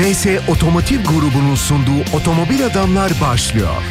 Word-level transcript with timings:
RS 0.00 0.26
Otomotiv 0.48 1.04
Grubu'nun 1.04 1.54
sunduğu 1.54 2.16
Otomobil 2.16 2.66
Adamlar 2.66 3.12
başlıyor. 3.20 3.82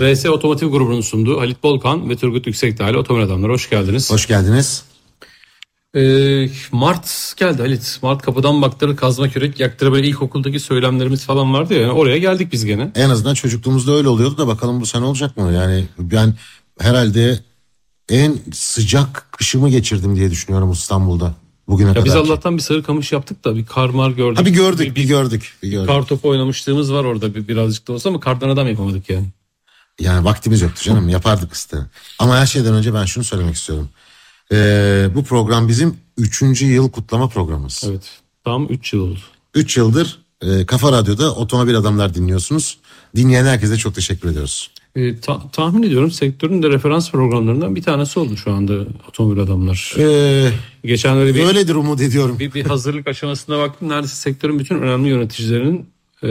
RS 0.00 0.26
Otomotiv 0.26 0.68
Grubu'nun 0.68 1.00
sunduğu 1.00 1.40
Halit 1.40 1.62
Bolkan 1.62 2.10
ve 2.10 2.16
Turgut 2.16 2.46
Yüksekdağ 2.46 2.90
ile 2.90 2.98
Otomobil 2.98 3.24
Adamlar 3.24 3.50
hoş 3.50 3.70
geldiniz. 3.70 4.10
Hoş 4.10 4.26
geldiniz. 4.26 4.84
Ee, 5.94 6.48
Mart 6.72 7.34
geldi 7.36 7.62
Halit. 7.62 7.98
Mart 8.02 8.22
kapıdan 8.22 8.62
baktırır 8.62 8.96
kazma 8.96 9.28
kürek 9.28 9.60
yaktırır 9.60 9.92
böyle 9.92 10.06
ilkokuldaki 10.06 10.60
söylemlerimiz 10.60 11.24
falan 11.24 11.54
vardı 11.54 11.74
ya. 11.74 11.92
Oraya 11.92 12.18
geldik 12.18 12.52
biz 12.52 12.64
gene. 12.64 12.92
En 12.94 13.10
azından 13.10 13.34
çocukluğumuzda 13.34 13.92
öyle 13.92 14.08
oluyordu 14.08 14.38
da 14.38 14.46
bakalım 14.46 14.80
bu 14.80 14.86
sene 14.86 15.04
olacak 15.04 15.36
mı? 15.36 15.52
Yani 15.52 15.84
ben 15.98 16.34
herhalde 16.80 17.38
en 18.08 18.38
sıcak 18.52 19.28
kışımı 19.32 19.68
geçirdim 19.68 20.16
diye 20.16 20.30
düşünüyorum 20.30 20.72
İstanbul'da 20.72 21.34
bugüne 21.68 21.88
Ya 21.88 21.94
kadar. 21.94 22.04
biz 22.04 22.14
Allah'tan 22.14 22.56
bir 22.56 22.62
sarı 22.62 22.82
kamış 22.82 23.12
yaptık 23.12 23.44
da 23.44 23.56
bir 23.56 23.66
kar 23.66 23.88
mar 23.88 24.10
gördük. 24.10 24.38
Ha 24.38 24.46
bir 24.46 24.50
gördük, 24.50 24.96
bir 24.96 25.04
gördük, 25.04 25.52
bir 25.62 25.70
gördük. 25.70 25.88
Kar 25.88 26.02
topu 26.02 26.28
oynamışlığımız 26.28 26.92
var 26.92 27.04
orada 27.04 27.34
bir, 27.34 27.48
birazcık 27.48 27.88
da 27.88 27.92
olsa 27.92 28.08
ama 28.08 28.20
kardan 28.20 28.48
adam 28.48 28.68
yapamadık 28.68 29.10
yani. 29.10 29.26
Yani 30.00 30.24
vaktimiz 30.24 30.60
yoktu 30.60 30.82
canım, 30.82 31.08
yapardık 31.08 31.52
işte. 31.52 31.76
Ama 32.18 32.36
her 32.36 32.46
şeyden 32.46 32.74
önce 32.74 32.94
ben 32.94 33.04
şunu 33.04 33.24
söylemek 33.24 33.54
istiyorum. 33.54 33.88
Ee, 34.52 35.08
bu 35.14 35.24
program 35.24 35.68
bizim 35.68 35.96
üçüncü 36.16 36.66
yıl 36.66 36.90
kutlama 36.90 37.28
programımız. 37.28 37.84
Evet. 37.88 38.20
Tam 38.44 38.66
3 38.66 38.92
yıl 38.92 39.00
oldu. 39.00 39.18
Üç 39.54 39.76
yıldır 39.76 40.18
e, 40.42 40.66
Kafa 40.66 40.92
Radyo'da 40.92 41.34
Otomobil 41.34 41.76
Adamlar 41.76 42.14
dinliyorsunuz. 42.14 42.78
Dinleyen 43.16 43.44
herkese 43.44 43.76
çok 43.76 43.94
teşekkür 43.94 44.28
ediyoruz. 44.28 44.70
Ee, 44.98 45.20
ta- 45.20 45.50
tahmin 45.52 45.82
ediyorum 45.82 46.10
sektörün 46.10 46.62
de 46.62 46.68
referans 46.70 47.10
programlarından 47.10 47.76
bir 47.76 47.82
tanesi 47.82 48.20
oldu 48.20 48.36
şu 48.36 48.52
anda 48.52 48.74
otomobil 49.08 49.40
adamlar. 49.40 49.94
Ee, 49.98 50.50
Geçenlerde 50.84 51.34
bir, 51.34 51.44
öyledir 51.44 51.74
umut 51.74 52.00
ediyorum. 52.00 52.38
bir, 52.38 52.54
bir 52.54 52.64
hazırlık 52.64 53.08
aşamasına 53.08 53.58
baktım. 53.58 53.88
Neredeyse 53.88 54.16
sektörün 54.16 54.58
bütün 54.58 54.78
önemli 54.78 55.08
yöneticilerinin 55.08 55.86
e, 56.24 56.28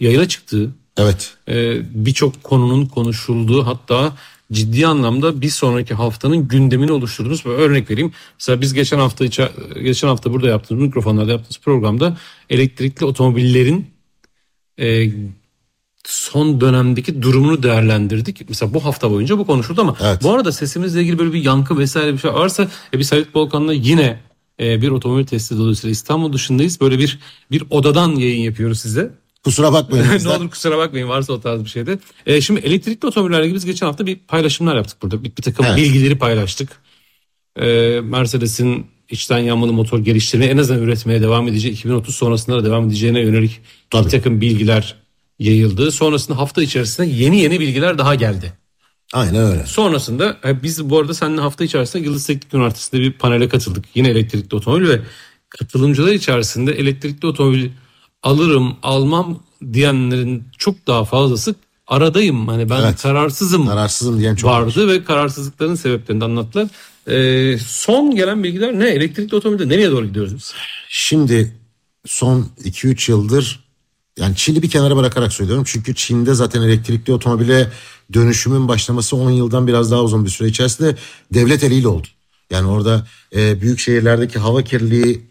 yayına 0.00 0.28
çıktığı, 0.28 0.70
Evet. 0.98 1.34
e, 1.48 1.76
birçok 2.04 2.42
konunun 2.42 2.86
konuşulduğu 2.86 3.66
hatta 3.66 4.16
ciddi 4.52 4.86
anlamda 4.86 5.40
bir 5.40 5.48
sonraki 5.50 5.94
haftanın 5.94 6.48
gündemini 6.48 6.92
oluşturduğunuz 6.92 7.44
bir 7.44 7.50
örnek 7.50 7.90
vereyim. 7.90 8.12
Mesela 8.38 8.60
biz 8.60 8.74
geçen 8.74 8.98
hafta 8.98 9.24
geçen 9.82 10.08
hafta 10.08 10.32
burada 10.32 10.48
yaptığımız 10.48 10.82
mikrofonlarda 10.84 11.32
yaptığımız 11.32 11.58
programda 11.58 12.16
elektrikli 12.50 13.04
otomobillerin 13.04 13.86
e, 14.78 15.10
son 16.08 16.60
dönemdeki 16.60 17.22
durumunu 17.22 17.62
değerlendirdik. 17.62 18.48
Mesela 18.48 18.74
bu 18.74 18.84
hafta 18.84 19.10
boyunca 19.10 19.38
bu 19.38 19.46
konuşuldu 19.46 19.80
ama 19.80 19.96
Evet. 20.00 20.22
bu 20.22 20.32
arada 20.32 20.52
sesimizle 20.52 21.00
ilgili 21.00 21.18
böyle 21.18 21.32
bir 21.32 21.44
yankı 21.44 21.78
vesaire 21.78 22.12
bir 22.12 22.18
şey 22.18 22.32
varsa 22.32 22.68
e, 22.94 22.98
biz 22.98 23.12
Halit 23.12 23.34
Bolkan'la 23.34 23.72
yine 23.72 24.20
e, 24.60 24.82
bir 24.82 24.88
otomobil 24.90 25.26
testi 25.26 25.58
dolayısıyla 25.58 25.92
İstanbul 25.92 26.32
dışındayız. 26.32 26.80
Böyle 26.80 26.98
bir 26.98 27.18
bir 27.50 27.62
odadan 27.70 28.14
yayın 28.14 28.42
yapıyoruz 28.42 28.80
size. 28.80 29.10
Kusura 29.44 29.72
bakmayın. 29.72 30.06
ne 30.24 30.28
olur 30.28 30.50
kusura 30.50 30.78
bakmayın 30.78 31.08
varsa 31.08 31.32
o 31.32 31.40
tarz 31.40 31.64
bir 31.64 31.68
şeyde. 31.68 31.98
E, 32.26 32.40
şimdi 32.40 32.60
elektrikli 32.60 33.06
otomobillerle 33.06 33.42
ilgili 33.44 33.54
biz 33.56 33.64
geçen 33.64 33.86
hafta 33.86 34.06
bir 34.06 34.16
paylaşımlar 34.16 34.76
yaptık 34.76 35.02
burada. 35.02 35.24
Bir, 35.24 35.36
bir 35.36 35.42
takım 35.42 35.66
Evet. 35.66 35.76
bilgileri 35.76 36.18
paylaştık. 36.18 36.68
E, 37.60 37.66
Mercedes'in 38.04 38.86
içten 39.10 39.38
yanmalı 39.38 39.72
motor 39.72 39.98
geliştirini 39.98 40.46
en 40.46 40.58
azından 40.58 40.82
üretmeye 40.82 41.22
devam 41.22 41.48
edeceği 41.48 41.72
2030 41.72 42.14
sonrasında 42.16 42.56
da 42.56 42.64
devam 42.64 42.86
edeceğine 42.86 43.20
yönelik 43.20 43.60
Tabii. 43.90 44.04
bir 44.06 44.10
takım 44.10 44.40
bilgiler 44.40 44.94
yayıldı. 45.38 45.90
Sonrasında 45.92 46.38
hafta 46.38 46.62
içerisinde 46.62 47.06
yeni 47.06 47.40
yeni 47.40 47.60
bilgiler 47.60 47.98
daha 47.98 48.14
geldi. 48.14 48.52
Aynen 49.12 49.36
öyle. 49.44 49.66
Sonrasında 49.66 50.36
e, 50.44 50.62
biz 50.62 50.90
bu 50.90 50.98
arada 50.98 51.14
seninle 51.14 51.40
hafta 51.40 51.64
içerisinde 51.64 52.04
Yıldız 52.04 52.26
Teknik 52.26 52.54
Üniversitesi'nde 52.54 53.00
bir 53.00 53.12
panele 53.12 53.48
katıldık. 53.48 53.84
Yine 53.94 54.08
elektrikli 54.08 54.54
otomobil 54.54 54.88
ve 54.88 55.00
katılımcılar 55.48 56.12
içerisinde 56.12 56.72
elektrikli 56.72 57.26
otomobil 57.26 57.70
alırım 58.22 58.76
almam 58.82 59.42
diyenlerin 59.72 60.44
çok 60.58 60.86
daha 60.86 61.04
fazlası 61.04 61.54
aradayım. 61.86 62.48
Hani 62.48 62.70
ben 62.70 62.80
Evet. 62.80 63.02
kararsızım 63.02 63.66
Kararsızım 63.66 64.20
diyen 64.20 64.34
çok 64.34 64.50
var. 64.50 64.60
vardı 64.62 64.88
ve 64.88 65.04
kararsızlıkların 65.04 65.74
sebeplerini 65.74 66.24
anlattılar. 66.24 66.68
E, 67.06 67.58
son 67.58 68.16
gelen 68.16 68.44
bilgiler 68.44 68.78
ne? 68.78 68.88
Elektrikli 68.88 69.34
otomobilde 69.34 69.68
nereye 69.68 69.90
doğru 69.90 70.06
gidiyoruz 70.06 70.34
biz? 70.34 70.54
Şimdi 70.88 71.56
son 72.06 72.48
2-3 72.64 73.10
yıldır 73.10 73.67
yani 74.18 74.36
Çin'i 74.36 74.62
bir 74.62 74.70
kenara 74.70 74.96
bırakarak 74.96 75.32
söylüyorum. 75.32 75.64
Çünkü 75.66 75.94
Çin'de 75.94 76.34
zaten 76.34 76.62
elektrikli 76.62 77.12
otomobile 77.12 77.70
dönüşümün 78.12 78.68
başlaması 78.68 79.16
10 79.16 79.30
yıldan 79.30 79.66
biraz 79.66 79.90
daha 79.90 80.02
uzun 80.02 80.24
bir 80.24 80.30
süre 80.30 80.48
içerisinde 80.48 80.96
devlet 81.34 81.64
eliyle 81.64 81.88
oldu. 81.88 82.06
Yani 82.50 82.68
orada 82.68 83.06
e, 83.34 83.60
büyük 83.60 83.78
şehirlerdeki 83.78 84.38
hava 84.38 84.62
kirliliği 84.62 85.28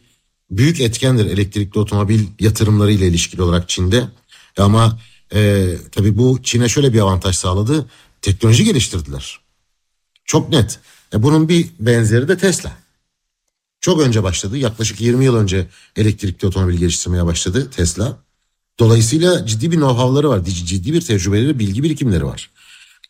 büyük 0.51 0.81
etkendir 0.81 1.25
elektrikli 1.25 1.79
otomobil 1.79 2.23
yatırımları 2.39 2.91
ile 2.91 3.07
ilişkili 3.07 3.41
olarak 3.41 3.69
Çin'de. 3.69 4.07
Ama 4.57 4.99
e, 5.33 5.73
tabii 5.91 6.17
bu 6.17 6.39
Çin'e 6.43 6.69
şöyle 6.69 6.93
bir 6.93 6.99
avantaj 6.99 7.35
sağladı. 7.35 7.85
Teknoloji 8.21 8.63
geliştirdiler. 8.63 9.39
Çok 10.25 10.49
net. 10.49 10.79
E, 11.13 11.23
bunun 11.23 11.49
bir 11.49 11.67
benzeri 11.79 12.27
de 12.27 12.37
Tesla. 12.37 12.77
Çok 13.81 14.01
önce 14.01 14.23
başladı. 14.23 14.57
Yaklaşık 14.57 15.01
20 15.01 15.25
yıl 15.25 15.35
önce 15.35 15.67
elektrikli 15.95 16.45
otomobil 16.45 16.77
geliştirmeye 16.77 17.25
başladı 17.25 17.69
Tesla. 17.71 18.26
Dolayısıyla 18.79 19.45
ciddi 19.45 19.71
bir 19.71 19.77
know-how'ları 19.77 20.29
var. 20.29 20.43
Ciddi 20.45 20.93
bir 20.93 21.01
tecrübeleri, 21.01 21.59
bilgi 21.59 21.83
birikimleri 21.83 22.25
var. 22.25 22.49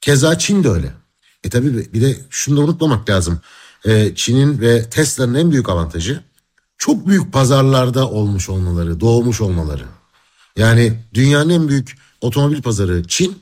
Keza 0.02 0.38
Çin 0.38 0.64
de 0.64 0.70
öyle. 0.70 0.94
E 1.44 1.50
tabi 1.50 1.94
bir 1.94 2.02
de 2.02 2.18
şunu 2.30 2.58
da 2.58 2.62
unutmamak 2.62 3.10
lazım. 3.10 3.42
E, 3.86 4.16
Çin'in 4.16 4.62
ve 4.62 4.90
Tesla'nın 4.90 5.34
en 5.34 5.52
büyük 5.52 5.70
avantajı 5.70 6.24
çok 6.78 7.08
büyük 7.08 7.34
pazarlarda 7.34 8.10
olmuş 8.10 8.50
olmaları, 8.50 9.00
doğmuş 9.00 9.42
olmaları. 9.42 9.84
Yani 10.58 10.94
dünyanın 11.14 11.50
en 11.50 11.70
büyük 11.70 11.98
otomobil 12.22 12.62
pazarı 12.62 13.08
Çin, 13.08 13.40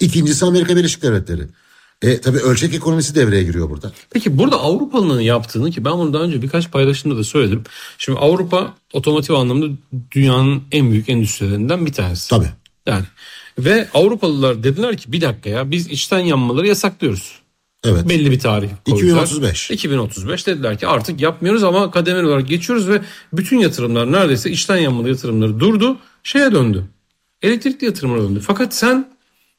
ikincisi 0.00 0.44
Amerika 0.44 0.76
Birleşik 0.76 1.02
Devletleri. 1.02 1.48
E 2.02 2.20
tabi 2.20 2.38
ölçek 2.38 2.74
ekonomisi 2.74 3.14
devreye 3.14 3.42
giriyor 3.42 3.70
burada. 3.70 3.92
Peki 4.10 4.38
burada 4.38 4.60
Avrupalı'nın 4.60 5.20
yaptığını 5.20 5.70
ki 5.70 5.84
ben 5.84 5.92
bunu 5.92 6.12
daha 6.12 6.22
önce 6.22 6.42
birkaç 6.42 6.70
paylaşımda 6.70 7.16
da 7.16 7.24
söyledim. 7.24 7.64
Şimdi 7.98 8.18
Avrupa 8.18 8.74
otomotiv 8.92 9.34
anlamda 9.34 9.66
dünyanın 10.12 10.62
en 10.72 10.90
büyük 10.90 11.08
endüstrilerinden 11.08 11.86
bir 11.86 11.92
tanesi. 11.92 12.30
Tabii. 12.30 12.50
Yani 12.86 13.04
ve 13.58 13.88
Avrupalılar 13.94 14.62
dediler 14.62 14.96
ki 14.96 15.12
bir 15.12 15.20
dakika 15.20 15.50
ya 15.50 15.70
biz 15.70 15.88
içten 15.88 16.18
yanmaları 16.18 16.66
yasaklıyoruz. 16.66 17.38
Evet. 17.84 18.08
Belli 18.08 18.30
bir 18.30 18.38
tarih 18.38 18.68
koydular. 18.84 19.22
2035. 19.22 19.70
2035 19.70 20.46
dediler 20.46 20.78
ki 20.78 20.86
artık 20.86 21.20
yapmıyoruz 21.20 21.62
ama 21.64 21.90
kademeli 21.90 22.26
olarak 22.26 22.48
geçiyoruz 22.48 22.88
ve 22.88 23.02
bütün 23.32 23.58
yatırımlar 23.58 24.12
neredeyse 24.12 24.50
içten 24.50 24.76
yanmalı 24.76 25.08
yatırımları 25.08 25.60
durdu. 25.60 25.98
Şeye 26.22 26.52
döndü. 26.52 26.84
Elektrikli 27.42 27.84
yatırımlara 27.84 28.22
döndü. 28.22 28.40
Fakat 28.46 28.74
sen 28.74 29.16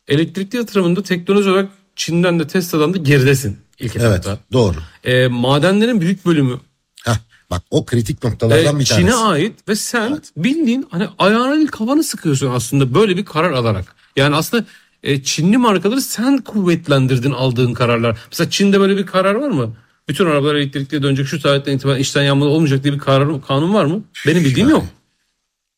elektrikli 0.08 0.58
yatırımında 0.58 1.04
teknoloji 1.04 1.50
olarak 1.50 1.69
Çin'den 1.97 2.40
de 2.40 2.47
Tesla'dan 2.47 2.94
da 2.94 2.97
geridesin 2.97 3.58
ilk 3.80 3.96
Evet 3.96 4.06
etapta. 4.19 4.38
doğru. 4.53 4.75
E, 5.03 5.28
madenlerin 5.28 6.02
büyük 6.02 6.25
bölümü 6.25 6.59
Heh, 7.06 7.16
bak 7.50 7.62
o 7.72 7.85
kritik 7.85 8.25
e, 8.25 8.28
noktalardan 8.30 8.80
bir 8.80 8.85
tanesi. 8.85 8.96
Çin'e 9.08 9.16
ait 9.16 9.68
ve 9.69 9.75
sen 9.75 10.22
bildiğin 10.38 10.88
hani 10.91 11.07
ayağına 11.19 11.56
değil 11.56 11.68
kafanı 11.68 12.03
sıkıyorsun 12.03 12.52
aslında 12.52 12.94
böyle 12.94 13.18
bir 13.18 13.25
karar 13.25 13.52
alarak. 13.52 13.96
Yani 14.16 14.36
aslında 14.36 14.66
e, 15.03 15.24
Çinli 15.24 15.57
markaları 15.57 16.02
sen 16.02 16.38
kuvvetlendirdin 16.38 17.31
aldığın 17.31 17.74
kararlar. 17.74 18.18
Mesela 18.31 18.50
Çin'de 18.50 18.80
böyle 18.80 18.97
bir 18.97 19.06
karar 19.06 19.36
var 19.36 19.50
mı? 19.50 19.75
Bütün 20.09 20.25
arabalar 20.25 20.56
elektrikliye 20.56 21.03
dönecek 21.03 21.28
şu 21.28 21.41
tarihten 21.41 21.74
itibaren 21.74 22.00
içten 22.00 22.24
yanmalı 22.24 22.50
olmayacak 22.50 22.84
diye 22.84 22.94
bir 22.94 23.00
karar, 23.00 23.41
kanun 23.41 23.74
var 23.74 23.86
mı? 23.86 24.03
Benim 24.28 24.44
bildiğim 24.44 24.69
yok. 24.69 24.86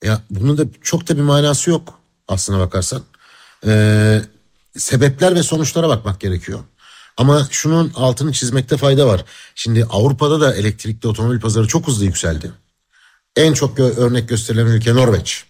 Ya 0.03 0.21
bunun 0.29 0.57
da 0.57 0.63
çok 0.81 1.09
da 1.09 1.17
bir 1.17 1.21
manası 1.21 1.69
yok 1.69 1.99
aslına 2.27 2.59
bakarsan. 2.59 3.01
Ee, 3.67 4.21
sebepler 4.77 5.35
ve 5.35 5.43
sonuçlara 5.43 5.89
bakmak 5.89 6.19
gerekiyor. 6.19 6.59
Ama 7.17 7.47
şunun 7.51 7.91
altını 7.95 8.31
çizmekte 8.31 8.77
fayda 8.77 9.07
var. 9.07 9.25
Şimdi 9.55 9.85
Avrupa'da 9.85 10.41
da 10.41 10.55
elektrikli 10.55 11.07
otomobil 11.07 11.39
pazarı 11.39 11.67
çok 11.67 11.87
hızlı 11.87 12.05
yükseldi. 12.05 12.51
En 13.35 13.53
çok 13.53 13.77
gö- 13.77 13.95
örnek 13.95 14.29
gösterilen 14.29 14.65
ülke 14.65 14.95
Norveç. 14.95 15.43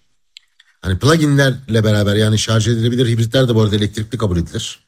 Hani 0.81 0.99
pluginlerle 0.99 1.83
beraber 1.83 2.15
yani 2.15 2.39
şarj 2.39 2.67
edilebilir 2.67 3.07
hibritler 3.07 3.47
de 3.47 3.55
bu 3.55 3.61
arada 3.61 3.75
elektrikli 3.75 4.17
kabul 4.17 4.37
edilir. 4.37 4.79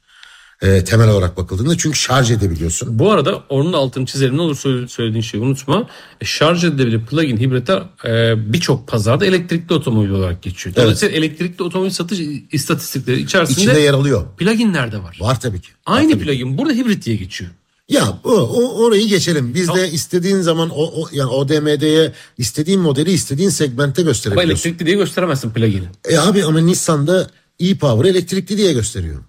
Ee, 0.61 0.83
temel 0.83 1.09
olarak 1.09 1.37
bakıldığında 1.37 1.77
çünkü 1.77 1.97
şarj 1.99 2.31
edebiliyorsun. 2.31 2.99
Bu 2.99 3.11
arada 3.11 3.43
onun 3.49 3.73
altını 3.73 4.05
çizelim 4.05 4.37
ne 4.37 4.41
olur 4.41 4.55
söyle- 4.55 4.87
söylediğin 4.87 5.21
şeyi 5.21 5.43
unutma. 5.43 5.87
E, 6.21 6.25
şarj 6.25 6.63
edilebilir 6.65 7.05
plug-in 7.05 7.37
hibritler 7.37 7.83
e, 8.05 8.53
birçok 8.53 8.87
pazarda 8.87 9.25
elektrikli 9.25 9.73
otomobil 9.73 10.09
olarak 10.09 10.41
geçiyor. 10.43 10.75
Dolayısıyla 10.75 11.15
elektrikli 11.17 11.63
otomobil 11.63 11.89
satış 11.89 12.19
istatistikleri 12.51 13.21
içerisinde 13.21 13.61
İçinde 13.63 13.79
yer 13.79 13.93
alıyor. 13.93 14.25
plug-inler 14.37 14.91
de 14.91 14.97
var. 15.03 15.17
Var 15.21 15.39
tabii 15.39 15.61
ki. 15.61 15.69
Aynı 15.85 16.19
plug-in 16.19 16.57
burada 16.57 16.73
hibrit 16.73 17.05
diye 17.05 17.15
geçiyor. 17.15 17.51
Ya 17.89 18.19
o, 18.23 18.31
o 18.31 18.83
orayı 18.85 19.07
geçelim. 19.07 19.53
Biz 19.55 19.67
de 19.75 19.91
istediğin 19.91 20.41
zaman 20.41 20.69
o, 20.69 21.01
o 21.01 21.07
yani 21.13 21.29
ODM'de 21.29 22.13
istediğin 22.37 22.79
modeli 22.79 23.11
istediğin 23.11 23.49
segmentte 23.49 24.01
Ama 24.01 24.09
gösterebiliyorsun. 24.09 24.51
elektrikli 24.69 24.85
diye 24.85 24.95
gösteremezsin 24.97 25.49
plugin'i. 25.49 25.85
E 26.09 26.17
abi 26.17 26.45
ama 26.45 26.59
Nissan'da 26.59 27.27
e-Power 27.59 28.09
elektrikli 28.09 28.57
diye 28.57 28.73
gösteriyor. 28.73 29.23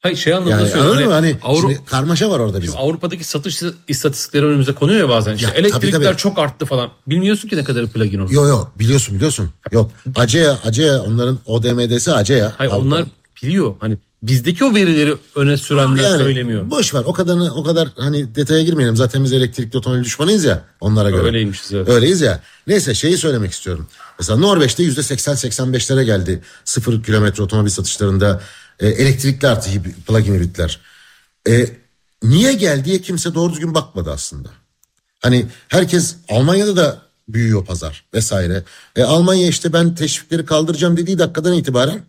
Hayır 0.00 0.16
şey 0.16 0.34
anlamında 0.34 0.60
Yani 0.60 0.68
söylüyorum. 0.70 1.04
mı? 1.04 1.12
Hani 1.12 1.36
Avru- 1.42 1.60
şimdi 1.60 1.80
karmaşa 1.86 2.30
var 2.30 2.38
orada 2.38 2.62
bizim. 2.62 2.76
Avrupa'daki 2.78 3.24
satış 3.24 3.62
istatistikleri 3.88 4.46
önümüze 4.46 4.72
konuyor 4.72 5.00
ya 5.00 5.08
bazen. 5.08 5.34
İşte 5.34 5.46
Ya, 5.46 5.52
tabii, 5.52 5.60
elektrikler 5.60 6.02
tabii. 6.02 6.16
çok 6.16 6.38
arttı 6.38 6.66
falan. 6.66 6.90
Bilmiyorsun 7.06 7.48
ki 7.48 7.56
ne 7.56 7.64
kadar 7.64 7.86
plugin 7.86 8.18
olur. 8.18 8.30
Yok 8.30 8.48
yok 8.48 8.72
biliyorsun 8.78 9.14
biliyorsun. 9.16 9.50
Yok 9.72 9.90
Acea 10.16 10.58
Acea 10.64 11.02
onların 11.02 11.38
ODM'desi 11.46 12.12
Acea. 12.12 12.52
Hayır 12.58 12.70
Avrupa. 12.70 12.86
onlar 12.86 13.04
biliyor. 13.42 13.74
Hani 13.80 13.98
bizdeki 14.22 14.64
o 14.64 14.74
verileri 14.74 15.14
öne 15.34 15.56
sürenler 15.56 16.18
söylemiyor. 16.18 16.70
Boş 16.70 16.94
ver 16.94 17.02
o 17.06 17.12
kadarını 17.12 17.54
o 17.54 17.62
kadar 17.64 17.88
hani 17.96 18.34
detaya 18.34 18.62
girmeyelim. 18.62 18.96
Zaten 18.96 19.24
biz 19.24 19.32
elektrikli 19.32 19.76
otomobil 19.76 20.04
düşmanıyız 20.04 20.44
ya 20.44 20.64
onlara 20.80 21.10
göre. 21.10 21.22
Öyleymişiz, 21.22 21.72
evet. 21.72 21.88
Öyleyiz 21.88 22.20
ya. 22.20 22.40
Neyse 22.66 22.94
şeyi 22.94 23.16
söylemek 23.16 23.52
istiyorum. 23.52 23.86
Mesela 24.18 24.38
Norveç'te 24.38 24.82
yüzde 24.82 25.00
80-85'lere 25.00 26.02
geldi 26.04 26.42
sıfır 26.64 27.02
kilometre 27.02 27.42
otomobil 27.42 27.70
satışlarında 27.70 28.40
e, 28.80 28.88
elektrikli 28.88 29.46
artı 29.46 29.70
plug-in 30.06 30.34
hibritler. 30.34 30.80
E, 31.48 31.66
niye 32.22 32.52
geldiye 32.52 33.00
kimse 33.00 33.34
doğru 33.34 33.52
düzgün 33.52 33.74
bakmadı 33.74 34.10
aslında. 34.10 34.48
Hani 35.20 35.46
herkes 35.68 36.16
Almanya'da 36.28 36.76
da 36.76 37.02
büyüyor 37.28 37.64
pazar 37.64 38.04
vesaire. 38.14 38.64
E, 38.96 39.02
Almanya 39.02 39.48
işte 39.48 39.72
ben 39.72 39.94
teşvikleri 39.94 40.46
kaldıracağım 40.46 40.96
dediği 40.96 41.18
dakikadan 41.18 41.52
itibaren 41.52 42.02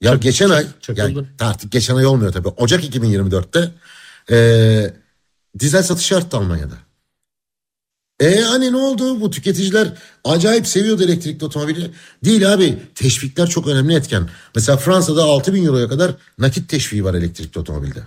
ya 0.00 0.14
geçen 0.14 0.50
ay 0.50 0.66
çakıldı. 0.80 1.00
yani 1.00 1.26
artık 1.40 1.72
geçen 1.72 1.96
ay 1.96 2.06
olmuyor 2.06 2.32
tabii. 2.32 2.48
Ocak 2.48 2.84
2024'te 2.84 3.70
e, 4.30 4.94
dizel 5.58 5.82
satışı 5.82 6.16
arttı 6.16 6.36
Almanya'da. 6.36 6.74
E 8.20 8.40
hani 8.40 8.72
ne 8.72 8.76
oldu? 8.76 9.20
Bu 9.20 9.30
tüketiciler 9.30 9.92
acayip 10.24 10.66
seviyordu 10.66 11.02
elektrikli 11.02 11.44
otomobili. 11.44 11.90
Değil 12.24 12.52
abi. 12.52 12.78
Teşvikler 12.94 13.46
çok 13.46 13.66
önemli 13.66 13.94
etken. 13.94 14.28
Mesela 14.54 14.78
Fransa'da 14.78 15.24
6 15.24 15.54
bin 15.54 15.66
euroya 15.66 15.88
kadar 15.88 16.12
nakit 16.38 16.68
teşviği 16.68 17.04
var 17.04 17.14
elektrikli 17.14 17.58
otomobilde. 17.58 18.00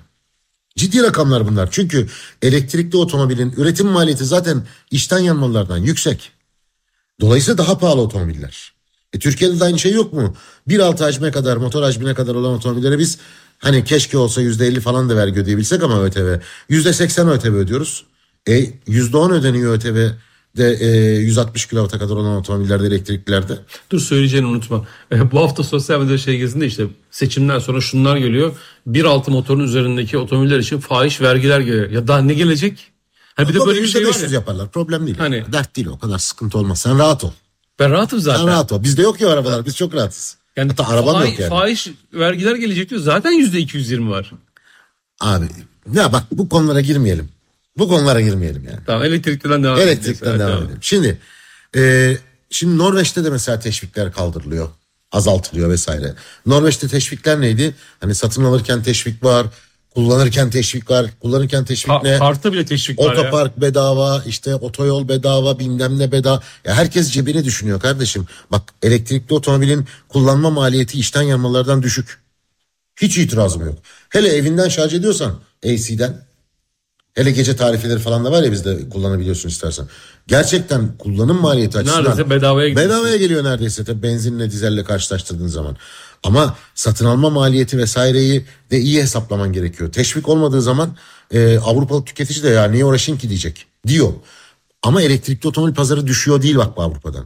Ciddi 0.75 1.03
rakamlar 1.03 1.47
bunlar. 1.47 1.69
Çünkü 1.71 2.07
elektrikli 2.41 2.97
otomobilin 2.97 3.53
üretim 3.57 3.87
maliyeti 3.87 4.25
zaten 4.25 4.63
içten 4.91 5.19
yanmalardan 5.19 5.77
yüksek. 5.77 6.31
Dolayısıyla 7.21 7.57
daha 7.57 7.77
pahalı 7.77 8.01
otomobiller. 8.01 8.73
E, 9.13 9.19
Türkiye'de 9.19 9.59
de 9.59 9.63
aynı 9.63 9.79
şey 9.79 9.91
yok 9.91 10.13
mu? 10.13 10.35
1.6 10.67 11.03
hacme 11.03 11.31
kadar, 11.31 11.57
motor 11.57 11.83
hacmine 11.83 12.13
kadar 12.13 12.35
olan 12.35 12.53
otomobillere 12.53 12.99
biz 12.99 13.17
hani 13.59 13.83
keşke 13.83 14.17
olsa 14.17 14.41
%50 14.41 14.79
falan 14.79 15.09
da 15.09 15.15
vergi 15.15 15.39
ödeyebilsek 15.39 15.83
ama 15.83 16.03
ÖTV. 16.03 16.39
%80 16.69 17.31
ÖTV 17.31 17.47
ödüyoruz. 17.47 18.05
E 18.47 18.65
%10 18.87 19.33
ödeniyor 19.33 19.73
ÖTV 19.73 20.09
de 20.57 20.77
e, 20.81 20.87
160 21.19 21.65
kW'a 21.65 21.87
kadar 21.87 22.15
olan 22.15 22.35
otomobillerde 22.35 22.87
elektriklilerde. 22.87 23.57
Dur 23.91 23.99
söyleyeceğini 23.99 24.47
unutma. 24.47 24.87
E, 25.11 25.31
bu 25.31 25.39
hafta 25.39 25.63
sosyal 25.63 25.99
medyada 25.99 26.17
şey 26.17 26.37
gezinde 26.37 26.65
işte 26.65 26.85
seçimden 27.11 27.59
sonra 27.59 27.81
şunlar 27.81 28.17
geliyor. 28.17 28.55
1.6 28.87 29.31
motorun 29.31 29.63
üzerindeki 29.63 30.17
otomobiller 30.17 30.59
için 30.59 30.79
fahiş 30.79 31.21
vergiler 31.21 31.59
geliyor. 31.59 31.89
Ya 31.89 32.07
daha 32.07 32.21
ne 32.21 32.33
gelecek? 32.33 32.91
Ha 33.35 33.49
bir 33.49 33.53
de 33.53 33.65
böyle 33.65 33.81
bir 33.81 33.87
şey 33.87 34.07
var 34.07 34.11
%500 34.13 34.23
ya. 34.23 34.29
yaparlar 34.29 34.69
problem 34.71 35.05
değil. 35.05 35.17
Hani- 35.17 35.43
Dert 35.53 35.75
değil 35.75 35.87
o 35.87 35.99
kadar 35.99 36.17
sıkıntı 36.17 36.57
olmaz. 36.57 36.79
Sen 36.81 36.99
rahat 36.99 37.23
ol. 37.23 37.31
Ben 37.79 37.91
rahatım 37.91 38.19
zaten. 38.19 38.39
Sen 38.39 38.47
rahat 38.47 38.71
ol. 38.71 38.83
Bizde 38.83 39.01
yok 39.01 39.21
ya 39.21 39.29
arabalar 39.29 39.65
biz 39.65 39.75
çok 39.77 39.93
rahatız. 39.95 40.37
Yani 40.55 40.69
Hatta 40.69 40.87
arabam 40.87 41.13
fahiş, 41.13 41.29
yok 41.29 41.39
yani. 41.39 41.49
fahiş 41.49 41.87
vergiler 42.13 42.55
gelecek 42.55 42.89
diyor. 42.89 43.01
Zaten 43.01 43.31
%220 43.31 44.09
var. 44.09 44.31
Abi 45.19 45.45
ya 45.93 46.11
bak 46.13 46.23
bu 46.31 46.49
konulara 46.49 46.81
girmeyelim. 46.81 47.29
Bu 47.77 47.87
konulara 47.87 48.21
girmeyelim 48.21 48.63
yani. 48.63 48.79
Tamam 48.85 49.03
elektrikten 49.03 49.63
devam 49.63 49.77
edeceğiz. 49.77 49.97
Elektrikten 49.97 50.29
Evet, 50.29 50.39
devam 50.39 50.51
tamam. 50.51 50.65
edelim. 50.65 50.79
Şimdi 50.81 51.17
e, 51.75 52.13
şimdi 52.49 52.77
Norveç'te 52.77 53.23
de 53.25 53.29
mesela 53.29 53.59
teşvikler 53.59 54.11
kaldırılıyor. 54.11 54.69
Azaltılıyor 55.11 55.69
vesaire. 55.69 56.13
Norveç'te 56.45 56.87
teşvikler 56.87 57.41
neydi? 57.41 57.75
Hani 57.99 58.15
satın 58.15 58.43
alırken 58.43 58.83
teşvik 58.83 59.23
var. 59.23 59.47
Kullanırken 59.95 60.49
teşvik 60.49 60.91
var. 60.91 61.05
Kullanırken 61.21 61.65
teşvik 61.65 62.03
ne? 62.03 62.17
karta 62.17 62.53
bile 62.53 62.65
teşvik 62.65 62.99
var 62.99 63.13
ya. 63.15 63.21
Otopark 63.21 63.61
bedava, 63.61 64.23
işte 64.27 64.55
otoyol 64.55 65.07
bedava, 65.07 65.59
bilmem 65.59 65.99
ne 65.99 66.11
bedava. 66.11 66.41
Ya 66.65 66.73
herkes 66.75 67.11
cebini 67.11 67.45
düşünüyor 67.45 67.79
kardeşim. 67.79 68.27
Bak 68.51 68.61
elektrikli 68.83 69.33
otomobilin 69.33 69.87
kullanma 70.09 70.49
maliyeti 70.49 70.99
içten 70.99 71.21
yanmalardan 71.21 71.83
düşük. 71.83 72.21
Hiç 73.01 73.17
itirazım 73.17 73.65
yok. 73.65 73.77
Hele 74.09 74.27
evinden 74.29 74.69
şarj 74.69 74.93
ediyorsan 74.93 75.39
AC'den 75.65 76.21
hele 77.13 77.31
gece 77.31 77.55
tarifeleri 77.55 77.99
falan 77.99 78.25
da 78.25 78.31
var 78.31 78.43
ya 78.43 78.51
bizde 78.51 78.89
kullanabiliyorsun 78.89 79.49
istersen. 79.49 79.85
Gerçekten 80.27 80.97
kullanım 80.97 81.41
maliyeti 81.41 81.77
açısından 81.77 82.03
Neredeyse 82.03 82.29
bedavaya 82.29 82.69
gidiyor. 82.69 82.85
bedavaya 82.85 83.17
geliyor 83.17 83.43
neredeyse 83.43 83.83
tabii 83.83 84.03
benzinle 84.03 84.51
dizelle 84.51 84.83
karşılaştırdığın 84.83 85.47
zaman. 85.47 85.77
Ama 86.23 86.57
satın 86.75 87.05
alma 87.05 87.29
maliyeti 87.29 87.77
vesaireyi 87.77 88.45
de 88.71 88.79
iyi 88.79 89.01
hesaplaman 89.01 89.53
gerekiyor. 89.53 89.91
Teşvik 89.91 90.29
olmadığı 90.29 90.61
zaman 90.61 90.97
e, 91.31 91.57
Avrupalı 91.57 92.05
tüketici 92.05 92.43
de 92.43 92.49
ya 92.49 92.65
niye 92.65 92.85
uğraşayım 92.85 93.19
ki 93.19 93.29
diyecek 93.29 93.65
diyor. 93.87 94.13
Ama 94.83 95.01
elektrikli 95.01 95.47
otomobil 95.47 95.73
pazarı 95.73 96.07
düşüyor 96.07 96.41
değil 96.41 96.57
bak 96.57 96.77
bu 96.77 96.81
Avrupa'dan. 96.81 97.25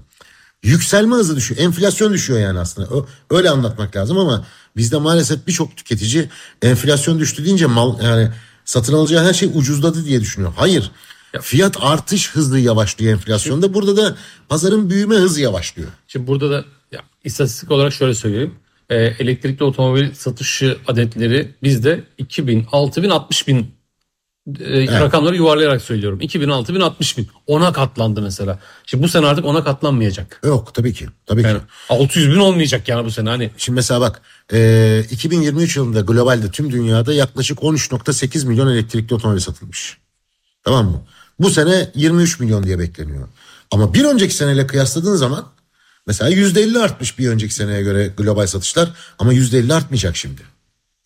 Yükselme 0.63 1.15
hızı 1.15 1.35
düşüyor. 1.35 1.61
Enflasyon 1.61 2.13
düşüyor 2.13 2.39
yani 2.39 2.59
aslında. 2.59 3.05
Öyle 3.29 3.49
anlatmak 3.49 3.95
lazım 3.95 4.17
ama 4.17 4.45
bizde 4.77 4.97
maalesef 4.97 5.47
birçok 5.47 5.77
tüketici 5.77 6.29
enflasyon 6.61 7.19
düştü 7.19 7.45
deyince 7.45 7.65
mal 7.65 8.03
yani 8.03 8.29
satın 8.67 8.93
alacağı 8.93 9.25
her 9.25 9.33
şey 9.33 9.49
ucuzladı 9.53 10.05
diye 10.05 10.21
düşünüyor. 10.21 10.53
Hayır. 10.55 10.91
Fiyat 11.41 11.77
artış 11.81 12.31
hızlı 12.31 12.59
yavaşlıyor 12.59 13.13
enflasyonda. 13.13 13.73
Burada 13.73 13.97
da 13.97 14.15
pazarın 14.49 14.89
büyüme 14.89 15.15
hızı 15.15 15.41
yavaşlıyor. 15.41 15.89
Şimdi 16.07 16.27
burada 16.27 16.51
da 16.51 16.65
ya, 16.91 17.01
istatistik 17.23 17.71
olarak 17.71 17.93
şöyle 17.93 18.13
söyleyeyim. 18.13 18.55
Ee, 18.89 18.95
elektrikli 18.95 19.63
otomobil 19.63 20.13
satışı 20.13 20.77
adetleri 20.87 21.55
bizde 21.63 22.03
2000, 22.17 22.67
6000, 22.71 23.09
60 23.09 23.47
bin 23.47 23.71
e, 24.59 24.99
rakamları 24.99 25.35
yuvarlayarak 25.35 25.81
söylüyorum. 25.81 26.21
2000, 26.21 26.49
6000, 26.49 26.79
60 26.79 27.17
bin. 27.17 27.27
Ona 27.47 27.73
katlandı 27.73 28.21
mesela. 28.21 28.59
Şimdi 28.85 29.03
bu 29.03 29.07
sene 29.07 29.25
artık 29.25 29.45
ona 29.45 29.63
katlanmayacak. 29.63 30.41
Yok 30.45 30.73
tabii 30.73 30.93
ki. 30.93 31.07
Tabii 31.25 31.41
Yani 31.41 31.59
ki. 31.59 31.65
600 31.89 32.29
bin 32.31 32.39
olmayacak 32.39 32.89
yani 32.89 33.05
bu 33.05 33.11
sene. 33.11 33.29
Hani 33.29 33.51
Şimdi 33.57 33.75
mesela 33.75 34.01
bak 34.01 34.21
e, 34.53 35.03
2023 35.11 35.77
yılında 35.77 36.01
globalde 36.01 36.51
tüm 36.51 36.71
dünyada 36.71 37.13
yaklaşık 37.13 37.59
13.8 37.59 38.47
milyon 38.47 38.67
elektrikli 38.67 39.13
otomobil 39.13 39.39
satılmış. 39.39 39.97
Tamam 40.63 40.85
mı? 40.85 41.01
Bu 41.39 41.49
sene 41.49 41.91
23 41.95 42.39
milyon 42.39 42.63
diye 42.63 42.79
bekleniyor. 42.79 43.27
Ama 43.71 43.93
bir 43.93 44.03
önceki 44.03 44.33
seneyle 44.33 44.67
kıyasladığın 44.67 45.15
zaman 45.15 45.45
mesela 46.07 46.31
%50 46.31 46.79
artmış 46.79 47.19
bir 47.19 47.29
önceki 47.29 47.53
seneye 47.53 47.81
göre 47.81 48.13
global 48.17 48.47
satışlar 48.47 48.89
ama 49.19 49.33
%50 49.33 49.73
artmayacak 49.73 50.17
şimdi. 50.17 50.41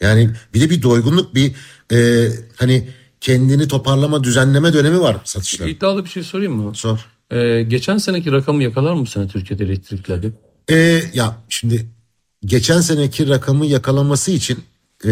Yani 0.02 0.30
bir 0.54 0.62
de 0.62 0.70
bir 0.70 0.82
doygunluk 0.82 1.36
bir 1.36 1.56
e, 1.92 2.28
hani 2.56 2.90
kendini 3.22 3.68
toparlama 3.68 4.24
düzenleme 4.24 4.74
dönemi 4.74 5.00
var 5.02 5.18
satışların. 5.24 5.72
iddialı 5.72 6.06
bir 6.06 6.10
şey 6.10 6.24
sorayım 6.24 6.54
mı? 6.56 6.76
Sor. 6.76 7.00
Ee, 7.32 7.62
geçen 7.68 7.98
seneki 7.98 8.32
rakamı 8.32 8.64
yakalar 8.64 8.94
mı 8.94 9.08
sene 9.08 9.28
Türkiye'de 9.28 9.64
elektriklerde? 9.64 10.32
E, 10.72 11.04
ya 11.14 11.38
şimdi 11.50 11.88
geçen 12.46 12.82
seneki 12.82 13.30
rakamı 13.30 13.66
yakalaması 13.66 14.32
için 14.32 14.60
e, 15.06 15.12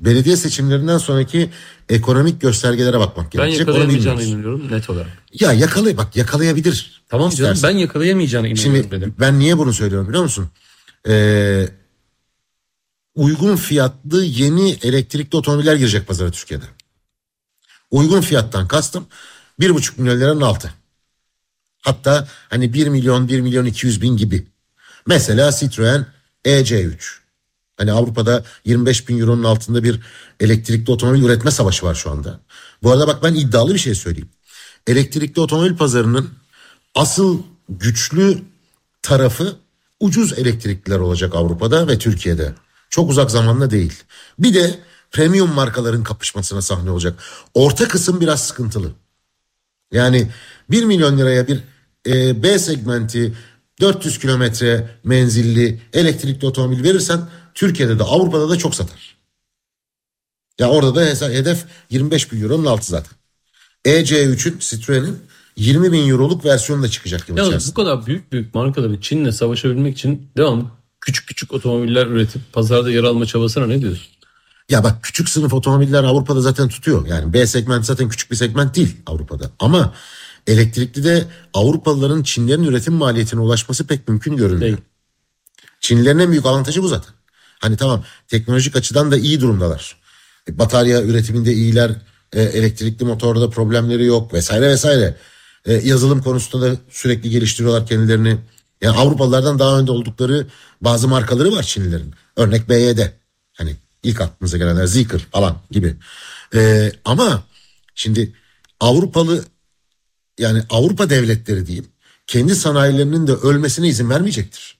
belediye 0.00 0.36
seçimlerinden 0.36 0.98
sonraki 0.98 1.50
ekonomik 1.88 2.40
göstergelere 2.40 2.98
bakmak 2.98 3.26
Ben 3.26 3.30
gerekecek. 3.30 3.68
Onu 3.68 3.74
yakalayamayacağına 3.76 4.22
inanıyorum 4.22 4.72
net 4.72 4.90
olarak. 4.90 5.18
Ya 5.40 5.52
yakalay 5.52 5.96
bak 5.96 6.16
yakalayabilir. 6.16 7.02
Tamam 7.08 7.30
canım 7.30 7.52
İstersen. 7.52 7.76
ben 7.76 7.80
yakalayamayacağına 7.80 8.48
inanıyorum 8.48 8.74
Şimdi 8.82 8.90
dedim. 8.90 9.14
ben 9.20 9.38
niye 9.38 9.58
bunu 9.58 9.72
söylüyorum 9.72 10.08
biliyor 10.08 10.22
musun? 10.22 10.48
Ee, 11.08 11.68
uygun 13.14 13.56
fiyatlı 13.56 14.24
yeni 14.24 14.70
elektrikli 14.70 15.36
otomobiller 15.36 15.76
girecek 15.76 16.06
pazara 16.06 16.30
Türkiye'de. 16.30 16.64
Uygun 17.90 18.20
fiyattan 18.20 18.68
kastım 18.68 19.06
1,5 19.60 20.00
milyon 20.00 20.20
liranın 20.20 20.40
altı. 20.40 20.72
Hatta 21.82 22.28
hani 22.48 22.74
1 22.74 22.88
milyon 22.88 23.28
1 23.28 23.40
milyon 23.40 23.64
200 23.64 24.02
bin 24.02 24.16
gibi. 24.16 24.46
Mesela 25.06 25.52
Citroen 25.52 26.06
EC3. 26.44 26.96
Hani 27.76 27.92
Avrupa'da 27.92 28.44
25 28.64 29.08
bin 29.08 29.20
euronun 29.20 29.44
altında 29.44 29.84
bir 29.84 30.00
elektrikli 30.40 30.90
otomobil 30.90 31.22
üretme 31.22 31.50
savaşı 31.50 31.86
var 31.86 31.94
şu 31.94 32.10
anda. 32.10 32.40
Bu 32.82 32.92
arada 32.92 33.06
bak 33.06 33.22
ben 33.22 33.34
iddialı 33.34 33.74
bir 33.74 33.78
şey 33.78 33.94
söyleyeyim. 33.94 34.30
Elektrikli 34.86 35.40
otomobil 35.40 35.76
pazarının 35.76 36.30
asıl 36.94 37.42
güçlü 37.68 38.38
tarafı 39.02 39.56
ucuz 40.00 40.38
elektrikliler 40.38 40.98
olacak 40.98 41.34
Avrupa'da 41.34 41.88
ve 41.88 41.98
Türkiye'de. 41.98 42.54
Çok 42.90 43.10
uzak 43.10 43.30
zamanda 43.30 43.70
değil. 43.70 43.92
Bir 44.38 44.54
de 44.54 44.78
premium 45.10 45.54
markaların 45.54 46.02
kapışmasına 46.02 46.62
sahne 46.62 46.90
olacak. 46.90 47.22
Orta 47.54 47.88
kısım 47.88 48.20
biraz 48.20 48.46
sıkıntılı. 48.46 48.92
Yani 49.92 50.30
1 50.70 50.84
milyon 50.84 51.18
liraya 51.18 51.48
bir 51.48 51.60
e, 52.06 52.42
B 52.42 52.58
segmenti 52.58 53.34
400 53.80 54.18
kilometre 54.18 54.90
menzilli 55.04 55.80
elektrikli 55.92 56.46
otomobil 56.46 56.84
verirsen 56.84 57.20
Türkiye'de 57.54 57.98
de 57.98 58.02
Avrupa'da 58.02 58.50
da 58.50 58.58
çok 58.58 58.74
satar. 58.74 59.18
Ya 60.58 60.68
orada 60.70 60.94
da 60.94 61.28
hedef 61.28 61.64
25 61.90 62.32
bin 62.32 62.42
euronun 62.42 62.64
altı 62.64 62.86
zaten. 62.86 63.12
EC3'ün 63.84 64.58
Citroen'in 64.58 65.18
20 65.56 65.92
bin 65.92 66.08
euroluk 66.08 66.44
versiyonu 66.44 66.82
da 66.82 66.88
çıkacak 66.88 67.28
yıl 67.28 67.36
Yalnız 67.36 67.70
bu 67.70 67.74
kadar 67.74 68.06
büyük 68.06 68.32
büyük 68.32 68.54
markaların 68.54 68.96
Çin'le 68.96 69.30
savaşabilmek 69.30 69.98
için 69.98 70.30
devamlı 70.36 70.64
küçük 71.00 71.28
küçük 71.28 71.52
otomobiller 71.52 72.06
üretip 72.06 72.52
pazarda 72.52 72.90
yer 72.90 73.04
alma 73.04 73.26
çabasına 73.26 73.66
ne 73.66 73.80
diyorsun? 73.80 74.17
Ya 74.68 74.84
bak 74.84 75.02
küçük 75.02 75.28
sınıf 75.28 75.52
otomobiller 75.52 76.04
Avrupa'da 76.04 76.40
zaten 76.40 76.68
tutuyor. 76.68 77.06
Yani 77.06 77.32
B 77.32 77.46
segment 77.46 77.84
zaten 77.84 78.08
küçük 78.08 78.30
bir 78.30 78.36
segment 78.36 78.76
değil 78.76 78.96
Avrupa'da. 79.06 79.50
Ama 79.58 79.94
elektrikli 80.46 81.04
de 81.04 81.24
Avrupalıların 81.54 82.22
Çinlerin 82.22 82.64
üretim 82.64 82.94
maliyetine 82.94 83.40
ulaşması 83.40 83.86
pek 83.86 84.08
mümkün 84.08 84.36
görünmüyor. 84.36 84.60
Değil. 84.60 84.76
Çinlilerin 85.80 86.18
en 86.18 86.30
büyük 86.30 86.46
avantajı 86.46 86.82
bu 86.82 86.88
zaten. 86.88 87.14
Hani 87.58 87.76
tamam 87.76 88.04
teknolojik 88.28 88.76
açıdan 88.76 89.10
da 89.10 89.16
iyi 89.16 89.40
durumdalar. 89.40 89.96
E, 90.48 90.58
Batarya 90.58 91.02
üretiminde 91.02 91.52
iyiler, 91.52 91.90
e, 92.32 92.42
elektrikli 92.42 93.04
motorda 93.04 93.50
problemleri 93.50 94.04
yok 94.04 94.34
vesaire 94.34 94.68
vesaire. 94.68 95.16
E, 95.64 95.74
yazılım 95.74 96.22
konusunda 96.22 96.70
da 96.72 96.76
sürekli 96.90 97.30
geliştiriyorlar 97.30 97.86
kendilerini. 97.86 98.38
Yani 98.82 98.96
Avrupalılardan 98.96 99.58
daha 99.58 99.78
önde 99.78 99.92
oldukları 99.92 100.46
bazı 100.80 101.08
markaları 101.08 101.52
var 101.52 101.62
Çinlilerin. 101.62 102.14
Örnek 102.36 102.68
BYD. 102.68 102.98
Hani 103.52 103.76
ilk 104.02 104.20
aklınıza 104.20 104.56
gelenler 104.56 104.86
Zeekr 104.86 105.18
falan 105.18 105.56
gibi. 105.70 105.96
E, 106.54 106.92
ama 107.04 107.42
şimdi 107.94 108.32
Avrupalı 108.80 109.44
yani 110.38 110.62
Avrupa 110.70 111.10
devletleri 111.10 111.66
diyeyim 111.66 111.86
kendi 112.26 112.54
sanayilerinin 112.54 113.26
de 113.26 113.32
ölmesine 113.32 113.88
izin 113.88 114.10
vermeyecektir. 114.10 114.78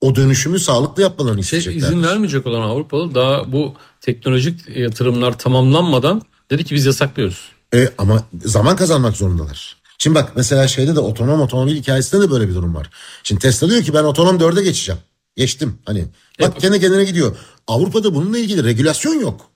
O 0.00 0.16
dönüşümü 0.16 0.60
sağlıklı 0.60 1.02
yapmalarını 1.02 1.44
Şey, 1.44 1.58
isteyecekler. 1.58 1.88
izin 1.88 2.02
vermeyecek 2.02 2.46
olan 2.46 2.60
Avrupalı 2.60 3.14
daha 3.14 3.52
bu 3.52 3.74
teknolojik 4.00 4.76
yatırımlar 4.76 5.38
tamamlanmadan 5.38 6.22
dedi 6.50 6.64
ki 6.64 6.74
biz 6.74 6.86
yasaklıyoruz. 6.86 7.48
E, 7.74 7.88
ama 7.98 8.24
zaman 8.44 8.76
kazanmak 8.76 9.16
zorundalar. 9.16 9.76
Şimdi 9.98 10.14
bak 10.14 10.32
mesela 10.36 10.68
şeyde 10.68 10.96
de 10.96 11.00
otonom 11.00 11.40
otomobil 11.40 11.76
hikayesinde 11.76 12.22
de 12.22 12.30
böyle 12.30 12.48
bir 12.48 12.54
durum 12.54 12.74
var. 12.74 12.90
Şimdi 13.22 13.40
Tesla 13.40 13.70
diyor 13.70 13.82
ki 13.82 13.94
ben 13.94 14.04
otonom 14.04 14.40
dörde 14.40 14.62
geçeceğim. 14.62 15.00
Geçtim 15.36 15.78
hani. 15.84 16.04
Bak 16.40 16.60
kendi 16.60 16.80
kendine 16.80 17.04
gidiyor. 17.04 17.36
Avrupa'da 17.66 18.14
bununla 18.14 18.38
ilgili 18.38 18.64
regülasyon 18.64 19.20
yok. 19.20 19.50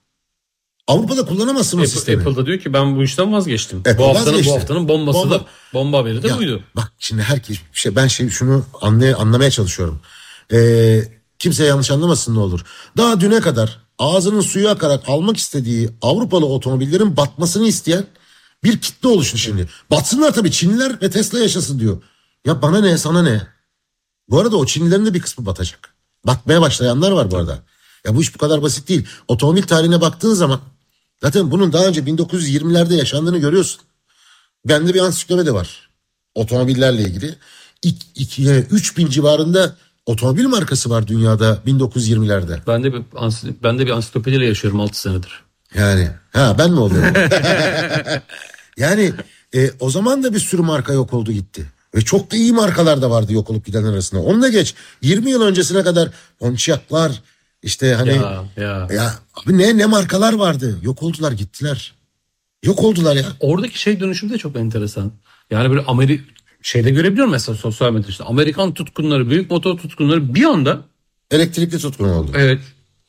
Avrupa'da 0.88 1.24
kullanamazsın 1.26 1.78
o 1.78 1.80
Apple, 1.80 1.90
sistemi. 1.92 2.22
Apple'da 2.22 2.46
diyor 2.46 2.58
ki 2.58 2.72
ben 2.72 2.96
bu 2.96 3.02
işten 3.02 3.32
vazgeçtim. 3.32 3.78
Apple 3.78 3.98
bu 3.98 4.04
haftanın 4.06 4.26
vazgeçti. 4.26 4.50
bu 4.50 4.54
haftanın 4.54 4.88
bombası 4.88 5.18
Bomba. 5.18 5.34
da 5.34 5.44
bomba 5.74 5.98
haberi 5.98 6.22
de 6.22 6.28
Ya, 6.28 6.38
buydu. 6.38 6.62
Bak 6.76 6.92
şimdi 6.98 7.22
herkes 7.22 7.58
şey 7.72 7.96
ben 7.96 8.06
şey 8.06 8.28
şunu 8.28 8.64
anlay 8.80 9.14
anlamaya 9.14 9.50
çalışıyorum. 9.50 10.00
Ee, 10.52 11.00
kimse 11.38 11.64
yanlış 11.64 11.90
anlamasın 11.90 12.34
ne 12.34 12.38
olur. 12.38 12.60
Daha 12.96 13.20
düne 13.20 13.40
kadar 13.40 13.80
ağzının 13.98 14.40
suyu 14.40 14.68
akarak 14.68 15.08
almak 15.08 15.36
istediği 15.36 15.90
Avrupalı 16.02 16.46
otomobillerin 16.46 17.16
batmasını 17.16 17.66
isteyen 17.66 18.06
bir 18.64 18.80
kitle 18.80 19.08
oluştu 19.08 19.38
şimdi. 19.38 19.68
Batsınlar 19.90 20.34
tabii 20.34 20.50
Çinliler 20.50 21.02
ve 21.02 21.10
Tesla 21.10 21.38
yaşasın 21.38 21.78
diyor. 21.78 22.02
Ya 22.46 22.62
bana 22.62 22.80
ne 22.80 22.98
sana 22.98 23.22
ne? 23.22 23.53
Bu 24.28 24.40
arada 24.40 24.56
o 24.56 24.66
Çinlilerin 24.66 25.06
de 25.06 25.14
bir 25.14 25.20
kısmı 25.20 25.46
batacak. 25.46 25.94
Batmaya 26.26 26.60
başlayanlar 26.60 27.12
var 27.12 27.30
bu 27.30 27.36
arada. 27.36 27.58
Ya 28.04 28.16
bu 28.16 28.22
iş 28.22 28.34
bu 28.34 28.38
kadar 28.38 28.62
basit 28.62 28.88
değil. 28.88 29.06
Otomobil 29.28 29.62
tarihine 29.62 30.00
baktığın 30.00 30.34
zaman 30.34 30.60
zaten 31.22 31.50
bunun 31.50 31.72
daha 31.72 31.86
önce 31.86 32.00
1920'lerde 32.00 32.94
yaşandığını 32.94 33.38
görüyorsun. 33.38 33.80
Bende 34.64 34.94
bir 34.94 35.00
ansiklopedi 35.00 35.54
var. 35.54 35.90
Otomobillerle 36.34 37.02
ilgili. 37.02 37.34
3000 38.70 39.06
civarında 39.06 39.76
otomobil 40.06 40.46
markası 40.46 40.90
var 40.90 41.06
dünyada 41.06 41.58
1920'lerde. 41.66 42.58
Ben 42.66 42.84
de 42.84 42.92
bir, 42.92 43.02
ben 43.62 43.78
de 43.78 43.86
bir 43.86 43.90
ansiklopediyle 43.90 44.46
yaşıyorum 44.46 44.80
6 44.80 45.00
senedir. 45.00 45.44
Yani 45.74 46.10
ha 46.32 46.56
ben 46.58 46.70
mi 46.70 46.80
oluyorum? 46.80 47.14
yani 48.76 49.12
e, 49.54 49.70
o 49.80 49.90
zaman 49.90 50.22
da 50.22 50.34
bir 50.34 50.40
sürü 50.40 50.62
marka 50.62 50.92
yok 50.92 51.14
oldu 51.14 51.32
gitti. 51.32 51.66
Ve 51.94 52.00
çok 52.00 52.32
da 52.32 52.36
iyi 52.36 52.52
markalar 52.52 53.02
da 53.02 53.10
vardı 53.10 53.32
yok 53.32 53.50
olup 53.50 53.66
giden 53.66 53.84
arasında. 53.84 54.20
Onunla 54.20 54.48
geç 54.48 54.74
20 55.02 55.30
yıl 55.30 55.42
öncesine 55.42 55.82
kadar 55.82 56.08
Pontiac'lar 56.38 57.22
işte 57.62 57.94
hani 57.94 58.08
Ya 58.14 58.44
ya. 58.56 58.88
ya 58.92 59.14
abi 59.34 59.58
ne 59.58 59.78
ne 59.78 59.86
markalar 59.86 60.32
vardı. 60.32 60.78
Yok 60.82 61.02
oldular 61.02 61.32
gittiler. 61.32 61.94
Yok 62.64 62.82
oldular 62.82 63.16
ya. 63.16 63.24
Oradaki 63.40 63.78
şey 63.80 64.00
dönüşüm 64.00 64.30
de 64.30 64.38
çok 64.38 64.56
enteresan. 64.56 65.12
Yani 65.50 65.70
böyle 65.70 65.82
Amerik 65.86 66.20
şeyde 66.62 66.90
görebiliyorum 66.90 67.32
mesela 67.32 67.56
sosyal 67.56 67.92
medyada 67.92 68.08
işte 68.10 68.24
Amerikan 68.24 68.74
tutkunları, 68.74 69.30
büyük 69.30 69.50
motor 69.50 69.78
tutkunları 69.78 70.34
bir 70.34 70.44
anda 70.44 70.80
Elektrikli 71.30 71.78
tutkun 71.78 72.08
oldu. 72.08 72.30
evet 72.34 72.60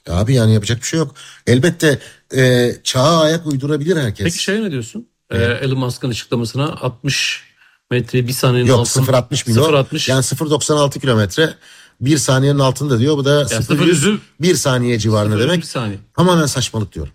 Abi 0.10 0.34
yani 0.34 0.54
yapacak 0.54 0.82
bir 0.82 0.88
şey 0.88 1.00
yok. 1.00 1.16
Elbette 1.48 2.00
e, 2.36 2.72
çağa 2.84 3.20
ayak 3.20 3.48
uydurabilir 3.48 3.98
herkes. 3.98 4.24
Peki 4.24 4.44
şey 4.44 4.62
ne 4.64 4.72
diyorsun? 4.72 5.08
Ee, 5.32 5.38
Elon 5.38 5.80
Musk'ın 5.80 6.10
açıklamasına 6.10 6.66
60 6.66 7.44
metre 7.92 8.28
bir 8.28 8.34
saniyenin 8.34 8.70
Yok 8.70 8.80
altın- 8.80 9.04
0.60 9.04 9.48
milyon. 9.48 9.64
0.60 9.64 10.10
Yani 10.10 10.24
0.96 10.24 11.00
kilometre 11.00 11.54
bir 12.02 12.18
saniyenin 12.18 12.60
altında 12.60 13.00
diyor. 13.00 13.18
Bu 13.18 13.26
da 13.26 13.32
Yani 13.52 13.64
0.100 13.66 14.20
bir 14.42 14.56
saniye 14.56 15.00
civarında 15.00 15.36
0.100 15.36 15.40
demek. 15.44 15.58
bir 15.62 15.68
saniye. 15.68 16.00
Tamamen 16.16 16.46
saçmalık 16.46 16.94
diyorum. 16.94 17.14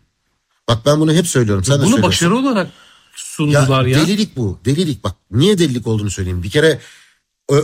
Bak 0.69 0.79
ben 0.87 1.01
bunu 1.01 1.13
hep 1.13 1.27
söylüyorum. 1.27 1.65
Sen 1.65 1.81
de 1.81 1.85
Bunu 1.85 2.03
başarı 2.03 2.37
olarak 2.37 2.71
sundular 3.15 3.85
ya. 3.85 3.99
Delilik 4.01 4.37
bu. 4.37 4.59
Delilik 4.65 5.05
bak. 5.05 5.15
Niye 5.31 5.59
delilik 5.59 5.87
olduğunu 5.87 6.11
söyleyeyim. 6.11 6.43
Bir 6.43 6.51
kere 6.51 6.81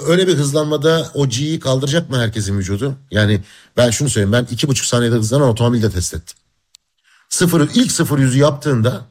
öyle 0.07 0.27
bir 0.29 0.35
hızlanmada 0.35 1.11
o 1.15 1.29
G'yi 1.29 1.61
kaldıracak 1.61 2.11
mı 2.11 2.19
herkesin 2.19 2.59
vücudu? 2.59 2.95
Yani 3.11 3.41
ben 3.77 3.91
şunu 3.91 4.09
söyleyeyim. 4.11 4.33
Ben 4.33 4.55
iki 4.55 4.69
buçuk 4.69 4.87
saniyede 4.87 5.15
hızlanan 5.15 5.49
otomobilde 5.49 5.91
test 5.91 6.15
ettim. 6.15 6.37
Sıfır, 7.29 7.69
ilk 7.75 7.93
sıfır 7.93 8.19
yüzü 8.19 8.39
yaptığında 8.39 9.05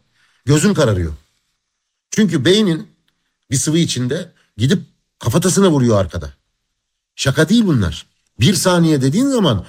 gözün 0.46 0.74
kararıyor. 0.74 1.14
Çünkü 2.12 2.46
beynin 2.46 2.88
bir 3.52 3.56
sıvı 3.56 3.78
içinde 3.78 4.32
gidip 4.58 4.84
kafatasına 5.20 5.72
vuruyor 5.72 6.00
arkada. 6.00 6.34
Şaka 7.16 7.50
değil 7.50 7.64
bunlar. 7.66 8.06
Bir 8.40 8.54
saniye 8.54 9.02
dediğin 9.02 9.28
zaman 9.28 9.66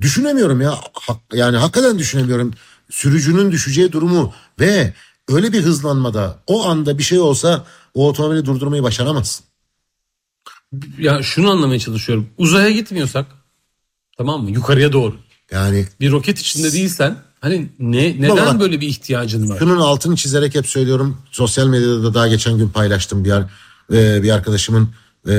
düşünemiyorum 0.00 0.60
ya. 0.60 0.74
Hak- 0.94 1.34
yani 1.34 1.56
hakikaten 1.56 1.98
düşünemiyorum. 1.98 2.54
Sürücünün 2.90 3.52
düşeceği 3.52 3.92
durumu 3.92 4.34
ve 4.60 4.94
öyle 5.28 5.52
bir 5.52 5.62
hızlanmada 5.62 6.38
o 6.46 6.64
anda 6.66 6.98
bir 6.98 7.02
şey 7.02 7.18
olsa 7.18 7.66
o 7.94 8.08
otomobili 8.08 8.44
durdurmayı 8.44 8.82
başaramazsın. 8.82 9.44
Ya 10.98 11.22
şunu 11.22 11.50
anlamaya 11.50 11.78
çalışıyorum. 11.80 12.28
Uzaya 12.38 12.70
gitmiyorsak 12.70 13.26
tamam 14.18 14.42
mı? 14.42 14.50
Yukarıya 14.50 14.92
doğru. 14.92 15.16
Yani 15.50 15.86
Bir 16.00 16.10
roket 16.10 16.38
içinde 16.38 16.72
değilsen 16.72 17.18
hani 17.42 17.68
ne 17.78 18.20
neden 18.20 18.36
Baba 18.36 18.60
böyle 18.60 18.80
bir 18.80 18.88
ihtiyacın 18.88 19.48
var? 19.50 19.58
şunun 19.58 19.80
altını 19.80 20.16
çizerek 20.16 20.54
hep 20.54 20.66
söylüyorum. 20.66 21.18
Sosyal 21.30 21.66
medyada 21.66 22.02
da 22.02 22.14
daha 22.14 22.28
geçen 22.28 22.58
gün 22.58 22.68
paylaştım 22.68 23.24
bir 23.24 23.30
ar- 23.30 23.50
e, 23.92 24.22
bir 24.22 24.30
arkadaşımın 24.30 24.88
e, 25.28 25.34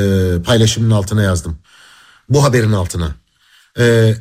paylaşımının 0.46 0.92
altına 0.92 1.24
yazdım. 1.24 1.58
Bu 2.30 2.44
haberin 2.44 2.72
altına. 2.72 3.16
E, 3.80 4.16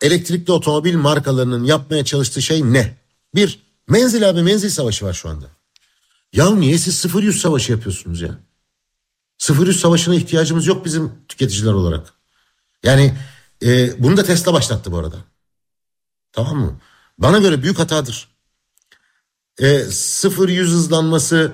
elektrikli 0.00 0.52
otomobil 0.52 0.94
markalarının 0.94 1.64
yapmaya 1.64 2.04
çalıştığı 2.04 2.42
şey 2.42 2.72
ne? 2.72 2.96
Bir, 3.34 3.58
menzil 3.88 4.30
abi 4.30 4.42
menzil 4.42 4.70
savaşı 4.70 5.04
var 5.04 5.12
şu 5.12 5.28
anda. 5.28 5.46
Ya 6.32 6.50
niye 6.50 6.78
siz 6.78 7.04
0-100 7.04 7.32
savaşı 7.32 7.72
yapıyorsunuz 7.72 8.20
ya? 8.20 8.38
0-100 9.38 9.72
savaşına 9.72 10.14
ihtiyacımız 10.14 10.66
yok 10.66 10.84
bizim 10.84 11.12
tüketiciler 11.28 11.72
olarak. 11.72 12.12
Yani 12.82 13.14
e, 13.62 14.02
bunu 14.02 14.16
da 14.16 14.24
Tesla 14.24 14.52
başlattı 14.52 14.92
bu 14.92 14.98
arada. 14.98 15.16
Tamam 16.34 16.56
mı? 16.56 16.80
Bana 17.18 17.38
göre 17.38 17.62
büyük 17.62 17.78
hatadır. 17.78 18.28
E, 19.58 19.64
0-100 19.64 20.62
hızlanması 20.62 21.52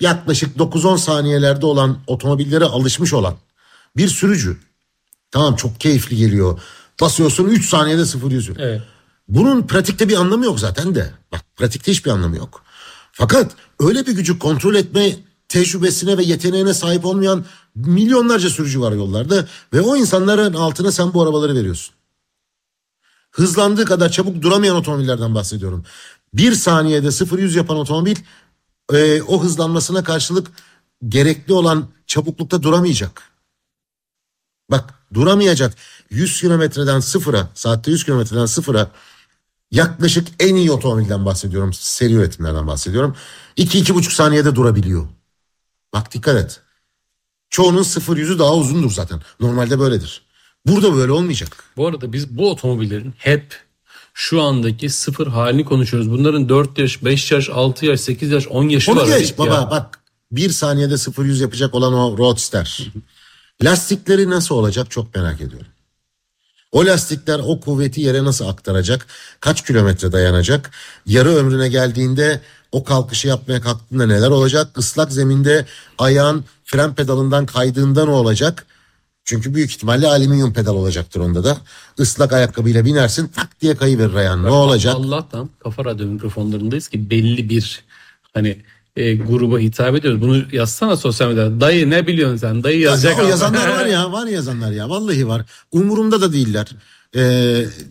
yaklaşık 0.00 0.56
9-10 0.56 0.98
saniyelerde 0.98 1.66
olan 1.66 1.98
otomobillere 2.06 2.64
alışmış 2.64 3.12
olan 3.12 3.34
bir 3.96 4.08
sürücü. 4.08 4.56
Tamam 5.30 5.56
çok 5.56 5.80
keyifli 5.80 6.16
geliyor. 6.16 6.60
Basıyorsun 7.00 7.48
3 7.48 7.68
saniyede 7.68 8.02
0-100'ü. 8.02 8.54
Evet. 8.58 8.82
Bunun 9.28 9.66
pratikte 9.66 10.08
bir 10.08 10.16
anlamı 10.16 10.44
yok 10.44 10.60
zaten 10.60 10.94
de. 10.94 11.12
Bak 11.32 11.40
pratikte 11.56 11.92
hiçbir 11.92 12.10
anlamı 12.10 12.36
yok. 12.36 12.62
Fakat 13.12 13.52
öyle 13.80 14.06
bir 14.06 14.12
gücü 14.12 14.38
kontrol 14.38 14.74
etme 14.74 15.16
tecrübesine 15.48 16.18
ve 16.18 16.22
yeteneğine 16.22 16.74
sahip 16.74 17.04
olmayan 17.04 17.44
milyonlarca 17.74 18.50
sürücü 18.50 18.80
var 18.80 18.92
yollarda. 18.92 19.46
Ve 19.72 19.80
o 19.80 19.96
insanların 19.96 20.54
altına 20.54 20.92
sen 20.92 21.14
bu 21.14 21.22
arabaları 21.22 21.54
veriyorsun. 21.54 21.94
Hızlandığı 23.30 23.84
kadar 23.84 24.08
çabuk 24.08 24.42
duramayan 24.42 24.76
otomobillerden 24.76 25.34
bahsediyorum. 25.34 25.84
Bir 26.34 26.52
saniyede 26.52 27.06
0-100 27.06 27.56
yapan 27.56 27.76
otomobil 27.76 28.16
e, 28.92 29.22
o 29.22 29.42
hızlanmasına 29.42 30.04
karşılık 30.04 30.50
gerekli 31.08 31.52
olan 31.52 31.88
çabuklukta 32.06 32.62
duramayacak. 32.62 33.22
Bak 34.70 34.94
duramayacak 35.14 35.74
100 36.10 36.40
kilometreden 36.40 37.00
sıfıra 37.00 37.48
saatte 37.54 37.90
100 37.90 38.04
kilometreden 38.04 38.46
sıfıra 38.46 38.90
yaklaşık 39.70 40.28
en 40.38 40.54
iyi 40.54 40.72
otomobilden 40.72 41.24
bahsediyorum. 41.26 41.72
Seri 41.72 42.12
üretimlerden 42.12 42.66
bahsediyorum. 42.66 43.16
2-2,5 43.56 44.14
saniyede 44.14 44.54
durabiliyor. 44.54 45.08
Bak 45.92 46.14
dikkat 46.14 46.36
et. 46.36 46.60
Çoğunun 47.50 47.82
sıfır 47.82 48.16
yüzü 48.16 48.38
daha 48.38 48.54
uzundur 48.54 48.90
zaten. 48.90 49.20
Normalde 49.40 49.78
böyledir. 49.78 50.22
Burada 50.66 50.94
böyle 50.96 51.12
olmayacak. 51.12 51.64
Bu 51.76 51.86
arada 51.86 52.12
biz 52.12 52.38
bu 52.38 52.50
otomobillerin 52.50 53.14
hep 53.18 53.60
şu 54.14 54.42
andaki 54.42 54.90
sıfır 54.90 55.26
halini 55.26 55.64
konuşuyoruz. 55.64 56.10
Bunların 56.10 56.48
4 56.48 56.78
yaş, 56.78 57.04
5 57.04 57.32
yaş, 57.32 57.48
6 57.50 57.86
yaş, 57.86 58.00
8 58.00 58.30
yaş, 58.30 58.48
10 58.48 58.68
yaşı 58.68 58.92
Onu 58.92 59.00
var. 59.00 59.18
geç 59.18 59.30
Ya. 59.30 59.38
baba 59.38 59.68
bak. 59.70 60.00
Bir 60.32 60.50
saniyede 60.50 60.98
sıfır 60.98 61.24
yüz 61.24 61.40
yapacak 61.40 61.74
olan 61.74 61.94
o 61.94 62.18
Roadster. 62.18 62.86
Lastikleri 63.64 64.30
nasıl 64.30 64.54
olacak 64.54 64.90
çok 64.90 65.14
merak 65.14 65.40
ediyorum. 65.40 65.66
O 66.72 66.86
lastikler 66.86 67.40
o 67.44 67.60
kuvveti 67.60 68.00
yere 68.00 68.24
nasıl 68.24 68.48
aktaracak? 68.48 69.06
Kaç 69.40 69.64
kilometre 69.66 70.12
dayanacak? 70.12 70.70
Yarı 71.06 71.28
ömrüne 71.28 71.68
geldiğinde 71.68 72.40
o 72.72 72.84
kalkışı 72.84 73.28
yapmaya 73.28 73.60
kalktığında 73.60 74.06
neler 74.06 74.30
olacak? 74.30 74.68
Islak 74.78 75.12
zeminde 75.12 75.66
ayağın 75.98 76.44
fren 76.64 76.94
pedalından 76.94 77.46
kaydığında 77.46 78.04
ne 78.04 78.10
olacak? 78.10 78.66
Çünkü 79.30 79.54
büyük 79.54 79.70
ihtimalle 79.70 80.06
alüminyum 80.06 80.52
pedal 80.52 80.74
olacaktır 80.74 81.20
onda 81.20 81.44
da. 81.44 81.58
Islak 81.98 82.32
ayakkabıyla 82.32 82.84
binersin 82.84 83.28
tak 83.28 83.60
diye 83.60 83.76
kayıverir 83.76 84.14
ayağın. 84.14 84.44
Ne 84.44 84.50
olacak? 84.50 84.94
Allah'tan 84.96 85.50
kafa 85.62 85.84
radyo 85.84 86.06
mikrofonlarındayız 86.06 86.88
ki 86.88 87.10
belli 87.10 87.48
bir 87.48 87.84
hani 88.34 88.62
e, 88.96 89.14
gruba 89.14 89.58
hitap 89.58 89.96
ediyoruz. 89.96 90.20
Bunu 90.20 90.42
yazsana 90.52 90.96
sosyal 90.96 91.28
medyada. 91.28 91.60
Dayı 91.60 91.90
ne 91.90 92.06
biliyorsun 92.06 92.36
sen? 92.36 92.64
Dayı 92.64 92.80
yazacak. 92.80 93.18
Ya, 93.18 93.28
yazanlar 93.28 93.68
var 93.78 93.86
ya 93.86 94.12
var 94.12 94.26
yazanlar 94.26 94.70
ya 94.72 94.88
vallahi 94.88 95.28
var. 95.28 95.42
Umurumda 95.72 96.20
da 96.20 96.32
değiller. 96.32 96.68
Ee, 97.14 97.20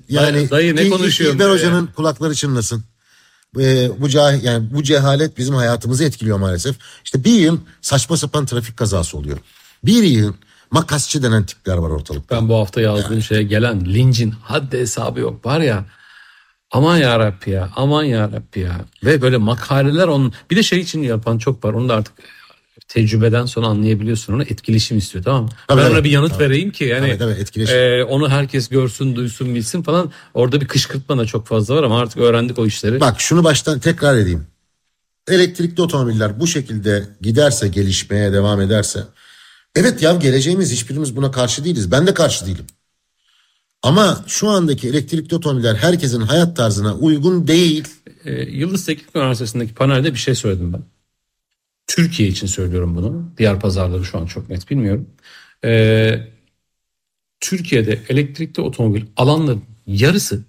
yani 0.09 0.35
Dayı- 0.35 0.49
dayı 0.49 0.75
ne 0.75 0.89
konuşuyor 0.89 1.33
İlber 1.33 1.49
Hoca'nın 1.49 1.87
kulakları 1.87 2.35
çınlasın. 2.35 2.83
Ee, 3.59 3.89
bu 3.99 4.09
cah 4.09 4.43
yani 4.43 4.73
bu 4.73 4.83
cehalet 4.83 5.37
bizim 5.37 5.55
hayatımızı 5.55 6.03
etkiliyor 6.03 6.37
maalesef. 6.39 6.75
İşte 7.05 7.23
bir 7.23 7.33
yıl 7.39 7.57
saçma 7.81 8.17
sapan 8.17 8.45
trafik 8.45 8.77
kazası 8.77 9.17
oluyor. 9.17 9.37
Bir 9.83 10.03
yıl 10.03 10.33
makasçı 10.71 11.23
denen 11.23 11.45
tipler 11.45 11.77
var 11.77 11.89
ortalıkta. 11.89 12.35
Ben 12.35 12.49
bu 12.49 12.55
hafta 12.55 12.81
yazdığım 12.81 13.21
şeye 13.21 13.43
gelen 13.43 13.85
lincin 13.85 14.31
haddi 14.31 14.77
hesabı 14.77 15.19
yok. 15.19 15.45
Var 15.45 15.59
ya 15.59 15.85
aman 16.71 16.97
ya 16.97 17.19
Rabbi 17.19 17.49
ya 17.49 17.69
aman 17.75 18.03
ya 18.03 18.31
Rabbi 18.31 18.59
ya. 18.59 18.81
Ve 19.03 19.21
böyle 19.21 19.37
makaleler 19.37 20.07
onun 20.07 20.33
bir 20.51 20.55
de 20.55 20.63
şey 20.63 20.79
için 20.79 21.03
yapan 21.03 21.37
çok 21.37 21.63
var. 21.65 21.73
Onu 21.73 21.89
da 21.89 21.95
artık 21.95 22.13
tecrübeden 22.87 23.45
sonra 23.45 23.67
anlayabiliyorsun 23.67 24.33
onu 24.33 24.43
etkileşim 24.43 24.97
istiyor 24.97 25.23
tamam 25.23 25.43
mı? 25.43 25.49
Tabii, 25.67 25.77
ben 25.79 25.85
tabii. 25.85 25.93
ona 25.95 26.03
bir 26.03 26.09
yanıt 26.11 26.39
vereyim 26.39 26.71
ki 26.71 26.83
yani 26.83 27.07
Tabii, 27.07 27.17
tabii, 27.17 27.41
etkileşim. 27.41 27.75
e, 27.75 28.03
onu 28.03 28.29
herkes 28.29 28.69
görsün 28.69 29.15
duysun 29.15 29.55
bilsin 29.55 29.83
falan 29.83 30.11
orada 30.33 30.61
bir 30.61 30.67
kışkırtma 30.67 31.17
da 31.17 31.25
çok 31.25 31.47
fazla 31.47 31.75
var 31.75 31.83
ama 31.83 31.99
artık 31.99 32.17
öğrendik 32.17 32.59
o 32.59 32.65
işleri. 32.65 32.99
Bak 32.99 33.21
şunu 33.21 33.43
baştan 33.43 33.79
tekrar 33.79 34.17
edeyim. 34.17 34.47
Elektrikli 35.27 35.81
otomobiller 35.81 36.39
bu 36.39 36.47
şekilde 36.47 37.07
giderse 37.21 37.67
gelişmeye 37.67 38.33
devam 38.33 38.61
ederse 38.61 39.03
evet 39.79 40.01
ya 40.01 40.15
geleceğimiz 40.15 40.71
hiçbirimiz 40.71 41.15
buna 41.15 41.31
karşı 41.31 41.65
değiliz. 41.65 41.91
Ben 41.91 42.07
de 42.07 42.13
karşı 42.13 42.45
değilim. 42.45 42.65
Ama 43.83 44.23
şu 44.27 44.49
andaki 44.49 44.87
elektrikli 44.87 45.35
otomobiller 45.35 45.75
herkesin 45.75 46.21
hayat 46.21 46.57
tarzına 46.57 46.95
uygun 46.95 47.47
değil. 47.47 47.87
E, 48.25 48.31
Yıldız 48.41 48.85
Teknik 48.85 49.15
Üniversitesi'ndeki 49.15 49.73
panelde 49.73 50.13
bir 50.13 50.19
şey 50.19 50.35
söyledim 50.35 50.73
ben. 50.73 50.81
Türkiye 51.87 52.29
için 52.29 52.47
söylüyorum 52.47 52.95
bunu. 52.95 53.31
Diğer 53.37 53.59
pazarları 53.59 54.05
şu 54.05 54.17
an 54.17 54.25
çok 54.25 54.49
net 54.49 54.69
bilmiyorum. 54.69 55.09
E, 55.65 56.27
Türkiye'de 57.39 57.99
elektrikli 58.09 58.61
otomobil 58.61 59.05
alanların 59.17 59.63
yarısı 59.87 60.43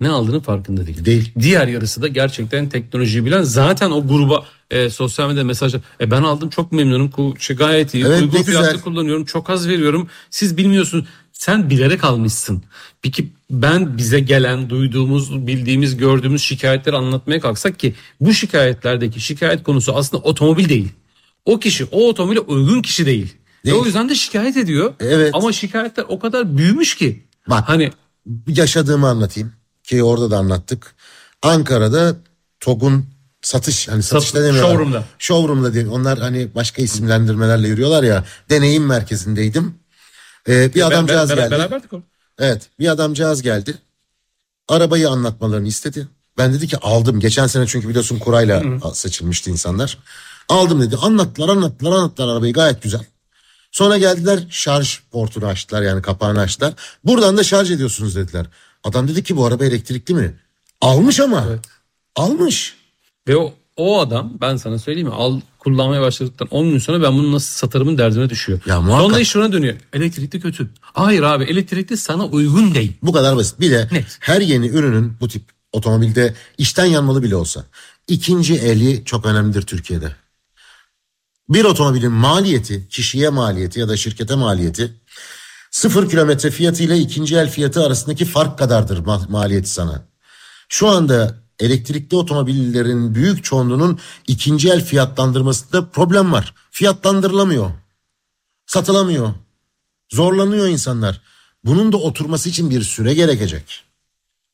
ne 0.00 0.08
aldığını 0.08 0.40
farkında 0.40 0.86
değil. 0.86 1.04
Değil. 1.04 1.32
Diğer 1.38 1.68
yarısı 1.68 2.02
da 2.02 2.08
gerçekten 2.08 2.68
teknolojiyi 2.68 3.24
bilen 3.24 3.42
zaten 3.42 3.90
o 3.90 4.08
gruba 4.08 4.46
e, 4.70 4.90
sosyal 4.90 5.28
medyada 5.28 5.44
mesajlar. 5.44 5.80
E, 6.00 6.10
ben 6.10 6.22
aldım 6.22 6.50
çok 6.50 6.72
memnunum. 6.72 7.38
Şey, 7.38 7.56
gayet 7.56 7.94
iyi. 7.94 8.04
Evet, 8.04 8.22
Uygun 8.22 8.42
fiyatlı 8.42 8.80
kullanıyorum. 8.80 9.24
Çok 9.24 9.50
az 9.50 9.68
veriyorum. 9.68 10.08
Siz 10.30 10.56
bilmiyorsunuz. 10.56 11.04
Sen 11.32 11.70
bilerek 11.70 12.04
almışsın. 12.04 12.62
Peki 13.02 13.32
ben 13.50 13.98
bize 13.98 14.20
gelen, 14.20 14.70
duyduğumuz, 14.70 15.46
bildiğimiz, 15.46 15.96
gördüğümüz 15.96 16.42
şikayetleri 16.42 16.96
anlatmaya 16.96 17.40
kalksak 17.40 17.78
ki 17.78 17.94
bu 18.20 18.34
şikayetlerdeki 18.34 19.20
şikayet 19.20 19.62
konusu 19.62 19.96
aslında 19.96 20.22
otomobil 20.22 20.68
değil. 20.68 20.88
O 21.44 21.58
kişi 21.60 21.84
o 21.84 22.08
otomobile 22.08 22.40
uygun 22.40 22.82
kişi 22.82 23.06
değil. 23.06 23.34
Ve 23.64 23.70
Değil. 23.70 23.82
o 23.82 23.84
yüzden 23.84 24.08
de 24.08 24.14
şikayet 24.14 24.56
ediyor. 24.56 24.94
Evet. 25.00 25.30
Ama 25.34 25.52
şikayetler 25.52 26.04
o 26.08 26.18
kadar 26.18 26.56
büyümüş 26.56 26.96
ki. 26.96 27.26
Bak. 27.48 27.68
Hani 27.68 27.90
yaşadığımı 28.46 29.08
anlatayım 29.08 29.52
ki 29.82 30.02
orada 30.02 30.30
da 30.30 30.38
anlattık. 30.38 30.94
Ankara'da 31.42 32.16
TOG'un 32.60 33.06
satış 33.42 33.88
hani 33.88 34.02
satışta 34.02 34.42
demiyorlar. 34.42 34.70
showroom'da. 34.70 35.04
Showroom'da 35.18 35.74
değil. 35.74 35.86
Onlar 35.90 36.18
hani 36.18 36.54
başka 36.54 36.82
isimlendirmelerle 36.82 37.68
yürüyorlar 37.68 38.02
ya. 38.02 38.24
Deneyim 38.50 38.86
merkezindeydim. 38.86 39.74
Ee, 40.48 40.74
bir 40.74 40.86
adamcağız 40.86 41.30
ben- 41.30 41.36
ben- 41.36 41.48
geldi. 41.48 41.60
Beraberdik 41.60 41.92
o. 41.92 42.02
Evet 42.38 42.62
bir 42.78 42.88
adamcağız 42.88 43.42
geldi. 43.42 43.78
Arabayı 44.68 45.08
anlatmalarını 45.08 45.68
istedi. 45.68 46.08
Ben 46.38 46.54
dedi 46.54 46.68
ki 46.68 46.76
aldım. 46.78 47.20
Geçen 47.20 47.46
sene 47.46 47.66
çünkü 47.66 47.88
biliyorsun 47.88 48.18
kurayla 48.18 48.62
seçilmişti 48.94 49.50
insanlar. 49.50 49.98
Aldım 50.48 50.82
dedi. 50.82 50.96
Anlattılar 50.96 51.48
anlattılar 51.48 51.92
anlattılar 51.92 52.28
arabayı 52.28 52.52
gayet 52.52 52.82
güzel. 52.82 53.04
Sonra 53.72 53.98
geldiler 53.98 54.46
şarj 54.50 54.98
portunu 55.12 55.46
açtılar 55.46 55.82
yani 55.82 56.02
kapağını 56.02 56.40
açtılar. 56.40 56.74
Buradan 57.04 57.36
da 57.36 57.44
şarj 57.44 57.70
ediyorsunuz 57.70 58.16
dediler. 58.16 58.46
Adam 58.84 59.08
dedi 59.08 59.22
ki 59.24 59.36
bu 59.36 59.46
araba 59.46 59.64
elektrikli 59.64 60.14
mi? 60.14 60.34
Almış 60.80 61.20
ama. 61.20 61.46
Almış. 62.16 62.76
Ve 63.28 63.36
o, 63.36 63.54
o 63.76 64.00
adam 64.00 64.32
ben 64.40 64.56
sana 64.56 64.78
söyleyeyim 64.78 65.08
mi 65.08 65.14
al 65.14 65.40
kullanmaya 65.58 66.00
başladıktan 66.02 66.48
10 66.50 66.70
gün 66.70 66.78
sonra 66.78 67.02
ben 67.02 67.18
bunu 67.18 67.32
nasıl 67.32 67.48
satarımın 67.58 67.98
derdine 67.98 68.30
düşüyor. 68.30 68.60
Ya 68.66 68.80
muhakkak. 68.80 69.06
Sonra 69.10 69.20
iş 69.20 69.28
şuna 69.28 69.52
dönüyor. 69.52 69.76
Elektrikli 69.92 70.40
kötü. 70.40 70.70
Hayır 70.80 71.22
abi 71.22 71.44
elektrikli 71.44 71.96
sana 71.96 72.26
uygun 72.26 72.74
değil. 72.74 72.92
Bu 73.02 73.12
kadar 73.12 73.36
basit. 73.36 73.60
Bir 73.60 73.70
de 73.70 73.88
Net. 73.92 74.16
her 74.20 74.40
yeni 74.40 74.66
ürünün 74.68 75.16
bu 75.20 75.28
tip 75.28 75.42
otomobilde 75.72 76.34
işten 76.58 76.84
yanmalı 76.84 77.22
bile 77.22 77.36
olsa 77.36 77.64
ikinci 78.08 78.54
eli 78.54 79.04
çok 79.04 79.26
önemlidir 79.26 79.62
Türkiye'de. 79.62 80.12
Bir 81.48 81.64
otomobilin 81.64 82.12
maliyeti, 82.12 82.88
kişiye 82.88 83.28
maliyeti 83.28 83.80
ya 83.80 83.88
da 83.88 83.96
şirkete 83.96 84.34
maliyeti 84.34 84.92
sıfır 85.70 86.08
kilometre 86.10 86.50
fiyatı 86.50 86.82
ile 86.82 86.98
ikinci 86.98 87.36
el 87.36 87.50
fiyatı 87.50 87.86
arasındaki 87.86 88.24
fark 88.24 88.58
kadardır 88.58 88.98
ma- 88.98 89.30
maliyeti 89.30 89.68
sana. 89.70 90.04
Şu 90.68 90.88
anda 90.88 91.34
elektrikli 91.60 92.16
otomobillerin 92.16 93.14
büyük 93.14 93.44
çoğunluğunun 93.44 93.98
ikinci 94.26 94.70
el 94.70 94.84
fiyatlandırmasında 94.84 95.88
problem 95.88 96.32
var. 96.32 96.54
Fiyatlandırılamıyor. 96.70 97.70
Satılamıyor. 98.66 99.34
Zorlanıyor 100.12 100.66
insanlar. 100.68 101.20
Bunun 101.64 101.92
da 101.92 101.96
oturması 101.96 102.48
için 102.48 102.70
bir 102.70 102.82
süre 102.82 103.14
gerekecek. 103.14 103.84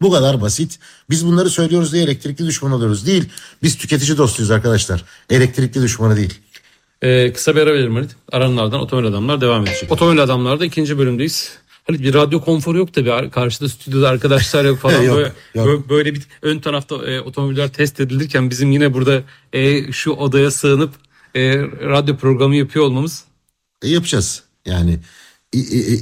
Bu 0.01 0.11
kadar 0.11 0.41
basit. 0.41 0.79
Biz 1.11 1.27
bunları 1.27 1.51
söylüyoruz 1.51 1.93
diye 1.93 2.05
elektrikli 2.05 2.47
düşman 2.47 2.73
oluyoruz. 2.73 3.07
Değil. 3.07 3.25
Biz 3.63 3.77
tüketici 3.77 4.19
dostuyuz 4.19 4.51
arkadaşlar. 4.51 5.05
Elektrikli 5.31 5.83
düşmanı 5.83 6.17
değil. 6.17 6.41
Ee, 7.03 7.33
kısa 7.33 7.57
bir 7.57 7.61
ara 7.61 7.75
verelim 7.75 7.95
Halit. 7.95 8.11
Aranlardan 8.33 8.81
otomobil 8.81 9.09
adamlar 9.09 9.41
devam 9.41 9.67
edecek. 9.67 9.93
Otomobil 9.93 10.23
adamlarda 10.23 10.67
ikinci 10.67 10.99
bölümdeyiz. 10.99 11.59
Halit 11.87 12.03
bir 12.03 12.15
radyo 12.15 12.41
konforu 12.41 12.79
yok 12.79 12.93
tabii. 12.93 13.31
Karşıda 13.31 13.69
stüdyoda 13.69 14.09
arkadaşlar 14.09 14.65
yok 14.65 14.79
falan. 14.79 15.03
Yok, 15.03 15.17
böyle, 15.17 15.71
yok. 15.71 15.89
böyle, 15.89 16.15
bir 16.15 16.23
ön 16.43 16.59
tarafta 16.59 16.97
e, 16.97 17.21
otomobiller 17.21 17.73
test 17.73 18.01
edilirken 18.01 18.51
bizim 18.51 18.73
yine 18.73 18.95
burada 18.95 19.23
e, 19.53 19.93
şu 19.93 20.11
odaya 20.11 20.51
sığınıp 20.51 20.91
e, 21.35 21.59
radyo 21.63 22.17
programı 22.17 22.57
yapıyor 22.57 22.85
olmamız 22.85 23.25
E, 23.83 23.89
yapacağız. 23.89 24.43
Yani 24.67 24.99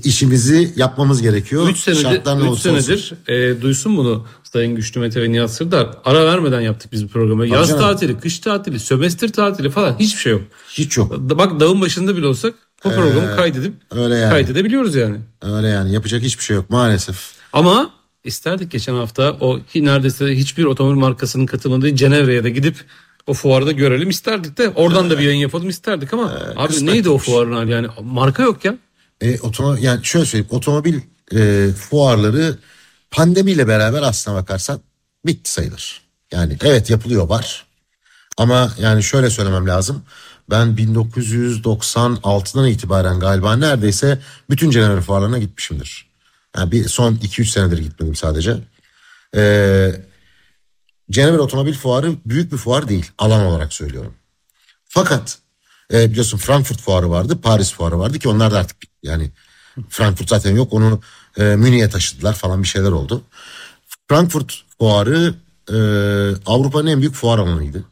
işimizi 0.05 0.73
yapmamız 0.77 1.23
gerekiyor. 1.23 1.69
3 1.69 1.79
senedir, 1.79 2.21
üç 2.21 2.27
olsun. 2.27 2.81
senedir 2.81 3.13
e, 3.29 3.63
duysun 3.63 3.97
bunu 3.97 4.27
Sayın 4.43 4.75
Güçlü 4.77 5.01
Mete 5.01 5.23
ve 5.23 5.33
Nihat 5.33 5.51
Sırdar. 5.51 5.89
Ara 6.05 6.27
vermeden 6.27 6.61
yaptık 6.61 6.93
biz 6.93 7.05
bu 7.05 7.09
programı. 7.09 7.47
Yaz 7.47 7.69
canım. 7.69 7.83
tatili, 7.83 8.19
kış 8.19 8.39
tatili, 8.39 8.81
sömestr 8.81 9.29
tatili 9.29 9.71
falan 9.71 9.99
hiçbir 9.99 10.21
şey 10.21 10.33
yok. 10.33 10.43
Hiç 10.69 10.97
yok. 10.97 11.13
Bak 11.19 11.61
dağın 11.61 11.81
başında 11.81 12.17
bile 12.17 12.27
olsak 12.27 12.55
bu 12.85 12.89
programı 12.91 13.37
kaydedip 13.37 13.75
Ee, 13.95 13.99
öyle 13.99 14.15
yani. 14.15 14.31
kaydedebiliyoruz 14.31 14.95
yani. 14.95 15.17
Öyle 15.43 15.69
yani 15.69 15.93
yapacak 15.93 16.23
hiçbir 16.23 16.45
şey 16.45 16.57
yok 16.57 16.71
maalesef. 16.71 17.33
Ama 17.53 17.91
isterdik 18.25 18.71
geçen 18.71 18.95
hafta 18.95 19.33
o 19.41 19.61
neredeyse 19.75 20.27
hiçbir 20.27 20.65
otomobil 20.65 20.99
markasının 20.99 21.47
katılmadığı 21.47 21.97
Cenevre'ye 21.97 22.45
de 22.45 22.51
gidip 22.51 22.77
o 23.27 23.35
fuarda 23.35 23.73
görelim 23.73 24.11
isterdik 24.11 24.59
de 24.59 24.69
oradan 24.69 25.11
da 25.11 25.19
bir 25.19 25.25
yayın 25.25 25.39
yapalım 25.39 25.69
isterdik 25.69 26.13
ama 26.13 26.33
abi 26.57 26.69
kısmet 26.69 26.95
neydi 26.95 27.09
o 27.09 27.19
fuarın 27.19 27.53
hali 27.53 27.71
yani 27.71 27.89
marka 28.03 28.43
yok 28.43 28.65
ya. 28.65 28.75
E, 29.21 29.41
otomo 29.41 29.77
yani 29.81 30.05
şöyle 30.05 30.27
söyleyeyim 30.27 30.49
otomobil 30.51 31.01
e, 31.35 31.69
fuarları 31.73 32.59
pandemiyle 33.11 33.69
beraber 33.69 34.03
aslına 34.03 34.37
bakarsan 34.37 34.81
bitti 35.27 35.51
sayılır. 35.53 36.03
Yani 36.33 36.57
evet 36.65 36.91
yapılıyor 36.91 37.29
var. 37.29 37.67
Ama 38.37 38.73
yani 38.81 39.03
şöyle 39.03 39.31
söylemem 39.31 39.69
lazım. 39.69 40.03
Ben 40.51 40.69
1996'dan 40.69 42.67
itibaren 42.67 43.21
galiba 43.21 43.57
neredeyse 43.57 44.21
bütün 44.51 44.71
Cenevre 44.71 45.01
fuarlarına 45.01 45.39
gitmişimdir. 45.39 46.07
Yani 46.57 46.73
bir 46.73 46.89
son 46.89 47.15
2-3 47.15 47.45
senedir 47.45 47.79
gitmedim 47.79 48.15
sadece. 48.15 48.57
Ee, 49.37 49.93
Cenevre 51.11 51.41
Otomobil 51.41 51.75
Fuarı 51.75 52.15
büyük 52.27 52.53
bir 52.53 52.57
fuar 52.57 52.89
değil 52.89 53.11
alan 53.19 53.47
olarak 53.47 53.73
söylüyorum. 53.73 54.15
Fakat 54.85 55.39
e, 55.93 56.11
biliyorsun 56.11 56.39
Frankfurt 56.39 56.81
fuarı 56.81 57.11
vardı, 57.11 57.41
Paris 57.41 57.73
fuarı 57.73 57.99
vardı 57.99 58.19
ki 58.19 58.29
onlar 58.29 58.53
da 58.53 58.59
artık 58.59 58.77
yani 59.03 59.31
Frankfurt 59.89 60.29
zaten 60.29 60.57
yok 60.57 60.73
onu 60.73 61.01
e, 61.39 61.43
Münih'e 61.43 61.91
taşıdılar 61.91 62.35
falan 62.35 62.63
bir 62.63 62.69
şeyler 62.69 62.91
oldu. 62.91 63.23
Frankfurt 64.09 64.63
fuarı 64.79 65.35
e, 65.69 65.77
Avrupa'nın 66.47 66.87
en 66.87 67.01
büyük 67.01 67.15
fuar 67.15 67.39
alanıydı. 67.39 67.85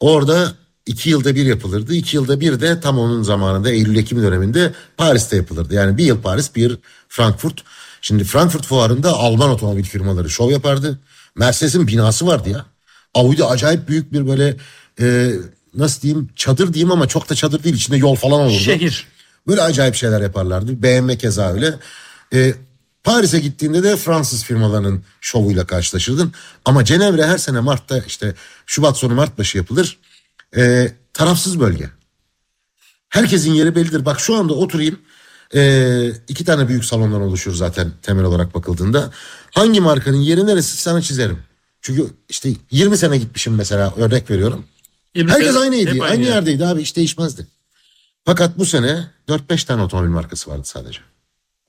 Orada 0.00 0.52
iki 0.88 1.10
yılda 1.10 1.34
bir 1.34 1.46
yapılırdı. 1.46 1.94
İki 1.94 2.16
yılda 2.16 2.40
bir 2.40 2.60
de 2.60 2.80
tam 2.80 2.98
onun 2.98 3.22
zamanında 3.22 3.70
Eylül-Ekim 3.70 4.22
döneminde 4.22 4.72
Paris'te 4.96 5.36
yapılırdı. 5.36 5.74
Yani 5.74 5.98
bir 5.98 6.04
yıl 6.04 6.22
Paris 6.22 6.56
bir 6.56 6.78
Frankfurt. 7.08 7.62
Şimdi 8.00 8.24
Frankfurt 8.24 8.66
fuarında 8.66 9.12
Alman 9.12 9.50
otomobil 9.50 9.84
firmaları 9.84 10.30
şov 10.30 10.50
yapardı. 10.50 10.98
Mercedes'in 11.36 11.86
binası 11.86 12.26
vardı 12.26 12.50
ya. 12.50 12.66
Audi 13.14 13.44
acayip 13.44 13.88
büyük 13.88 14.12
bir 14.12 14.26
böyle 14.26 14.56
e, 15.00 15.32
nasıl 15.74 16.02
diyeyim 16.02 16.28
çadır 16.36 16.74
diyeyim 16.74 16.92
ama 16.92 17.08
çok 17.08 17.30
da 17.30 17.34
çadır 17.34 17.64
değil 17.64 17.74
içinde 17.74 17.96
yol 17.96 18.14
falan 18.14 18.40
olurdu. 18.40 18.58
Şehir. 18.58 19.06
Böyle 19.46 19.62
acayip 19.62 19.94
şeyler 19.94 20.20
yaparlardı. 20.20 20.82
BMW 20.82 21.18
keza 21.18 21.52
öyle. 21.52 21.74
E, 22.34 22.54
Paris'e 23.04 23.40
gittiğinde 23.40 23.82
de 23.82 23.96
Fransız 23.96 24.44
firmalarının 24.44 25.02
şovuyla 25.20 25.66
karşılaşırdın. 25.66 26.32
Ama 26.64 26.84
Cenevre 26.84 27.26
her 27.26 27.38
sene 27.38 27.60
Mart'ta 27.60 27.98
işte 27.98 28.34
Şubat 28.66 28.96
sonu 28.96 29.14
Mart 29.14 29.38
başı 29.38 29.58
yapılır. 29.58 29.98
E, 30.56 30.92
tarafsız 31.12 31.60
bölge. 31.60 31.90
Herkesin 33.08 33.52
yeri 33.54 33.74
bellidir. 33.74 34.04
Bak 34.04 34.20
şu 34.20 34.34
anda 34.34 34.54
oturayım. 34.54 34.98
E, 35.54 36.12
iki 36.28 36.44
tane 36.44 36.68
büyük 36.68 36.84
salondan 36.84 37.22
oluşuyor 37.22 37.56
zaten 37.56 37.92
temel 38.02 38.24
olarak 38.24 38.54
bakıldığında. 38.54 39.10
Hangi 39.54 39.80
markanın 39.80 40.16
yeri 40.16 40.46
neresi 40.46 40.76
sana 40.76 41.02
çizerim. 41.02 41.38
Çünkü 41.80 42.06
işte 42.28 42.50
20 42.70 42.96
sene 42.96 43.18
gitmişim 43.18 43.54
mesela 43.54 43.94
örnek 43.96 44.30
veriyorum. 44.30 44.66
20 45.14 45.30
Herkes 45.30 45.56
aynıydı. 45.56 46.04
Aynı, 46.04 46.22
yer. 46.22 46.34
yerdeydi 46.34 46.66
abi 46.66 46.80
hiç 46.80 46.96
değişmezdi. 46.96 47.46
Fakat 48.24 48.58
bu 48.58 48.66
sene 48.66 49.10
4-5 49.28 49.66
tane 49.66 49.82
otomobil 49.82 50.08
markası 50.08 50.50
vardı 50.50 50.62
sadece. 50.64 51.00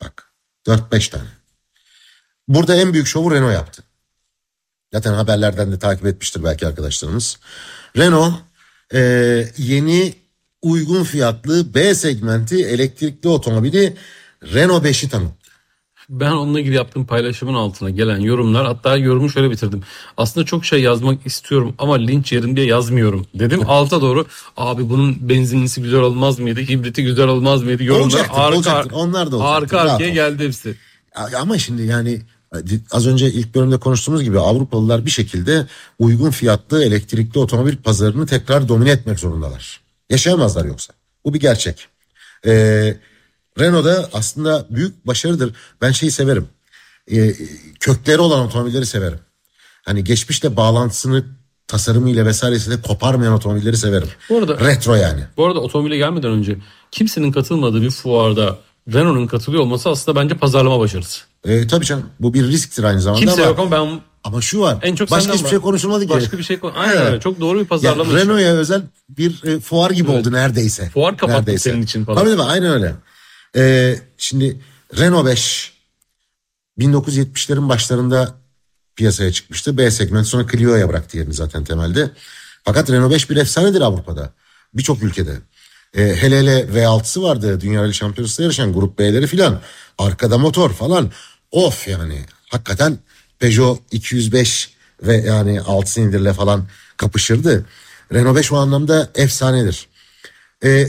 Bak 0.02 0.32
4-5 0.68 1.10
tane. 1.12 1.30
Burada 2.48 2.76
en 2.76 2.94
büyük 2.94 3.08
şovu 3.08 3.32
Renault 3.32 3.54
yaptı. 3.54 3.84
Zaten 4.94 5.14
haberlerden 5.14 5.72
de 5.72 5.80
takip 5.80 6.06
etmiştir 6.06 6.44
belki 6.44 6.68
arkadaşlarımız. 6.68 7.38
Renault 7.98 8.34
e, 8.94 9.00
yeni 9.58 10.14
uygun 10.62 11.04
fiyatlı 11.04 11.74
B 11.74 11.96
segmenti 11.96 12.66
elektrikli 12.66 13.28
otomobili 13.28 13.94
Renault 14.54 14.86
5'i 14.86 15.10
tanıttı. 15.10 15.40
Ben 16.10 16.32
onunla 16.32 16.60
ilgili 16.60 16.76
yaptığım 16.76 17.06
paylaşımın 17.06 17.54
altına 17.54 17.90
gelen 17.90 18.20
yorumlar 18.20 18.66
hatta 18.66 18.98
yorumu 18.98 19.30
şöyle 19.30 19.52
bitirdim. 19.52 19.82
Aslında 20.18 20.46
çok 20.46 20.66
şey 20.66 20.82
yazmak 20.82 21.26
istiyorum 21.26 21.76
ama 21.78 21.96
linç 21.96 22.32
yerim 22.32 22.56
diye 22.56 22.66
yazmıyorum 22.66 23.28
dedim. 23.34 23.62
Alta 23.68 24.02
doğru 24.02 24.26
abi 24.58 24.90
bunun 24.90 25.30
benzinlisi 25.30 25.82
güzel 25.82 26.00
olmaz 26.00 26.40
mıydı? 26.40 26.60
Hibriti 26.60 27.04
güzel 27.04 27.28
olmaz 27.28 27.64
mıydı? 27.64 27.84
Yorumlar 27.84 28.06
Olacaktır, 28.06 28.34
arka, 28.40 28.56
olacaktır. 28.58 28.92
Onlar 28.92 29.32
da 29.32 29.36
olacaktır. 29.36 29.78
arka 29.78 29.92
arkaya 29.92 30.10
geldi 30.10 30.46
hepsi. 30.46 30.76
Ama 31.42 31.58
şimdi 31.58 31.82
yani 31.84 32.22
az 32.92 33.08
önce 33.08 33.32
ilk 33.32 33.56
bölümde 33.56 33.78
konuştuğumuz 33.78 34.24
gibi 34.24 34.40
Avrupalılar 34.40 35.06
bir 35.06 35.12
şekilde 35.12 35.68
uygun 36.00 36.32
fiyatlı 36.32 36.84
elektrikli 36.84 37.40
otomobil 37.40 37.78
pazarını 37.78 38.26
tekrar 38.26 38.68
domine 38.68 38.90
etmek 38.92 39.20
zorundalar. 39.20 39.82
Yaşayamazlar 40.10 40.66
yoksa. 40.66 40.94
Bu 41.26 41.34
bir 41.34 41.40
gerçek. 41.40 41.88
Ee, 42.46 42.98
Renault'da 43.60 44.10
aslında 44.14 44.66
büyük 44.70 45.08
başarıdır. 45.08 45.54
Ben 45.82 45.92
şeyi 45.92 46.12
severim. 46.12 46.48
Ee, 47.12 47.34
kökleri 47.80 48.20
olan 48.20 48.46
otomobilleri 48.46 48.86
severim. 48.86 49.20
Hani 49.86 50.04
geçmişte 50.04 50.56
bağlantısını 50.56 51.26
tasarımıyla 51.68 52.26
vesairesiyle 52.26 52.82
koparmayan 52.82 53.34
otomobilleri 53.34 53.78
severim. 53.78 54.08
Bu 54.30 54.38
arada- 54.38 54.60
Retro 54.60 54.96
yani. 54.96 55.22
Bu 55.38 55.46
arada 55.46 55.60
otomobile 55.60 55.98
gelmeden 55.98 56.32
önce 56.32 56.58
kimsenin 56.92 57.32
katılmadığı 57.32 57.82
bir 57.82 57.92
fuarda 57.92 58.58
Renault'un 58.94 59.28
katılıyor 59.28 59.64
olması 59.64 59.90
aslında 59.90 60.22
bence 60.22 60.36
pazarlama 60.38 60.80
başarısı. 60.80 61.22
Ee, 61.46 61.68
tabii 61.68 61.86
canım 61.86 62.06
bu 62.20 62.34
bir 62.34 62.48
risktir 62.48 62.84
aynı 62.84 63.02
zamanda 63.02 63.20
Kimse 63.20 63.42
ama, 63.42 63.50
yok 63.50 63.60
ama 63.60 63.72
ben 63.72 64.02
ama 64.24 64.42
şu 64.42 64.60
var. 64.62 64.78
en 64.82 64.96
çok 64.96 65.12
başka 65.12 65.34
hiçbir 65.34 65.44
var. 65.46 65.50
şey 65.50 65.60
konuşulmadı 65.60 66.04
ki. 66.04 66.10
Başka 66.10 66.38
bir 66.38 66.44
şey 66.44 66.60
konu. 66.60 66.74
Aynen 66.78 66.94
Evet. 66.98 67.08
öyle. 67.08 67.20
Çok 67.20 67.40
doğru 67.40 67.60
bir 67.60 67.66
pazarlama. 67.66 68.14
işi. 68.14 68.16
Renault'a 68.26 68.44
özel 68.44 68.82
bir 69.10 69.44
e, 69.44 69.60
fuar 69.60 69.92
gibi 69.92 70.12
oldu 70.12 70.32
neredeyse. 70.32 70.90
Fuar 70.90 71.18
kapattık 71.18 71.40
Neredeyse. 71.48 71.70
senin 71.72 71.82
için 71.82 72.06
falan. 72.06 72.18
Tabii 72.24 72.32
tabii 72.32 72.42
aynen 72.42 72.72
öyle. 72.72 72.96
Ee, 73.56 73.96
şimdi 74.18 74.60
Renault 74.98 75.26
5 75.26 75.74
1970'lerin 76.80 77.70
başlarında 77.70 78.36
piyasaya 78.96 79.32
çıkmıştı. 79.32 79.78
B 79.78 79.92
segment 79.92 80.28
sonra 80.28 80.46
Clio'ya 80.52 80.90
bıraktı 80.90 81.18
yerini 81.18 81.34
zaten 81.34 81.64
temelde. 81.64 82.12
Fakat 82.64 82.90
Renault 82.92 83.12
5 83.14 83.30
bir 83.30 83.38
efsanedir 83.38 83.82
Avrupa'da. 83.82 84.34
Birçok 84.74 85.04
ülkede. 85.04 85.38
Ee, 85.94 86.02
hele 86.16 86.40
hele 86.40 86.60
V6'sı 86.62 87.24
vardı. 87.24 87.62
Dünya 87.62 87.84
Rally 87.84 87.94
Şampiyonası'nda 87.94 88.44
yarışan 88.44 88.74
Grup 88.74 89.00
B'leri 89.00 89.28
filan. 89.28 89.60
Arkada 89.98 90.38
motor 90.38 90.70
falan. 90.74 91.12
Of 91.52 91.88
yani. 91.88 92.26
Hakikaten 92.50 92.98
Peugeot 93.40 93.82
205 93.92 94.70
ve 95.04 95.18
yani 95.18 95.62
6 95.62 95.92
silindirle 95.92 96.34
falan 96.34 96.68
kapışırdı. 96.98 97.66
Renault 98.14 98.36
5 98.38 98.52
o 98.52 98.58
anlamda 98.58 99.10
efsanedir. 99.16 99.88
Ee, 100.64 100.88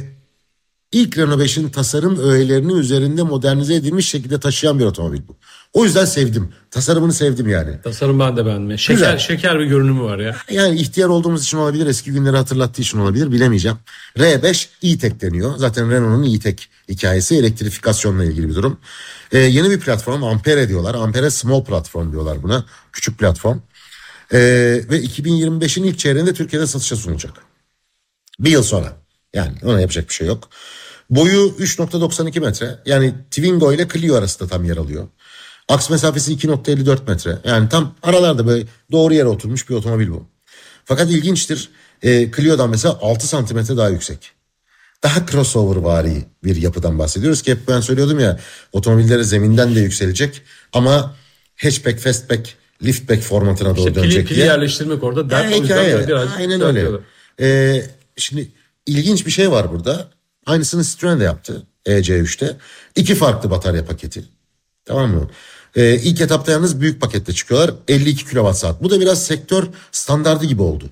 İlk 0.93 1.19
Renault 1.19 1.41
5'in 1.41 1.69
tasarım 1.69 2.19
öğelerini 2.19 2.73
üzerinde 2.73 3.23
modernize 3.23 3.75
edilmiş 3.75 4.09
şekilde 4.09 4.41
taşıyan 4.41 4.79
bir 4.79 4.85
otomobil 4.85 5.21
bu. 5.29 5.37
O 5.73 5.85
yüzden 5.85 6.05
sevdim. 6.05 6.53
Tasarımını 6.71 7.13
sevdim 7.13 7.49
yani. 7.49 7.83
Tasarım 7.85 8.21
ben 8.21 8.37
de 8.37 8.47
beğendim. 8.47 8.79
Şeker, 8.79 8.95
Güzel. 8.95 9.19
şeker 9.19 9.59
bir 9.59 9.65
görünümü 9.65 10.03
var 10.03 10.19
ya. 10.19 10.37
Yani 10.51 10.81
ihtiyar 10.81 11.09
olduğumuz 11.09 11.43
için 11.45 11.59
olabilir, 11.59 11.87
eski 11.87 12.13
günleri 12.13 12.37
hatırlattığı 12.37 12.83
için 12.83 12.99
olabilir 12.99 13.33
bilemeyeceğim. 13.33 13.79
R5 14.17 14.67
e-Tech 14.83 15.21
deniyor. 15.21 15.57
Zaten 15.57 15.91
Renault'un 15.91 16.35
e-Tech 16.35 16.63
hikayesi 16.89 17.37
elektrifikasyonla 17.37 18.25
ilgili 18.25 18.49
bir 18.49 18.55
durum. 18.55 18.81
Ee, 19.33 19.39
yeni 19.39 19.71
bir 19.71 19.81
platform 19.81 20.25
Ampere 20.25 20.69
diyorlar. 20.69 20.95
Ampere 20.95 21.31
Small 21.31 21.65
Platform 21.65 22.13
diyorlar 22.13 22.43
buna. 22.43 22.65
Küçük 22.93 23.19
platform. 23.19 23.59
Ee, 24.33 24.39
ve 24.91 25.01
2025'in 25.01 25.85
ilk 25.85 25.99
çeyreğinde 25.99 26.35
Türkiye'de 26.35 26.67
satışa 26.67 26.97
sunulacak. 26.97 27.33
Bir 28.41 28.51
yıl 28.51 28.63
sonra. 28.63 28.93
Yani 29.35 29.53
ona 29.63 29.81
yapacak 29.81 30.09
bir 30.09 30.15
şey 30.15 30.27
yok. 30.27 30.49
Boyu 31.11 31.55
3.92 31.59 32.41
metre. 32.41 32.79
Yani 32.87 33.15
Twingo 33.31 33.73
ile 33.73 33.89
Clio 33.89 34.15
arasında 34.17 34.49
tam 34.49 34.65
yer 34.65 34.77
alıyor. 34.77 35.09
Aks 35.69 35.91
mesafesi 35.91 36.33
2.54 36.33 36.99
metre. 37.11 37.39
Yani 37.45 37.69
tam 37.69 37.95
aralarda 38.03 38.47
böyle 38.47 38.67
doğru 38.93 39.15
yere 39.15 39.27
oturmuş 39.27 39.69
bir 39.71 39.75
otomobil 39.75 40.11
bu. 40.11 40.27
Fakat 40.85 41.11
ilginçtir. 41.11 41.69
E, 42.03 42.31
Clio'dan 42.37 42.71
mesela 42.71 42.99
6 43.03 43.27
santimetre 43.27 43.77
daha 43.77 43.89
yüksek. 43.89 44.33
Daha 45.03 45.27
crossover 45.27 45.77
vari 45.77 46.25
bir 46.45 46.57
yapıdan 46.57 46.99
bahsediyoruz 46.99 47.43
ki 47.43 47.51
hep 47.51 47.69
ben 47.69 47.81
söylüyordum 47.81 48.21
ya 48.21 48.41
otomobillere 48.73 49.25
zeminden 49.25 49.75
de 49.75 49.81
yükselecek 49.81 50.43
ama 50.73 51.15
hatchback, 51.57 51.99
fastback, 51.99 52.49
liftback 52.83 53.23
formatına 53.23 53.69
doğru 53.77 53.79
İşte 53.79 53.93
pili, 53.93 54.03
dönecek 54.03 54.29
pili 54.29 54.37
diye. 54.37 54.47
yerleştirmek 54.47 55.03
orada 55.05 55.31
dert. 55.31 55.45
O 55.45 55.49
yüzden 55.49 55.65
hikaye. 55.65 56.27
Aynen 56.37 56.61
öyle. 56.61 56.89
Ee, 57.41 57.83
şimdi 58.17 58.49
ilginç 58.87 59.27
bir 59.27 59.31
şey 59.31 59.51
var 59.51 59.73
burada. 59.73 60.11
Aynısını 60.47 60.85
Citroen 60.85 61.21
de 61.21 61.25
yaptı 61.25 61.67
EC3'te. 61.87 62.57
İki 62.97 63.15
farklı 63.15 63.51
batarya 63.51 63.85
paketi. 63.85 64.25
Tamam 64.85 65.11
mı? 65.11 65.31
Ee, 65.77 65.95
ilk 65.95 66.21
etapta 66.21 66.53
yalnız 66.53 66.81
büyük 66.81 67.01
pakette 67.01 67.33
çıkıyorlar. 67.33 67.75
52 67.89 68.25
kWh. 68.25 68.83
Bu 68.83 68.91
da 68.91 69.01
biraz 69.01 69.27
sektör 69.27 69.67
standardı 69.93 70.45
gibi 70.45 70.63
oldu. 70.63 70.91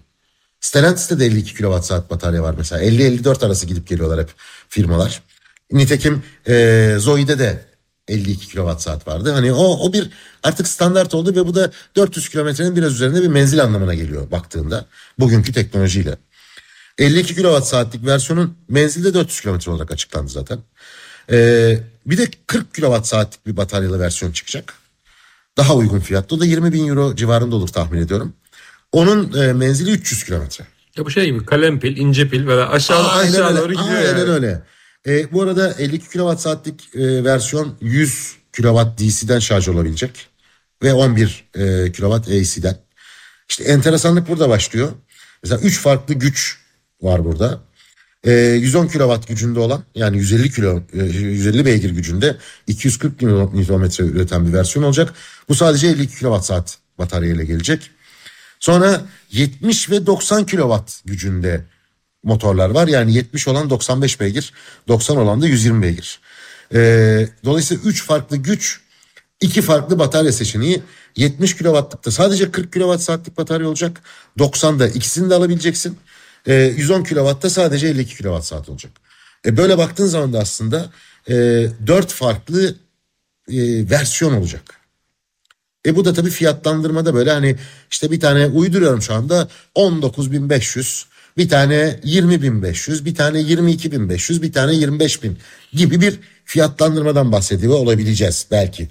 Stellantis'te 0.60 1.18
de 1.18 1.26
52 1.26 1.54
kWh 1.54 2.10
batarya 2.10 2.42
var 2.42 2.54
mesela. 2.58 2.84
50-54 2.84 3.46
arası 3.46 3.66
gidip 3.66 3.86
geliyorlar 3.86 4.20
hep 4.20 4.30
firmalar. 4.68 5.22
Nitekim 5.72 6.22
e, 6.48 6.94
Zoe'de 6.98 7.38
de 7.38 7.64
52 8.08 8.48
kWh 8.48 9.08
vardı. 9.08 9.32
Hani 9.32 9.52
o, 9.52 9.64
o 9.64 9.92
bir 9.92 10.10
artık 10.42 10.68
standart 10.68 11.14
oldu 11.14 11.34
ve 11.36 11.46
bu 11.46 11.54
da 11.54 11.70
400 11.96 12.28
kilometrenin 12.28 12.76
biraz 12.76 12.94
üzerinde 12.94 13.22
bir 13.22 13.28
menzil 13.28 13.62
anlamına 13.62 13.94
geliyor 13.94 14.30
baktığında. 14.30 14.86
Bugünkü 15.18 15.52
teknolojiyle. 15.52 16.16
52 16.98 17.34
kWh'lik 17.34 18.06
versiyonun 18.06 18.56
menzilde 18.68 19.14
400 19.14 19.40
kilometre 19.40 19.70
olarak 19.72 19.90
açıklandı 19.92 20.30
zaten. 20.30 20.58
Ee, 21.30 21.78
bir 22.06 22.18
de 22.18 22.28
40 22.46 22.74
kWh'lik 22.74 23.46
bir 23.46 23.56
bataryalı 23.56 24.00
versiyon 24.00 24.32
çıkacak. 24.32 24.74
Daha 25.56 25.74
uygun 25.74 26.00
fiyatlı. 26.00 26.36
O 26.36 26.40
da 26.40 26.44
20 26.44 26.72
bin 26.72 26.88
euro 26.88 27.16
civarında 27.16 27.56
olur 27.56 27.68
tahmin 27.68 28.00
ediyorum. 28.00 28.34
Onun 28.92 29.40
e, 29.40 29.52
menzili 29.52 29.90
300 29.90 30.24
kilometre. 30.24 30.64
Ya 30.96 31.04
bu 31.04 31.10
şey 31.10 31.24
gibi 31.24 31.46
kalem 31.46 31.80
pil, 31.80 31.96
ince 31.96 32.28
pil 32.28 32.46
böyle 32.46 32.62
aşağı 32.62 33.08
Aynen 33.08 33.32
aşağı 33.32 33.48
öyle. 33.48 33.58
doğru 33.58 33.72
gidiyor 33.72 33.88
Aynen 33.88 34.18
yani. 34.18 34.30
öyle. 34.30 34.62
E, 35.06 35.32
bu 35.32 35.42
arada 35.42 35.74
52 35.78 36.08
kWh'lik 36.08 36.94
e, 36.94 37.24
versiyon 37.24 37.74
100 37.80 38.36
kW 38.52 38.98
DC'den 38.98 39.38
şarj 39.38 39.68
olabilecek. 39.68 40.26
Ve 40.82 40.92
11 40.92 41.44
e, 41.54 41.92
kW 41.92 42.14
AC'den. 42.14 42.78
İşte 43.48 43.64
enteresanlık 43.64 44.28
burada 44.28 44.48
başlıyor. 44.48 44.92
Mesela 45.42 45.60
3 45.60 45.80
farklı 45.80 46.14
güç 46.14 46.58
var 47.02 47.24
burada. 47.24 47.60
E, 48.24 48.32
110 48.32 48.86
kW 48.86 49.14
gücünde 49.28 49.60
olan 49.60 49.84
yani 49.94 50.16
150 50.16 50.50
kilo 50.50 50.82
e, 50.92 51.04
150 51.04 51.64
beygir 51.64 51.90
gücünde 51.90 52.36
240 52.66 53.22
Nm 53.22 53.84
üreten 53.98 54.46
bir 54.46 54.52
versiyon 54.52 54.84
olacak. 54.84 55.14
Bu 55.48 55.54
sadece 55.54 55.88
52 55.88 56.18
kWh 56.18 56.62
batarya 56.98 57.32
ile 57.32 57.44
gelecek. 57.44 57.90
Sonra 58.60 59.00
70 59.30 59.90
ve 59.90 60.06
90 60.06 60.46
kW 60.46 60.76
gücünde 61.04 61.64
motorlar 62.22 62.70
var. 62.70 62.88
Yani 62.88 63.14
70 63.14 63.48
olan 63.48 63.70
95 63.70 64.20
beygir, 64.20 64.52
90 64.88 65.16
olan 65.16 65.42
da 65.42 65.46
120 65.46 65.82
beygir. 65.82 66.20
Ee, 66.74 67.28
dolayısıyla 67.44 67.82
3 67.84 68.04
farklı 68.04 68.36
güç, 68.36 68.80
2 69.40 69.62
farklı 69.62 69.98
batarya 69.98 70.32
seçeneği. 70.32 70.82
70 71.16 71.56
kW'lıkta 71.56 72.10
sadece 72.10 72.50
40 72.50 72.72
kWh 72.72 72.98
saatlik 72.98 73.36
batarya 73.36 73.68
olacak. 73.68 74.00
90'da 74.38 74.88
ikisini 74.88 75.30
de 75.30 75.34
alabileceksin. 75.34 75.98
E, 76.48 76.54
110 76.54 77.02
kW'da 77.02 77.50
sadece 77.50 77.88
52 77.88 78.16
kWh 78.16 78.40
saat 78.40 78.68
olacak. 78.68 78.92
E, 79.46 79.56
böyle 79.56 79.78
baktığın 79.78 80.06
zaman 80.06 80.32
da 80.32 80.38
aslında 80.38 80.90
e, 81.28 81.34
4 81.86 82.12
farklı 82.12 82.74
e, 83.48 83.90
versiyon 83.90 84.32
olacak. 84.32 84.62
E 85.86 85.96
bu 85.96 86.04
da 86.04 86.14
tabii 86.14 86.30
fiyatlandırmada 86.30 87.14
böyle 87.14 87.30
hani 87.30 87.56
işte 87.90 88.10
bir 88.10 88.20
tane 88.20 88.46
uyduruyorum 88.46 89.02
şu 89.02 89.14
anda 89.14 89.48
19.500 89.74 91.04
bir 91.36 91.48
tane 91.48 92.00
20.500 92.04 93.04
bir 93.04 93.14
tane 93.14 93.40
22.500 93.40 94.42
bir 94.42 94.52
tane 94.52 94.72
25.000 94.72 95.32
gibi 95.72 96.00
bir 96.00 96.20
fiyatlandırmadan 96.44 97.32
bahsediyor 97.32 97.74
olabileceğiz 97.74 98.46
belki. 98.50 98.88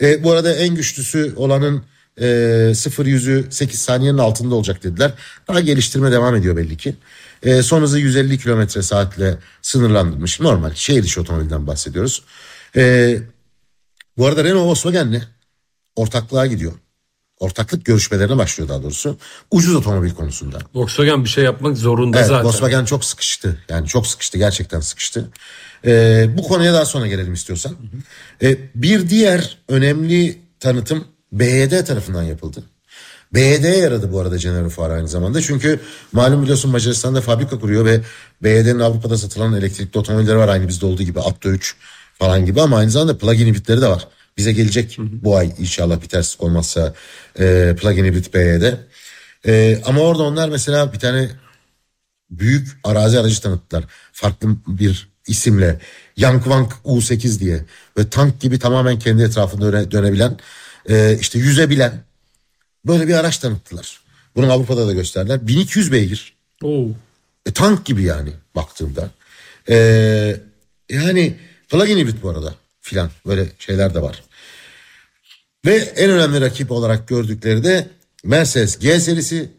E, 0.00 0.24
bu 0.24 0.32
arada 0.32 0.54
en 0.54 0.74
güçlüsü 0.74 1.32
olanın 1.36 1.84
e, 2.20 2.72
0 2.74 3.06
yüzü 3.06 3.46
8 3.50 3.80
saniyenin 3.80 4.18
altında 4.18 4.54
olacak 4.54 4.82
dediler. 4.82 5.12
Daha 5.48 5.60
geliştirme 5.60 6.12
devam 6.12 6.36
ediyor 6.36 6.56
belli 6.56 6.76
ki. 6.76 6.94
E, 7.42 7.62
son 7.62 7.82
hızı 7.82 7.98
150 7.98 8.38
kilometre 8.38 8.82
saatle 8.82 9.38
sınırlandırmış. 9.62 10.40
Normal 10.40 10.74
şehir 10.74 11.02
dışı 11.02 11.20
otomobilden 11.20 11.66
bahsediyoruz. 11.66 12.22
E, 12.76 13.16
bu 14.18 14.26
arada 14.26 14.44
Renault 14.44 14.66
Volkswagen'le 14.66 15.22
ortaklığa 15.96 16.46
gidiyor. 16.46 16.72
Ortaklık 17.38 17.84
görüşmelerine 17.84 18.38
başlıyor 18.38 18.68
daha 18.68 18.82
doğrusu. 18.82 19.18
Ucuz 19.50 19.74
otomobil 19.74 20.10
konusunda. 20.10 20.58
Volkswagen 20.74 21.24
bir 21.24 21.28
şey 21.28 21.44
yapmak 21.44 21.76
zorunda 21.76 22.18
Evet, 22.18 22.28
zaten. 22.28 22.44
Volkswagen 22.46 22.84
çok 22.84 23.04
sıkıştı. 23.04 23.58
Yani 23.68 23.88
çok 23.88 24.06
sıkıştı. 24.06 24.38
Gerçekten 24.38 24.80
sıkıştı. 24.80 25.30
Ee, 25.86 26.26
bu 26.36 26.42
konuya 26.42 26.74
daha 26.74 26.84
sonra 26.84 27.06
gelelim 27.06 27.34
istiyorsan. 27.34 27.76
Ee, 28.42 28.58
bir 28.74 29.08
diğer 29.08 29.58
önemli 29.68 30.38
tanıtım 30.60 31.04
BYD 31.38 31.84
tarafından 31.84 32.22
yapıldı. 32.22 32.62
BYD'ye 33.34 33.76
yaradı 33.76 34.12
bu 34.12 34.20
arada 34.20 34.36
Genero 34.36 34.68
Fuar 34.68 34.90
aynı 34.90 35.08
zamanda. 35.08 35.42
Çünkü 35.42 35.80
malum 36.12 36.42
biliyorsun 36.42 36.70
Macaristan'da 36.70 37.20
fabrika 37.20 37.58
kuruyor 37.60 37.84
ve 37.84 38.00
BYD'nin 38.42 38.80
Avrupa'da 38.80 39.18
satılan 39.18 39.52
elektrikli 39.54 39.98
otomobilleri 39.98 40.36
var. 40.38 40.48
Aynı 40.48 40.68
bizde 40.68 40.86
olduğu 40.86 41.02
gibi 41.02 41.20
Atto 41.20 41.48
3 41.48 41.76
falan 42.14 42.46
gibi 42.46 42.60
ama 42.60 42.76
aynı 42.76 42.90
zamanda 42.90 43.18
plug-in 43.18 43.46
hibritleri 43.46 43.80
de 43.80 43.88
var. 43.88 44.08
Bize 44.36 44.52
gelecek 44.52 44.96
bu 44.98 45.36
ay 45.36 45.52
inşallah 45.58 46.02
bir 46.02 46.08
terslik 46.08 46.42
olmazsa 46.42 46.94
e, 47.38 47.76
plug-in 47.80 48.04
hibrit 48.04 48.34
BYD. 48.34 48.72
E, 49.46 49.82
ama 49.84 50.00
orada 50.00 50.22
onlar 50.22 50.48
mesela 50.48 50.92
bir 50.92 50.98
tane 50.98 51.30
büyük 52.30 52.68
arazi 52.84 53.20
aracı 53.20 53.40
tanıttılar. 53.40 53.84
Farklı 54.12 54.48
bir 54.66 55.08
isimle. 55.26 55.80
Yangwang 56.16 56.72
U8 56.84 57.40
diye. 57.40 57.64
Ve 57.98 58.08
tank 58.10 58.40
gibi 58.40 58.58
tamamen 58.58 58.98
kendi 58.98 59.22
etrafında 59.22 59.72
döne, 59.72 59.90
dönebilen, 59.90 60.38
e, 60.88 61.18
işte 61.20 61.38
yüzebilen 61.38 62.02
böyle 62.86 63.08
bir 63.08 63.14
araç 63.14 63.38
tanıttılar. 63.38 64.00
Bunu 64.36 64.52
Avrupa'da 64.52 64.86
da 64.86 64.92
gösterdiler. 64.92 65.46
1200 65.46 65.92
beygir. 65.92 66.34
Oo. 66.62 66.88
E, 67.46 67.52
tank 67.52 67.84
gibi 67.84 68.02
yani 68.02 68.30
baktığımda. 68.56 69.10
E, 69.68 69.76
yani 70.90 71.36
plug-in 71.68 71.98
hibrit 71.98 72.22
bu 72.22 72.30
arada 72.30 72.54
filan 72.80 73.10
böyle 73.26 73.48
şeyler 73.58 73.94
de 73.94 74.02
var. 74.02 74.22
Ve 75.66 75.76
en 75.76 76.10
önemli 76.10 76.40
rakip 76.40 76.70
olarak 76.70 77.08
gördükleri 77.08 77.64
de 77.64 77.88
Mercedes 78.24 78.78
G 78.78 79.00
serisi 79.00 79.50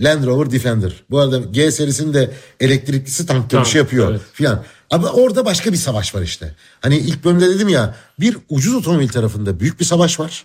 Land 0.00 0.26
Rover 0.26 0.50
Defender. 0.50 0.92
Bu 1.10 1.18
arada 1.18 1.38
G 1.38 1.70
serisinin 1.70 2.14
de 2.14 2.30
elektriklisi 2.60 3.26
tank 3.26 3.50
dönüşü 3.50 3.72
Tamam, 3.72 3.84
yapıyor 3.84 4.10
evet. 4.10 4.20
filan. 4.32 4.64
Ama 4.90 5.10
orada 5.10 5.44
başka 5.44 5.72
bir 5.72 5.76
savaş 5.76 6.14
var 6.14 6.22
işte. 6.22 6.54
Hani 6.80 6.98
ilk 6.98 7.24
bölümde 7.24 7.48
dedim 7.48 7.68
ya 7.68 7.94
bir 8.20 8.36
ucuz 8.48 8.74
otomobil 8.74 9.08
tarafında 9.08 9.60
büyük 9.60 9.80
bir 9.80 9.84
savaş 9.84 10.20
var. 10.20 10.44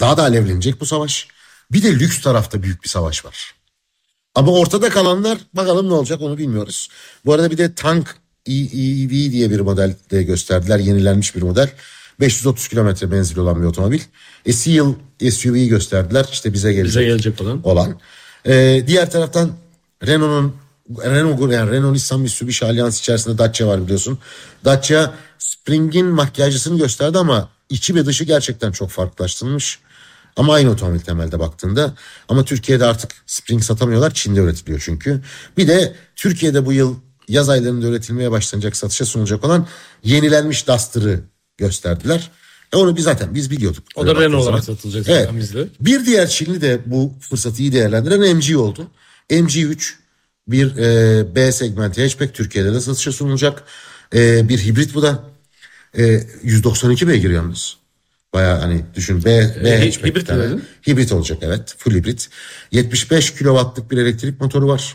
Daha 0.00 0.16
da 0.16 0.22
alevlenecek 0.22 0.80
bu 0.80 0.86
savaş. 0.86 1.28
Bir 1.72 1.82
de 1.82 1.98
lüks 1.98 2.20
tarafta 2.20 2.62
büyük 2.62 2.84
bir 2.84 2.88
savaş 2.88 3.24
var. 3.24 3.54
Ama 4.34 4.52
ortada 4.52 4.88
kalanlar 4.88 5.38
bakalım 5.54 5.88
ne 5.88 5.92
olacak 5.92 6.20
onu 6.22 6.38
bilmiyoruz. 6.38 6.88
Bu 7.24 7.32
arada 7.32 7.50
bir 7.50 7.58
de 7.58 7.74
Tank 7.74 8.16
EV 8.46 9.10
diye 9.10 9.50
bir 9.50 9.60
model 9.60 9.94
de 10.10 10.22
gösterdiler. 10.22 10.78
Yenilenmiş 10.78 11.36
bir 11.36 11.42
model. 11.42 11.70
530 12.20 12.68
kilometre 12.68 13.06
menzili 13.06 13.40
olan 13.40 13.60
bir 13.62 13.66
otomobil. 13.66 14.00
E, 14.46 14.52
Seal 14.52 14.94
SUV'yi 15.30 15.68
gösterdiler. 15.68 16.26
İşte 16.32 16.52
bize 16.52 16.72
gelecek, 16.72 16.88
Bize 17.00 17.04
gelecek 17.04 17.40
olan. 17.40 17.60
olan. 17.64 18.00
E, 18.46 18.84
diğer 18.86 19.10
taraftan 19.10 19.52
Renault'un 20.06 20.54
Renault 21.04 21.52
yani 21.52 21.70
Renault 21.70 21.92
Nissan 21.92 22.20
Mitsubishi 22.20 22.64
Alliance 22.66 22.96
içerisinde 22.96 23.38
Dacia 23.38 23.66
var 23.68 23.82
biliyorsun. 23.82 24.18
Dacia 24.64 25.14
Spring'in 25.38 26.06
makyajcısını 26.06 26.78
gösterdi 26.78 27.18
ama 27.18 27.48
içi 27.70 27.94
ve 27.94 28.06
dışı 28.06 28.24
gerçekten 28.24 28.72
çok 28.72 28.90
farklılaştırılmış. 28.90 29.78
Ama 30.38 30.54
aynı 30.54 30.70
otomobil 30.70 31.00
temelde 31.00 31.40
baktığında. 31.40 31.94
Ama 32.28 32.44
Türkiye'de 32.44 32.84
artık 32.84 33.10
Spring 33.26 33.62
satamıyorlar. 33.62 34.14
Çin'de 34.14 34.40
üretiliyor 34.40 34.82
çünkü. 34.84 35.20
Bir 35.56 35.68
de 35.68 35.94
Türkiye'de 36.16 36.66
bu 36.66 36.72
yıl 36.72 36.96
yaz 37.28 37.48
aylarında 37.48 37.86
üretilmeye 37.86 38.30
başlanacak, 38.30 38.76
satışa 38.76 39.04
sunulacak 39.04 39.44
olan 39.44 39.66
yenilenmiş 40.04 40.68
Duster'ı 40.68 41.20
gösterdiler. 41.58 42.30
E 42.72 42.76
onu 42.76 42.96
biz 42.96 43.04
zaten 43.04 43.34
biz 43.34 43.50
biliyorduk. 43.50 43.84
O 43.96 44.06
da 44.06 44.14
Renault 44.14 44.42
olarak 44.42 44.64
satılacak 44.64 45.08
Evet. 45.08 45.20
zaten 45.20 45.40
bizde. 45.40 45.68
Bir 45.80 46.06
diğer 46.06 46.28
Çinli 46.28 46.60
de 46.60 46.80
bu 46.86 47.12
fırsatı 47.20 47.62
iyi 47.62 47.72
değerlendiren 47.72 48.36
MG 48.36 48.56
oldu. 48.56 48.86
MG3 49.30 49.92
bir 50.48 50.76
e, 50.76 51.34
B 51.34 51.52
segmenti 51.52 52.02
hatchback 52.02 52.34
Türkiye'de 52.34 52.74
de 52.74 52.80
satışa 52.80 53.12
sunulacak. 53.12 53.64
E, 54.14 54.48
bir 54.48 54.58
hibrit 54.58 54.94
bu 54.94 55.02
da. 55.02 55.24
E, 55.98 56.22
192 56.42 57.08
beygir 57.08 57.30
yalnız. 57.30 57.76
Baya 58.34 58.62
hani 58.62 58.84
düşün 58.94 59.24
B, 59.24 59.24
B 59.64 59.68
E, 59.68 59.84
hatchback. 59.84 60.06
hibrit 60.06 60.26
tane. 60.26 60.44
Hibrit 60.88 61.12
olacak 61.12 61.38
evet. 61.42 61.74
Full 61.78 61.94
hibrit. 61.94 62.28
75 62.72 63.34
kilowattlık 63.34 63.90
bir 63.90 63.98
elektrik 63.98 64.40
motoru 64.40 64.68
var. 64.68 64.94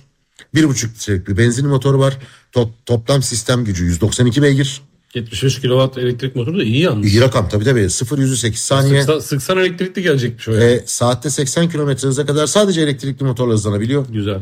1,5 0.56 0.86
litrelik 0.96 1.28
bir 1.28 1.38
benzin 1.38 1.68
motoru 1.68 2.00
var. 2.00 2.18
To- 2.54 2.70
toplam 2.86 3.24
sistem 3.24 3.66
gücü 3.66 3.86
192 3.86 4.42
beygir. 4.42 4.82
75 5.16 5.62
kW 5.62 6.02
elektrik 6.02 6.36
motoru 6.36 6.60
da 6.60 6.64
iyi 6.64 6.80
yalnız. 6.82 7.06
İyi 7.08 7.22
rakam 7.22 7.50
tabii 7.50 7.64
tabii. 7.64 7.90
0 7.90 8.18
yüzü 8.18 8.38
8 8.38 8.60
saniye. 8.60 9.02
Sıksa, 9.02 9.22
sıksan 9.22 9.58
elektrikli 9.58 10.02
gelecekmiş 10.02 10.48
o 10.48 10.52
ya. 10.52 10.70
E, 10.72 10.84
saatte 10.86 11.30
80 11.30 11.70
kilometre 11.70 12.08
hıza 12.08 12.26
kadar 12.26 12.48
sadece 12.48 12.82
elektrikli 12.82 13.24
motorla 13.24 13.54
hızlanabiliyor. 13.54 14.06
Güzel. 14.10 14.40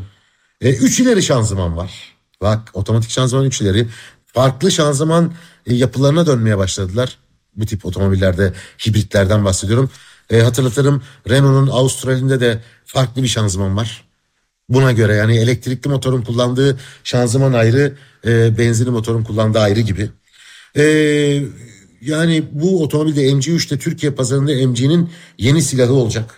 E, 0.61 0.73
üç 0.75 0.99
ileri 0.99 1.23
şanzıman 1.23 1.77
var. 1.77 1.91
Bak 2.41 2.69
otomatik 2.73 3.09
şanzıman 3.11 3.45
üç 3.45 3.61
ileri. 3.61 3.87
Farklı 4.25 4.71
şanzıman 4.71 5.33
e, 5.65 5.75
yapılarına 5.75 6.25
dönmeye 6.25 6.57
başladılar. 6.57 7.17
Bu 7.55 7.65
tip 7.65 7.85
otomobillerde 7.85 8.53
hibritlerden 8.87 9.45
bahsediyorum. 9.45 9.89
E, 10.29 10.41
hatırlatırım 10.41 11.03
Renault'un 11.29 11.67
Avustralya'da 11.67 12.39
de 12.39 12.61
farklı 12.85 13.23
bir 13.23 13.27
şanzıman 13.27 13.77
var. 13.77 14.03
Buna 14.69 14.91
göre 14.91 15.15
yani 15.15 15.37
elektrikli 15.37 15.87
motorun 15.87 16.21
kullandığı 16.21 16.79
şanzıman 17.03 17.53
ayrı, 17.53 17.93
e, 18.25 18.57
benzinli 18.57 18.89
motorun 18.89 19.23
kullandığı 19.23 19.59
ayrı 19.59 19.79
gibi. 19.79 20.09
E, 20.75 20.83
yani 22.01 22.43
bu 22.51 22.83
otomobilde 22.83 23.31
MG3'te 23.31 23.79
Türkiye 23.79 24.11
pazarında 24.11 24.67
MG'nin 24.67 25.09
yeni 25.37 25.61
silahı 25.61 25.93
olacak. 25.93 26.35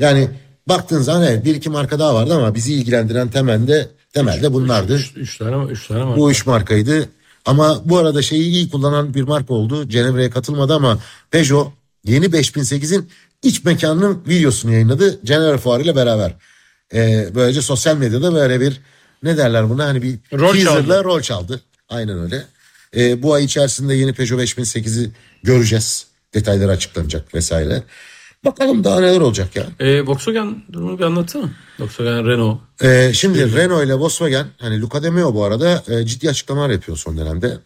Yani 0.00 0.28
baktığın 0.68 1.02
zaman 1.02 1.22
evet 1.22 1.44
bir 1.44 1.54
iki 1.54 1.70
marka 1.70 1.98
daha 1.98 2.14
vardı 2.14 2.34
ama 2.34 2.54
bizi 2.54 2.74
ilgilendiren 2.74 3.28
temelde 3.28 3.88
temelde 4.12 4.52
bunlardı. 4.52 4.96
Üç, 4.96 5.12
üç 5.16 5.38
tane 5.38 5.72
üç 5.72 5.86
tane 5.86 6.04
var. 6.04 6.16
Bu 6.16 6.30
üç 6.30 6.46
markaydı. 6.46 7.08
Ama 7.46 7.82
bu 7.84 7.98
arada 7.98 8.22
şeyi 8.22 8.42
iyi 8.50 8.70
kullanan 8.70 9.14
bir 9.14 9.22
marka 9.22 9.54
oldu. 9.54 9.88
Cenevre'ye 9.88 10.30
katılmadı 10.30 10.74
ama 10.74 10.98
Peugeot 11.30 11.72
yeni 12.04 12.26
5008'in 12.26 13.10
iç 13.42 13.64
mekanının 13.64 14.22
videosunu 14.28 14.72
yayınladı. 14.72 15.20
Cenevre 15.24 15.58
Fuarı 15.58 15.82
ile 15.82 15.96
beraber. 15.96 16.34
Ee, 16.94 17.28
böylece 17.34 17.62
sosyal 17.62 17.96
medyada 17.96 18.34
böyle 18.34 18.60
bir 18.60 18.80
ne 19.22 19.36
derler 19.36 19.70
buna 19.70 19.84
hani 19.84 20.02
bir 20.02 20.18
Rol 20.32 20.52
teaserla 20.52 20.94
çaldı. 20.94 21.04
rol 21.04 21.20
çaldı. 21.20 21.60
Aynen 21.88 22.18
öyle. 22.18 22.44
Ee, 22.96 23.22
bu 23.22 23.34
ay 23.34 23.44
içerisinde 23.44 23.94
yeni 23.94 24.12
Peugeot 24.12 24.40
5008'i 24.40 25.10
göreceğiz. 25.42 26.06
Detayları 26.34 26.70
açıklanacak 26.70 27.34
vesaire. 27.34 27.82
Bakalım 28.44 28.84
daha 28.84 29.00
neler 29.00 29.20
olacak 29.20 29.56
ya. 29.56 29.66
E, 29.80 30.06
Volkswagen 30.06 30.62
durumu 30.72 30.98
bir 30.98 31.04
anlatsana. 31.04 31.50
Volkswagen, 31.78 32.26
Renault. 32.26 32.60
Ee, 32.82 33.10
şimdi 33.14 33.54
Renault 33.56 33.86
ile 33.86 33.94
Volkswagen 33.94 34.46
hani 34.58 34.80
Luca 34.80 35.02
De 35.02 35.10
Meo 35.10 35.34
bu 35.34 35.44
arada 35.44 35.84
e, 35.88 36.06
ciddi 36.06 36.30
açıklamalar 36.30 36.70
yapıyor 36.70 36.98
son 36.98 37.16
dönemde. 37.16 37.58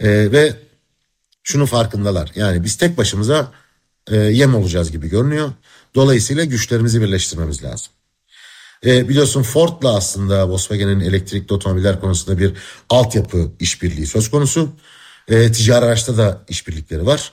E, 0.00 0.32
ve 0.32 0.52
şunun 1.42 1.66
farkındalar. 1.66 2.32
Yani 2.34 2.64
biz 2.64 2.76
tek 2.76 2.98
başımıza 2.98 3.52
e, 4.10 4.16
yem 4.16 4.54
olacağız 4.54 4.92
gibi 4.92 5.08
görünüyor. 5.08 5.50
Dolayısıyla 5.94 6.44
güçlerimizi 6.44 7.02
birleştirmemiz 7.02 7.64
lazım. 7.64 7.92
E, 8.86 9.08
biliyorsun 9.08 9.42
Ford'la 9.42 9.96
aslında 9.96 10.48
Volkswagen'in 10.48 11.00
elektrikli 11.00 11.52
otomobiller 11.52 12.00
konusunda 12.00 12.38
bir 12.38 12.52
altyapı 12.90 13.52
işbirliği 13.60 14.06
söz 14.06 14.30
konusu. 14.30 14.70
E, 15.28 15.52
ticari 15.52 15.84
araçta 15.84 16.16
da 16.16 16.42
işbirlikleri 16.48 17.06
var. 17.06 17.32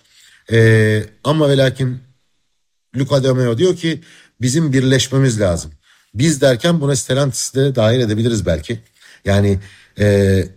E, 0.52 1.04
ama 1.24 1.50
ve 1.50 1.58
lakin 1.58 2.05
Luca 2.98 3.24
De 3.24 3.34
Meo 3.34 3.58
diyor 3.58 3.76
ki 3.76 4.02
bizim 4.42 4.74
birleşmemiz 4.74 5.40
lazım. 5.40 5.72
Biz 6.14 6.42
derken 6.42 6.82
buna 6.82 6.96
Stellantis'i 6.96 7.56
de 7.56 7.76
dahil 7.76 8.00
edebiliriz 8.00 8.46
belki. 8.46 8.80
Yani 9.26 9.60
e, 10.00 10.48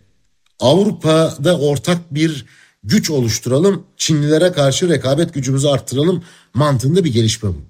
Avrupa'da 0.61 1.59
ortak 1.59 2.15
bir 2.15 2.47
güç 2.85 3.11
oluşturalım. 3.11 3.87
Çinlilere 3.97 4.53
karşı 4.53 4.89
rekabet 4.89 5.35
gücümüzü 5.35 5.69
arttıralım 5.69 6.25
mantığında 6.55 7.05
bir 7.05 7.13
gelişme 7.13 7.49
bu. 7.49 7.63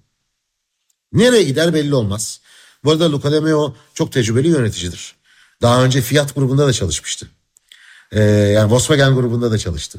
Nereye 1.13 1.43
gider 1.43 1.75
belli 1.75 1.95
olmaz. 1.95 2.41
Bu 2.85 2.91
arada 2.91 3.13
Luca 3.13 3.33
De 3.33 3.41
Meo 3.41 3.77
çok 3.95 4.13
tecrübeli 4.13 4.49
yöneticidir. 4.49 5.15
Daha 5.63 5.85
önce 5.85 6.01
Fiat 6.01 6.35
grubunda 6.35 6.67
da 6.67 6.73
çalışmıştı. 6.73 7.29
Ee, 8.13 8.23
yani 8.23 8.73
Volkswagen 8.73 9.15
grubunda 9.15 9.51
da 9.51 9.59
çalıştı. 9.59 9.99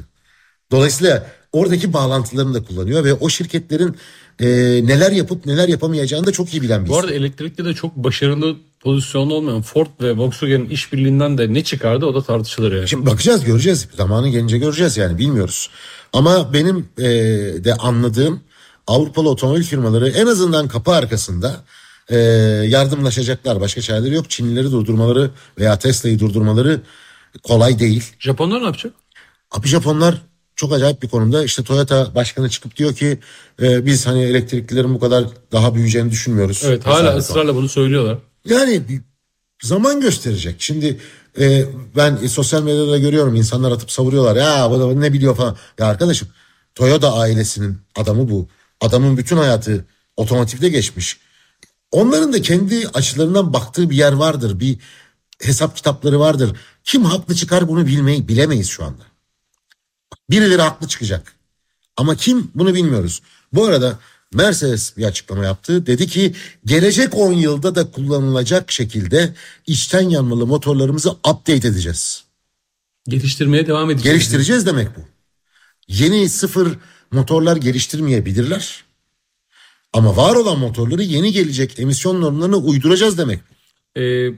Dolayısıyla 0.70 1.26
oradaki 1.52 1.92
bağlantılarını 1.92 2.54
da 2.54 2.64
kullanıyor 2.64 3.04
ve 3.04 3.14
o 3.14 3.28
şirketlerin 3.28 3.96
e, 4.40 4.46
neler 4.86 5.12
yapıp 5.12 5.46
neler 5.46 5.68
yapamayacağını 5.68 6.26
da 6.26 6.32
çok 6.32 6.54
iyi 6.54 6.62
bilen 6.62 6.84
bir 6.84 6.90
Bu 6.90 6.98
arada 6.98 7.14
elektrikte 7.14 7.64
de 7.64 7.74
çok 7.74 7.96
başarılı 7.96 8.56
pozisyonda 8.80 9.34
olmayan 9.34 9.62
Ford 9.62 9.86
ve 10.00 10.16
Volkswagen'in 10.16 10.68
işbirliğinden 10.68 11.38
de 11.38 11.54
ne 11.54 11.64
çıkardı 11.64 12.06
o 12.06 12.14
da 12.14 12.22
tartışılır 12.22 12.72
yani. 12.76 12.88
Şimdi 12.88 13.06
bakacağız 13.06 13.44
göreceğiz. 13.44 13.88
Zamanı 13.96 14.28
gelince 14.28 14.58
göreceğiz 14.58 14.96
yani 14.96 15.18
bilmiyoruz. 15.18 15.70
Ama 16.12 16.52
benim 16.52 16.88
e, 16.98 17.04
de 17.64 17.74
anladığım 17.74 18.40
Avrupalı 18.86 19.28
otomobil 19.28 19.62
firmaları 19.62 20.08
en 20.08 20.26
azından 20.26 20.68
kapı 20.68 20.90
arkasında 20.90 21.64
e, 22.08 22.16
yardımlaşacaklar. 22.68 23.60
Başka 23.60 23.80
çareleri 23.80 24.14
yok. 24.14 24.30
Çinlileri 24.30 24.72
durdurmaları 24.72 25.30
veya 25.58 25.78
Tesla'yı 25.78 26.18
durdurmaları 26.18 26.80
kolay 27.42 27.78
değil. 27.78 28.04
Japonlar 28.18 28.60
ne 28.60 28.64
yapacak? 28.64 28.92
Abi 29.50 29.68
Japonlar 29.68 30.22
çok 30.60 30.72
acayip 30.72 31.02
bir 31.02 31.08
konumda. 31.08 31.44
İşte 31.44 31.64
Toyota 31.64 32.14
başkanı 32.14 32.50
çıkıp 32.50 32.76
diyor 32.76 32.94
ki 32.94 33.18
e, 33.62 33.86
biz 33.86 34.06
hani 34.06 34.22
elektriklilerin 34.22 34.94
bu 34.94 35.00
kadar 35.00 35.24
daha 35.52 35.74
büyüyeceğini 35.74 36.10
düşünmüyoruz. 36.10 36.62
Evet 36.64 36.86
hala 36.86 37.16
ısrarla 37.16 37.54
bunu 37.54 37.68
söylüyorlar. 37.68 38.18
Yani 38.44 38.82
zaman 39.62 40.00
gösterecek. 40.00 40.56
Şimdi 40.58 41.00
e, 41.40 41.64
ben 41.96 42.16
sosyal 42.16 42.62
medyada 42.62 42.98
görüyorum 42.98 43.34
insanlar 43.34 43.72
atıp 43.72 43.90
savuruyorlar. 43.90 44.36
Ya 44.36 44.70
bu 44.70 44.80
da 44.80 44.94
ne 44.94 45.12
biliyor 45.12 45.36
falan. 45.36 45.56
Ya 45.78 45.86
arkadaşım 45.86 46.28
Toyota 46.74 47.14
ailesinin 47.14 47.78
adamı 47.96 48.30
bu. 48.30 48.48
Adamın 48.80 49.16
bütün 49.16 49.36
hayatı 49.36 49.84
otomotivde 50.16 50.68
geçmiş. 50.68 51.20
Onların 51.92 52.32
da 52.32 52.42
kendi 52.42 52.88
açılarından 52.94 53.52
baktığı 53.52 53.90
bir 53.90 53.96
yer 53.96 54.12
vardır. 54.12 54.60
Bir 54.60 54.78
hesap 55.42 55.76
kitapları 55.76 56.20
vardır. 56.20 56.56
Kim 56.84 57.04
haklı 57.04 57.34
çıkar 57.34 57.68
bunu 57.68 57.86
bilmeyi 57.86 58.28
bilemeyiz 58.28 58.68
şu 58.68 58.84
anda. 58.84 59.09
Birileri 60.30 60.62
haklı 60.62 60.88
çıkacak. 60.88 61.32
Ama 61.96 62.16
kim 62.16 62.50
bunu 62.54 62.74
bilmiyoruz. 62.74 63.22
Bu 63.52 63.64
arada 63.64 63.98
Mercedes 64.34 64.96
bir 64.96 65.04
açıklama 65.04 65.44
yaptı. 65.44 65.86
Dedi 65.86 66.06
ki 66.06 66.34
gelecek 66.64 67.14
10 67.14 67.32
yılda 67.32 67.74
da 67.74 67.90
kullanılacak 67.90 68.72
şekilde 68.72 69.34
içten 69.66 70.08
yanmalı 70.08 70.46
motorlarımızı 70.46 71.10
update 71.10 71.68
edeceğiz. 71.68 72.24
Geliştirmeye 73.08 73.66
devam 73.66 73.90
edeceğiz. 73.90 74.18
Geliştireceğiz 74.18 74.66
demek 74.66 74.88
bu. 74.96 75.00
Yeni 75.88 76.28
sıfır 76.28 76.78
motorlar 77.12 77.56
geliştirmeyebilirler. 77.56 78.84
Ama 79.92 80.16
var 80.16 80.34
olan 80.34 80.58
motorları 80.58 81.02
yeni 81.02 81.32
gelecek 81.32 81.78
emisyon 81.78 82.20
normlarına 82.20 82.56
uyduracağız 82.56 83.18
demek. 83.18 83.40
Ee, 83.96 84.28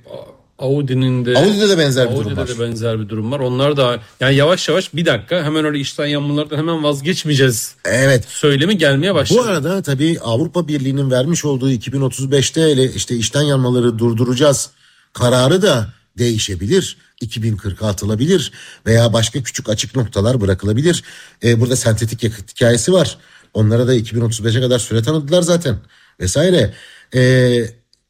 Audi'nin 0.62 1.24
de 1.24 1.38
Audi'de 1.38 1.68
de 1.68 1.78
benzer 1.78 2.10
bir 2.10 2.16
durum 2.16 2.26
Audi'de 2.26 2.40
var. 2.40 2.48
de 2.48 2.60
benzer 2.60 3.00
bir 3.00 3.08
durum 3.08 3.32
var. 3.32 3.40
Onlar 3.40 3.76
da 3.76 4.00
yani 4.20 4.34
yavaş 4.34 4.68
yavaş 4.68 4.94
bir 4.94 5.06
dakika 5.06 5.44
hemen 5.44 5.64
öyle 5.64 5.78
işten 5.78 6.06
yanmalardan 6.06 6.56
hemen 6.56 6.82
vazgeçmeyeceğiz. 6.82 7.74
Evet. 7.84 8.24
Söylemi 8.28 8.78
gelmeye 8.78 9.14
başladı. 9.14 9.38
Bu 9.38 9.42
arada 9.42 9.82
tabii 9.82 10.18
Avrupa 10.20 10.68
Birliği'nin 10.68 11.10
vermiş 11.10 11.44
olduğu 11.44 11.70
2035'te 11.70 12.72
ile 12.72 12.92
işte 12.92 13.16
işten 13.16 13.42
yanmaları 13.42 13.98
durduracağız 13.98 14.70
kararı 15.12 15.62
da 15.62 15.88
değişebilir. 16.18 16.96
2040'a 17.22 17.88
atılabilir 17.88 18.52
veya 18.86 19.12
başka 19.12 19.42
küçük 19.42 19.68
açık 19.68 19.96
noktalar 19.96 20.40
bırakılabilir. 20.40 21.04
Ee, 21.44 21.60
burada 21.60 21.76
sentetik 21.76 22.22
yakıt 22.22 22.50
hikayesi 22.50 22.92
var. 22.92 23.18
Onlara 23.54 23.86
da 23.86 23.96
2035'e 23.96 24.60
kadar 24.60 24.78
süre 24.78 25.02
tanıdılar 25.02 25.42
zaten 25.42 25.76
vesaire. 26.20 26.74
Ee, 27.14 27.64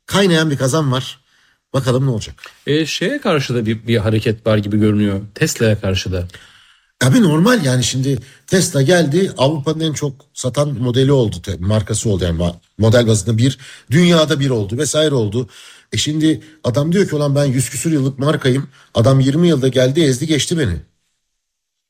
kaynayan 0.06 0.50
bir 0.50 0.56
kazan 0.56 0.92
var. 0.92 1.21
Bakalım 1.74 2.06
ne 2.06 2.10
olacak. 2.10 2.34
Ee, 2.66 2.86
şeye 2.86 3.20
karşı 3.20 3.54
da 3.54 3.66
bir, 3.66 3.86
bir 3.86 3.96
hareket 3.96 4.46
var 4.46 4.58
gibi 4.58 4.78
görünüyor. 4.78 5.20
Tesla'ya 5.34 5.80
karşı 5.80 6.12
da. 6.12 6.28
Abi 7.02 7.22
normal 7.22 7.64
yani 7.64 7.84
şimdi 7.84 8.18
Tesla 8.46 8.82
geldi 8.82 9.32
Avrupa'nın 9.38 9.80
en 9.80 9.92
çok 9.92 10.14
satan 10.34 10.68
modeli 10.68 11.12
oldu 11.12 11.36
markası 11.58 12.10
oldu 12.10 12.24
yani 12.24 12.52
model 12.78 13.06
bazında 13.06 13.38
bir 13.38 13.58
dünyada 13.90 14.40
bir 14.40 14.50
oldu 14.50 14.78
vesaire 14.78 15.14
oldu. 15.14 15.48
E 15.92 15.96
şimdi 15.96 16.40
adam 16.64 16.92
diyor 16.92 17.08
ki 17.08 17.16
olan 17.16 17.34
ben 17.34 17.44
100 17.44 17.70
küsur 17.70 17.92
yıllık 17.92 18.18
markayım 18.18 18.68
adam 18.94 19.20
20 19.20 19.48
yılda 19.48 19.68
geldi 19.68 20.00
ezdi 20.00 20.26
geçti 20.26 20.58
beni. 20.58 20.91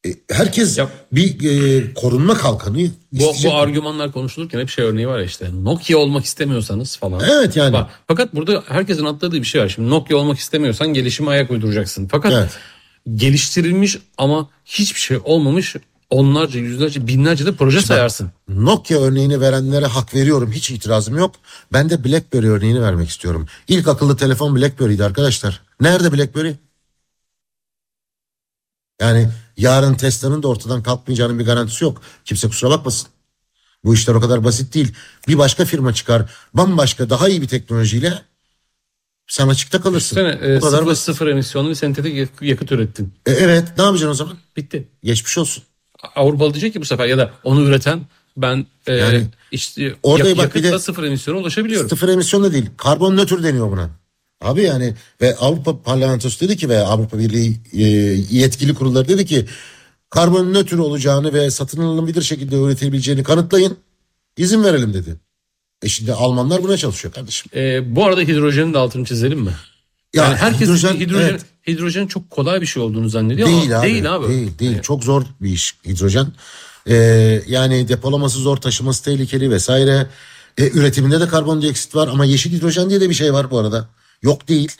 E, 0.06 0.10
herkes 0.30 0.78
Ya- 0.78 0.88
bir 1.12 1.50
e, 1.50 1.94
korunma 1.94 2.34
kalkanı 2.34 2.90
Bu, 3.12 3.32
bu 3.44 3.54
argümanlar 3.54 4.12
konuşulurken 4.12 4.60
hep 4.60 4.68
şey 4.68 4.84
örneği 4.84 5.08
var 5.08 5.18
ya 5.18 5.24
işte 5.24 5.50
Nokia 5.62 5.98
olmak 5.98 6.24
istemiyorsanız 6.24 6.96
falan. 6.96 7.20
Evet 7.30 7.56
yani. 7.56 7.72
Bak, 7.72 7.90
fakat 8.08 8.34
burada 8.34 8.62
herkesin 8.68 9.04
atladığı 9.04 9.36
bir 9.36 9.44
şey 9.44 9.62
var. 9.62 9.68
Şimdi 9.68 9.90
Nokia 9.90 10.16
olmak 10.16 10.38
istemiyorsan 10.38 10.88
gelişime 10.94 11.30
ayak 11.30 11.50
uyduracaksın. 11.50 12.08
Fakat 12.08 12.32
Evet. 12.32 12.50
geliştirilmiş 13.14 13.98
ama 14.18 14.48
hiçbir 14.64 15.00
şey 15.00 15.18
olmamış 15.24 15.76
onlarca, 16.10 16.60
yüzlerce, 16.60 17.06
binlerce 17.06 17.46
de 17.46 17.52
proje 17.52 17.80
sayarsın. 17.80 18.30
Nokia 18.48 18.98
örneğini 18.98 19.40
verenlere 19.40 19.86
hak 19.86 20.14
veriyorum. 20.14 20.52
Hiç 20.52 20.70
itirazım 20.70 21.18
yok. 21.18 21.34
Ben 21.72 21.90
de 21.90 22.04
BlackBerry 22.04 22.48
örneğini 22.48 22.82
vermek 22.82 23.08
istiyorum. 23.08 23.46
İlk 23.68 23.88
akıllı 23.88 24.16
telefon 24.16 24.56
BlackBerry'di 24.56 25.04
arkadaşlar. 25.04 25.62
Nerede 25.80 26.12
BlackBerry? 26.12 26.54
Yani 29.02 29.28
yarın 29.56 29.94
Tesla'nın 29.94 30.42
da 30.42 30.48
ortadan 30.48 30.82
kalkmayacağının 30.82 31.38
bir 31.38 31.44
garantisi 31.44 31.84
yok. 31.84 32.02
Kimse 32.24 32.48
kusura 32.48 32.70
bakmasın. 32.70 33.08
Bu 33.84 33.94
işler 33.94 34.14
o 34.14 34.20
kadar 34.20 34.44
basit 34.44 34.74
değil. 34.74 34.92
Bir 35.28 35.38
başka 35.38 35.64
firma 35.64 35.94
çıkar 35.94 36.30
bambaşka 36.54 37.10
daha 37.10 37.28
iyi 37.28 37.42
bir 37.42 37.48
teknolojiyle 37.48 38.22
sen 39.26 39.48
açıkta 39.48 39.80
kalırsın. 39.80 40.16
Sene, 40.16 40.28
e, 40.28 40.56
o 40.56 40.60
kadar 40.60 40.70
sıfır, 40.76 40.86
basit. 40.86 41.04
sıfır 41.04 41.26
emisyonlu 41.26 41.70
bir 41.70 41.74
sentetik 41.74 42.14
yak- 42.16 42.42
yakıt 42.42 42.72
ürettin. 42.72 43.14
E, 43.26 43.32
evet 43.32 43.64
ne 43.78 43.84
yapacaksın 43.84 44.08
o 44.10 44.14
zaman? 44.14 44.36
Bitti. 44.56 44.88
Geçmiş 45.04 45.38
olsun. 45.38 45.64
Avrupalı 46.16 46.54
diyecek 46.54 46.72
ki 46.72 46.80
bu 46.80 46.84
sefer 46.84 47.06
ya 47.06 47.18
da 47.18 47.30
onu 47.44 47.60
üreten 47.64 48.00
ben 48.36 48.66
e, 48.86 48.94
Yani 48.94 49.26
işte 49.52 49.94
orada 50.02 50.28
yak- 50.28 50.38
bak 50.38 50.54
bir 50.54 50.62
de- 50.62 50.66
yakıtla 50.66 50.78
sıfır 50.84 51.02
emisyona 51.04 51.38
ulaşabiliyorum. 51.38 51.88
Sıfır 51.88 52.08
emisyon 52.08 52.44
da 52.44 52.52
değil. 52.52 52.70
Karbon 52.76 53.16
nötr 53.16 53.42
deniyor 53.42 53.70
buna. 53.70 53.90
Abi 54.42 54.62
yani 54.62 54.94
ve 55.20 55.36
Avrupa 55.36 55.82
Parlamentosu 55.82 56.40
dedi 56.40 56.56
ki 56.56 56.68
ve 56.68 56.78
Avrupa 56.78 57.18
Birliği 57.18 57.60
e, 57.72 57.82
yetkili 58.36 58.74
kurulları 58.74 59.08
dedi 59.08 59.26
ki 59.26 59.46
karbon 60.10 60.54
nötr 60.54 60.78
olacağını 60.78 61.32
ve 61.34 61.50
satın 61.50 61.82
alınabilir 61.82 62.22
şekilde 62.22 62.56
üretilebileceğini 62.56 63.22
kanıtlayın. 63.22 63.76
İzin 64.36 64.64
verelim 64.64 64.94
dedi. 64.94 65.16
E 65.82 65.88
şimdi 65.88 66.12
Almanlar 66.12 66.62
buna 66.62 66.76
çalışıyor 66.76 67.14
kardeşim. 67.14 67.50
E, 67.54 67.96
bu 67.96 68.04
arada 68.06 68.20
hidrojenin 68.20 68.74
de 68.74 68.78
altını 68.78 69.04
çizelim 69.04 69.40
mi? 69.40 69.52
Ya 70.14 70.24
Yani 70.24 70.36
herkes 70.36 70.68
hidrojen- 70.68 70.98
hidrojen, 71.00 71.28
evet. 71.28 71.40
hidrojen 71.68 72.06
çok 72.06 72.30
kolay 72.30 72.60
bir 72.60 72.66
şey 72.66 72.82
olduğunu 72.82 73.08
zannediyor 73.08 73.48
Değil 73.48 73.66
ama 73.76 73.80
abi. 73.80 73.88
değil 73.88 74.14
abi. 74.14 74.28
Değil, 74.28 74.58
değil. 74.58 74.72
Yani 74.72 74.82
Çok 74.82 75.04
zor 75.04 75.22
bir 75.40 75.50
iş 75.50 75.74
hidrojen. 75.86 76.26
Ee, 76.88 76.94
yani 77.48 77.88
depolaması 77.88 78.38
zor, 78.38 78.56
taşıması 78.56 79.04
tehlikeli 79.04 79.50
vesaire. 79.50 80.06
Ee, 80.58 80.68
üretiminde 80.70 81.20
de 81.20 81.28
karbondioksit 81.28 81.94
var 81.94 82.08
ama 82.08 82.24
yeşil 82.24 82.52
hidrojen 82.52 82.90
diye 82.90 83.00
de 83.00 83.08
bir 83.10 83.14
şey 83.14 83.32
var 83.32 83.50
bu 83.50 83.58
arada. 83.58 83.88
Yok 84.22 84.48
değil. 84.48 84.72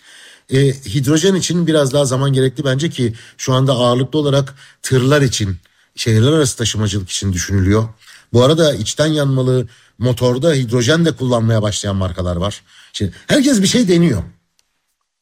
Ee, 0.51 0.59
hidrojen 0.67 1.35
için 1.35 1.67
biraz 1.67 1.93
daha 1.93 2.05
zaman 2.05 2.33
gerekli 2.33 2.65
bence 2.65 2.91
ki 2.91 3.15
şu 3.37 3.53
anda 3.53 3.73
ağırlıklı 3.73 4.19
olarak 4.19 4.55
tırlar 4.83 5.23
için, 5.23 5.57
şehirler 5.97 6.33
arası 6.33 6.57
taşımacılık 6.57 7.11
için 7.11 7.33
düşünülüyor. 7.33 7.89
Bu 8.33 8.45
arada 8.45 8.75
içten 8.75 9.07
yanmalı 9.07 9.69
motorda 9.99 10.53
hidrojen 10.53 11.05
de 11.05 11.13
kullanmaya 11.13 11.63
başlayan 11.63 11.97
markalar 11.97 12.37
var. 12.37 12.63
Şimdi 12.93 13.13
herkes 13.27 13.63
bir 13.63 13.67
şey 13.67 13.89
deniyor. 13.89 14.23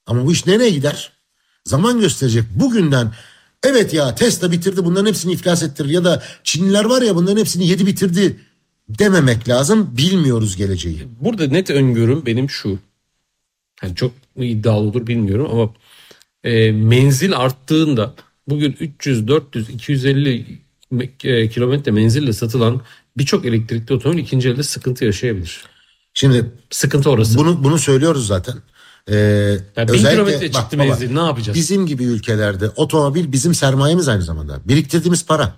Ama 0.07 0.27
bu 0.27 0.33
iş 0.33 0.47
nereye 0.47 0.71
gider? 0.71 1.13
Zaman 1.65 2.01
gösterecek. 2.01 2.45
Bugünden 2.51 3.13
evet 3.63 3.95
ya 3.95 4.15
Tesla 4.15 4.53
bitirdi 4.53 4.85
bunların 4.85 5.07
hepsini 5.07 5.33
iflas 5.33 5.63
ettirir 5.63 5.89
ya 5.89 6.05
da 6.05 6.23
Çinliler 6.45 6.85
var 6.85 7.03
ya 7.03 7.17
bunların 7.17 7.41
hepsini 7.41 7.67
yedi 7.67 7.87
bitirdi 7.87 8.41
dememek 8.89 9.49
lazım. 9.49 9.97
Bilmiyoruz 9.97 10.57
geleceği. 10.57 11.09
Burada 11.21 11.47
net 11.47 11.71
öngörüm 11.71 12.27
benim 12.27 12.51
şu. 12.51 12.79
Yani 13.83 13.95
çok 13.97 14.12
mu 14.37 14.45
iddialı 14.45 14.77
olur 14.88 15.07
bilmiyorum 15.07 15.49
ama 15.53 15.75
e, 16.45 16.73
menzil 16.73 17.37
arttığında 17.37 18.14
bugün 18.49 18.77
300, 18.81 19.29
400, 19.29 19.69
250 19.71 20.61
me- 20.93 21.29
e, 21.29 21.49
kilometre 21.49 21.93
menzille 21.93 22.33
satılan 22.33 22.81
birçok 23.19 23.45
elektrikli 23.47 23.93
otomobil 23.93 24.18
ikinci 24.18 24.49
elde 24.49 24.62
sıkıntı 24.62 25.05
yaşayabilir. 25.05 25.64
Şimdi 26.14 26.51
Sıkıntı 26.70 27.11
orası. 27.11 27.39
bunu 27.39 27.64
bunu 27.64 27.78
söylüyoruz 27.78 28.26
zaten. 28.26 28.55
Ee, 29.11 29.16
Yani 29.76 29.93
bin 29.93 29.99
kilometre 29.99 30.47
bak 30.47 30.53
çıktı 30.55 30.76
menzil 30.76 31.11
ne 31.14 31.20
yapacağız? 31.20 31.59
Bizim 31.59 31.87
gibi 31.87 32.05
ülkelerde 32.05 32.68
otomobil 32.68 33.33
bizim 33.33 33.55
sermayemiz 33.55 34.09
aynı 34.09 34.22
zamanda. 34.22 34.61
Biriktirdiğimiz 34.64 35.26
para. 35.26 35.55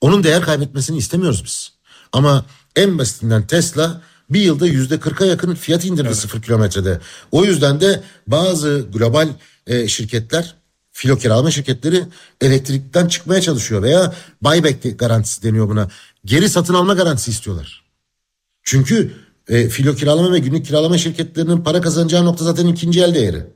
Onun 0.00 0.24
değer 0.24 0.42
kaybetmesini 0.42 0.96
istemiyoruz 0.98 1.44
biz. 1.44 1.72
Ama 2.12 2.44
en 2.76 2.98
basitinden 2.98 3.46
Tesla 3.46 4.02
bir 4.30 4.40
yılda 4.40 4.66
yüzde 4.66 5.00
kırka 5.00 5.24
yakın 5.24 5.54
fiyat 5.54 5.84
indirdi 5.84 6.14
sıfır 6.14 6.42
kilometrede. 6.42 7.00
O 7.32 7.44
yüzden 7.44 7.80
de 7.80 8.02
bazı 8.26 8.86
global 8.92 9.28
e, 9.66 9.88
şirketler 9.88 10.54
filo 10.92 11.16
kiralama 11.16 11.50
şirketleri 11.50 12.04
elektrikten 12.40 13.08
çıkmaya 13.08 13.40
çalışıyor 13.40 13.82
veya 13.82 14.14
buyback 14.42 14.98
garantisi 14.98 15.42
deniyor 15.42 15.68
buna. 15.68 15.88
Geri 16.24 16.48
satın 16.48 16.74
alma 16.74 16.94
garantisi 16.94 17.30
istiyorlar. 17.30 17.84
Çünkü 18.62 19.12
E, 19.48 19.68
filo 19.68 19.94
kiralama 19.94 20.32
ve 20.32 20.38
günlük 20.38 20.66
kiralama 20.66 20.98
şirketlerinin 20.98 21.60
para 21.60 21.80
kazanacağı 21.80 22.24
nokta 22.24 22.44
zaten 22.44 22.66
ikinci 22.66 23.02
el 23.02 23.14
değeri. 23.14 23.46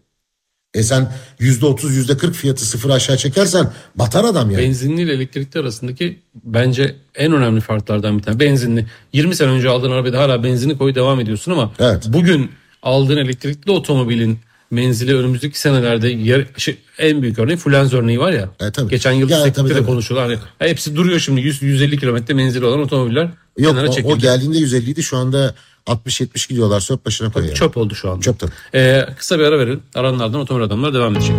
E 0.75 0.83
sen 0.83 1.13
yüzde 1.39 1.67
otuz 1.67 1.97
yüzde 1.97 2.17
kırk 2.17 2.35
fiyatı 2.35 2.65
sıfır 2.67 2.91
aşağı 2.91 3.17
çekersen 3.17 3.73
batar 3.95 4.25
adam 4.25 4.51
yani. 4.51 4.63
Benzinli 4.63 5.03
ile 5.03 5.13
elektrikli 5.13 5.59
arasındaki 5.59 6.19
bence 6.45 6.97
en 7.15 7.33
önemli 7.33 7.61
farklardan 7.61 8.19
bir 8.19 8.23
tane. 8.23 8.41
Benzinli 8.41 8.87
20 9.13 9.35
sene 9.37 9.49
önce 9.51 9.69
aldığın 9.69 9.91
arabada 9.91 10.19
hala 10.19 10.45
benzini 10.45 10.79
koy 10.79 10.95
devam 10.95 11.21
ediyorsun 11.21 11.53
ama 11.53 11.73
Evet. 11.79 12.05
bugün 12.09 12.51
aldığın 12.83 13.17
elektrikli 13.17 13.71
otomobilin 13.71 14.39
menzili 14.71 15.17
önümüzdeki 15.17 15.61
senelerde 15.61 16.09
yer, 16.09 16.47
şey, 16.57 16.77
en 16.99 17.23
büyük 17.23 17.39
örneği 17.39 17.57
Fluence 17.57 17.97
örneği 17.97 18.21
var 18.21 18.33
ya. 18.33 18.49
E, 18.61 18.71
tabii. 18.73 18.91
Geçen 18.91 19.13
yıl 19.13 19.29
Ya, 19.31 19.37
Sektik'te 19.39 19.61
tabii, 19.61 19.71
de 19.71 19.75
tabii. 19.75 19.87
konuşuyorlar. 19.87 20.39
Hani, 20.59 20.71
hepsi 20.71 20.97
duruyor 20.97 21.19
şimdi 21.21 21.41
100 21.41 21.63
150 21.63 21.99
kilometre 21.99 22.35
menzili 22.35 22.65
olan 22.65 22.81
otomobiller 22.81 23.29
Yok 23.59 23.73
kenara 23.73 23.89
o, 23.89 23.93
çekildi. 23.93 24.13
o 24.13 24.19
geldiğinde 24.19 24.59
150 24.59 24.91
idi 24.91 25.03
şu 25.03 25.17
anda 25.17 25.55
60-70 25.87 26.49
gidiyorlar 26.49 26.81
söp 26.81 27.07
başına 27.07 27.33
koy 27.33 27.45
yani. 27.45 27.55
Çöp 27.55 27.77
oldu 27.77 27.95
şu 27.95 28.11
anda. 28.11 28.21
Çöp 28.21 28.39
tabii. 28.39 28.51
Ee, 28.75 29.07
kısa 29.19 29.39
bir 29.39 29.45
ara 29.45 29.59
verelim. 29.59 29.83
Aranlardan 29.95 30.41
otomobil 30.41 30.65
adamlar 30.65 30.95
devam 30.95 31.17
edecek. 31.17 31.37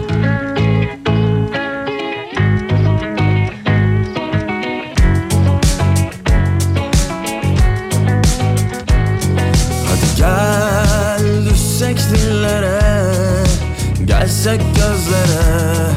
Hadi 9.88 10.18
gel 10.18 11.50
düşsek 11.50 11.98
dillere 11.98 12.80
Gelsek 14.06 14.62
gözlere 14.76 15.92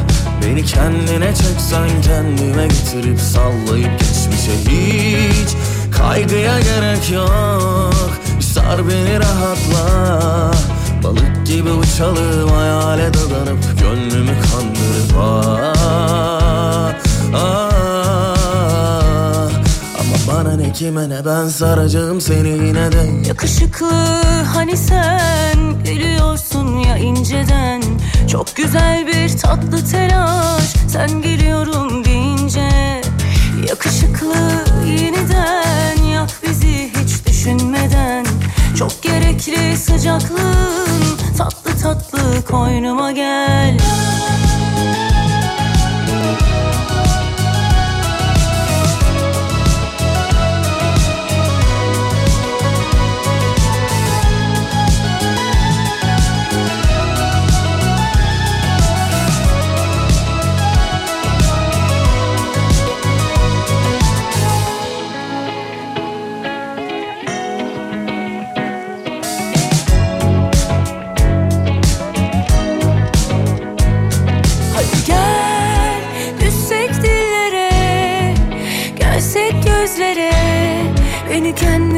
Beni 0.45 0.65
kendine 0.65 1.35
çeksen 1.35 2.03
kendime 2.03 2.67
getirip 2.67 3.21
sallayıp 3.21 3.91
geçmişe 3.99 4.53
hiç 4.71 5.49
Kaygıya 5.99 6.61
gerek 6.61 7.11
yok 7.11 8.28
Sar 8.69 8.89
beni 8.89 9.21
rahatla. 9.21 10.51
Balık 11.05 11.47
gibi 11.47 11.71
uçalım 11.71 12.49
hayale 12.51 13.15
dadanıp 13.15 13.59
Gönlümü 13.81 14.33
kandırıp 14.41 15.17
ah, 15.19 16.93
ah. 17.35 17.71
Ama 20.01 20.17
bana 20.29 20.57
ne 20.57 20.73
kime 20.73 21.09
ne 21.09 21.25
ben 21.25 21.49
saracağım 21.49 22.21
seni 22.21 22.49
yine 22.49 22.93
de. 22.93 23.29
Yakışıklı 23.29 23.91
hani 24.55 24.77
sen 24.77 25.85
gülüyorsun 25.85 26.79
ya 26.79 26.97
inceden. 26.97 27.83
Çok 28.33 28.57
güzel 28.57 29.07
bir 29.07 29.39
tatlı 29.39 29.85
telaş 29.91 30.75
sen 30.89 31.23
geliyorum 31.23 32.05
deyince. 32.05 32.69
Yakışıklı 33.69 34.65
yeniden 34.87 36.03
yak 36.03 36.31
bizi 36.43 36.91
hiç 37.03 37.27
düşünmeden 37.27 38.25
Çok 38.79 39.03
gerekli 39.03 39.77
sıcaklığın 39.77 41.17
tatlı 41.39 41.79
tatlı 41.83 42.45
koynuma 42.51 43.13
gel 43.13 43.79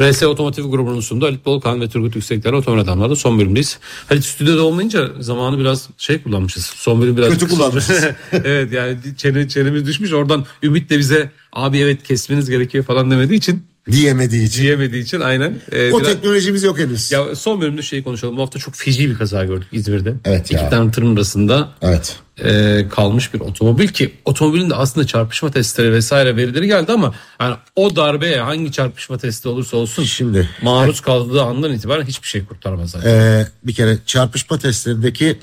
RS 0.00 0.22
Otomotiv 0.22 0.70
grubunun 0.70 1.00
sunduğu 1.00 1.26
Halit 1.26 1.46
Bolkan 1.46 1.80
ve 1.80 1.88
Turgut 1.88 2.16
Yüksekler 2.16 2.52
Otomobil 2.52 2.82
Adamlar'da 2.82 3.16
son 3.16 3.38
bölümdeyiz. 3.38 3.78
Halit 4.08 4.24
stüdyoda 4.24 4.62
olmayınca 4.62 5.10
zamanı 5.20 5.58
biraz 5.58 5.88
şey 5.98 6.22
kullanmışız. 6.22 6.64
Son 6.64 7.02
bölüm 7.02 7.16
biraz... 7.16 7.28
Kötü 7.28 7.48
kullanmışız. 7.48 8.04
evet 8.32 8.72
yani 8.72 8.98
çene, 9.16 9.48
çenemiz 9.48 9.86
düşmüş 9.86 10.12
oradan 10.12 10.44
Ümit 10.62 10.90
de 10.90 10.98
bize 10.98 11.30
abi 11.52 11.78
evet 11.78 12.02
kesmeniz 12.02 12.50
gerekiyor 12.50 12.84
falan 12.84 13.10
demediği 13.10 13.38
için 13.38 13.71
Diyemediği 13.90 14.46
için. 14.46 14.62
diyemediği 14.62 15.02
için 15.02 15.20
aynen. 15.20 15.60
e, 15.72 15.92
O 15.92 16.00
biraz- 16.00 16.12
teknolojimiz 16.12 16.62
yok 16.62 16.78
henüz. 16.78 17.12
Ya 17.12 17.34
son 17.36 17.60
bölümde 17.60 17.82
şeyi 17.82 18.02
konuşalım. 18.04 18.36
Bu 18.36 18.42
hafta 18.42 18.58
çok 18.58 18.74
feci 18.74 19.10
bir 19.10 19.18
kaza 19.18 19.44
gördük 19.44 19.68
İzmir'de. 19.72 20.14
Evet 20.24 20.44
İki 20.46 20.54
ya. 20.54 20.70
tane 20.70 20.90
tırın 20.90 21.16
arasında 21.16 21.68
Evet. 21.82 22.16
e, 22.44 22.84
kalmış 22.90 23.34
bir 23.34 23.40
otomobil 23.40 23.88
ki 23.88 24.14
otomobilin 24.24 24.70
de 24.70 24.74
aslında 24.74 25.06
çarpışma 25.06 25.50
testleri 25.50 25.92
vesaire 25.92 26.36
verileri 26.36 26.66
geldi 26.66 26.92
ama 26.92 27.14
yani 27.40 27.56
o 27.76 27.96
darbeye 27.96 28.40
hangi 28.40 28.72
çarpışma 28.72 29.18
testi 29.18 29.48
olursa 29.48 29.76
olsun 29.76 30.04
Şimdi- 30.04 30.48
maruz 30.62 31.00
kaldığı 31.00 31.42
andan 31.42 31.72
itibaren 31.72 32.04
hiçbir 32.06 32.28
şey 32.28 32.44
kurtarmaz 32.44 32.90
zaten. 32.90 33.10
Ee, 33.10 33.46
bir 33.64 33.72
kere 33.74 33.98
çarpışma 34.06 34.58
testlerindeki 34.58 35.38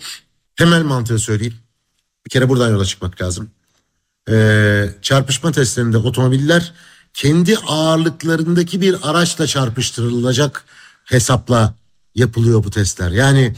temel 0.56 0.84
mantığı 0.84 1.20
söyleyeyim. 1.20 1.56
Bir 2.26 2.30
kere 2.30 2.50
buradan 2.50 2.70
yola 2.72 2.86
çıkmak 2.86 3.22
lazım. 3.22 3.50
Ee, 4.32 4.86
çarpışma 5.02 5.52
testlerinde 5.52 5.98
otomobiller 5.98 6.74
kendi 7.14 7.58
ağırlıklarındaki 7.58 8.82
bir 8.82 8.96
araçla 9.04 9.48
çarpıştırılacak 9.48 10.66
hesapla 11.06 11.74
yapılıyor 12.16 12.64
bu 12.64 12.70
testler. 12.70 13.12
Yani 13.12 13.56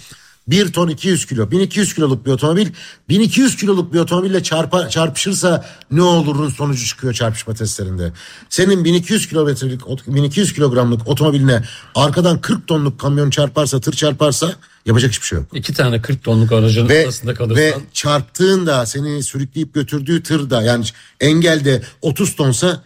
1 0.48 0.74
ton 0.74 0.88
200 0.88 1.26
kilo 1.26 1.52
1200 1.52 1.94
kiloluk 1.94 2.26
bir 2.26 2.32
otomobil 2.32 2.68
1200 3.10 3.56
kiloluk 3.56 3.94
bir 3.94 4.00
otomobille 4.00 4.44
çarpa, 4.44 4.90
çarpışırsa 4.90 5.66
ne 5.92 6.02
olurun 6.02 6.50
sonucu 6.50 6.86
çıkıyor 6.86 7.14
çarpışma 7.14 7.54
testlerinde. 7.54 8.14
Senin 8.50 8.86
1200 8.86 9.28
kilometrelik 9.28 9.82
1200 10.08 10.54
kilogramlık 10.54 11.08
otomobiline 11.08 11.64
arkadan 11.96 12.42
40 12.42 12.68
tonluk 12.68 13.00
kamyon 13.00 13.30
çarparsa 13.30 13.82
tır 13.82 13.94
çarparsa 13.94 14.56
yapacak 14.86 15.12
hiçbir 15.12 15.26
şey 15.26 15.38
yok. 15.38 15.48
İki 15.54 15.74
tane 15.74 16.02
40 16.02 16.24
tonluk 16.24 16.52
aracın 16.52 16.90
Ve, 16.90 17.04
arasında 17.04 17.34
kalırsan 17.34 17.58
ve 17.58 17.74
çarptığında 17.94 18.86
seni 18.86 19.24
sürükleyip 19.24 19.74
götürdüğü 19.74 20.24
tırda 20.24 20.62
yani 20.62 20.86
engelde 21.20 21.82
30 22.02 22.36
tonsa 22.36 22.84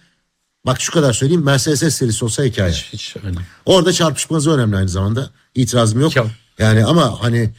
bak 0.66 0.82
şu 0.82 0.92
kadar 0.92 1.14
söyleyeyim 1.14 1.44
Mercedes 1.44 1.96
serisi 1.96 2.26
olsa 2.26 2.44
hikaye. 2.44 2.72
hiç 2.72 3.16
öyle. 3.26 3.38
Orada 3.66 3.94
çarpışması 3.94 4.52
önemli 4.52 4.76
aynı 4.78 4.90
zamanda. 4.90 5.30
İtirazım 5.56 6.02
yok. 6.02 6.16
Ya. 6.16 6.26
Yani 6.60 6.86
ama 6.86 7.24
hani 7.24 7.50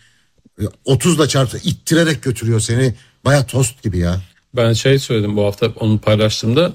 30'la 0.87 1.29
çarptı 1.29 1.59
ittirerek 1.65 2.23
götürüyor 2.23 2.61
seni. 2.61 2.95
Baya 3.25 3.47
tost 3.47 3.83
gibi 3.83 3.99
ya. 3.99 4.21
Ben 4.57 4.73
şey 4.73 4.99
söyledim 4.99 5.37
bu 5.37 5.45
hafta 5.45 5.67
onu 5.81 5.99
paylaştığımda 5.99 6.73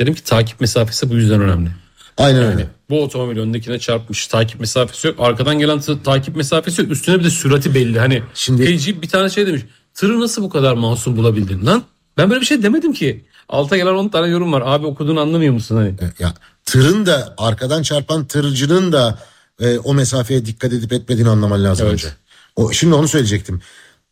dedim 0.00 0.14
ki 0.14 0.24
takip 0.24 0.60
mesafesi 0.60 1.10
bu 1.10 1.14
yüzden 1.16 1.40
önemli. 1.40 1.70
Aynen 2.18 2.40
Yani 2.42 2.54
öyle. 2.54 2.66
bu 2.90 3.02
otomobil 3.04 3.38
öndekine 3.38 3.78
çarpmış 3.78 4.26
takip 4.26 4.60
mesafesi 4.60 5.06
yok. 5.06 5.16
Arkadan 5.20 5.58
gelen 5.58 5.78
tı- 5.78 6.02
takip 6.02 6.36
mesafesi 6.36 6.82
yok. 6.82 6.90
Üstüne 6.90 7.18
bir 7.18 7.24
de 7.24 7.30
sürati 7.30 7.74
belli. 7.74 7.98
Hani 7.98 8.22
Şimdi- 8.34 8.78
Şimdi 8.80 9.02
bir 9.02 9.08
tane 9.08 9.30
şey 9.30 9.46
demiş. 9.46 9.62
Tırı 9.94 10.20
nasıl 10.20 10.42
bu 10.42 10.50
kadar 10.50 10.74
masum 10.74 11.16
bulabildin 11.16 11.66
lan? 11.66 11.82
Ben 12.16 12.30
böyle 12.30 12.40
bir 12.40 12.46
şey 12.46 12.62
demedim 12.62 12.92
ki. 12.92 13.24
Alta 13.50 13.76
gelen 13.76 13.94
10 13.94 14.08
tane 14.08 14.28
yorum 14.28 14.52
var. 14.52 14.62
Abi 14.66 14.86
okuduğunu 14.86 15.20
anlamıyor 15.20 15.54
musun 15.54 15.76
hani? 15.76 15.94
Ya 16.18 16.34
tırın 16.64 17.06
da 17.06 17.34
arkadan 17.38 17.82
çarpan 17.82 18.24
tırcının 18.24 18.92
da 18.92 19.18
e, 19.60 19.78
o 19.78 19.94
mesafeye 19.94 20.46
dikkat 20.46 20.72
edip 20.72 20.92
etmediğini 20.92 21.28
anlaman 21.30 21.64
lazım 21.64 21.86
Evet. 21.86 21.92
önce. 21.92 22.08
O, 22.56 22.72
şimdi 22.72 22.94
onu 22.94 23.08
söyleyecektim. 23.08 23.60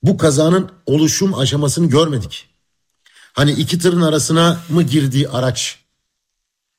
Bu 0.03 0.16
kazanın 0.16 0.70
oluşum 0.86 1.34
aşamasını 1.34 1.89
görmedik. 1.89 2.47
Hani 3.32 3.53
iki 3.53 3.78
tırın 3.78 4.01
arasına 4.01 4.61
mı 4.68 4.82
girdiği 4.82 5.28
araç 5.28 5.78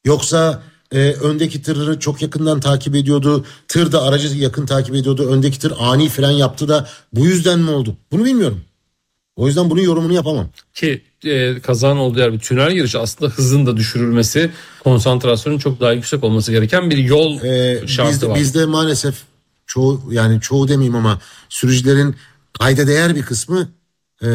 yoksa 0.05 0.63
e, 0.91 0.97
öndeki 1.13 1.61
tırı 1.61 1.99
çok 1.99 2.21
yakından 2.21 2.59
takip 2.59 2.95
ediyordu. 2.95 3.45
Tır 3.67 3.91
da 3.91 4.03
aracı 4.03 4.37
yakın 4.37 4.65
takip 4.65 4.95
ediyordu. 4.95 5.29
Öndeki 5.29 5.59
tır 5.59 5.73
ani 5.79 6.09
fren 6.09 6.31
yaptı 6.31 6.67
da 6.67 6.87
bu 7.13 7.25
yüzden 7.25 7.59
mi 7.59 7.71
oldu? 7.71 7.97
Bunu 8.11 8.25
bilmiyorum. 8.25 8.61
O 9.39 9.47
yüzden 9.47 9.69
bunun 9.69 9.81
yorumunu 9.81 10.13
yapamam. 10.13 10.49
Ki 10.73 11.01
e, 11.25 11.59
kazanın 11.59 11.99
olduğu 11.99 12.19
yer 12.19 12.33
bir 12.33 12.39
tünel 12.39 12.71
yarışı 12.71 12.99
aslında 12.99 13.31
hızın 13.31 13.65
da 13.65 13.77
düşürülmesi, 13.77 14.51
konsantrasyonun 14.83 15.57
çok 15.57 15.79
daha 15.79 15.93
yüksek 15.93 16.23
olması 16.23 16.51
gereken 16.51 16.89
bir 16.89 16.97
yol 16.97 17.43
Ee, 17.43 17.87
şartı 17.87 18.11
bizde, 18.11 18.27
var. 18.27 18.39
bizde 18.39 18.65
maalesef 18.65 19.15
çoğu 19.67 20.01
yani 20.11 20.41
çoğu 20.41 20.67
demeyeyim 20.67 20.95
ama 20.95 21.19
sürücülerin 21.49 22.15
kayda 22.59 22.87
değer 22.87 23.15
bir 23.15 23.21
kısmı 23.21 23.69
e, 24.23 24.29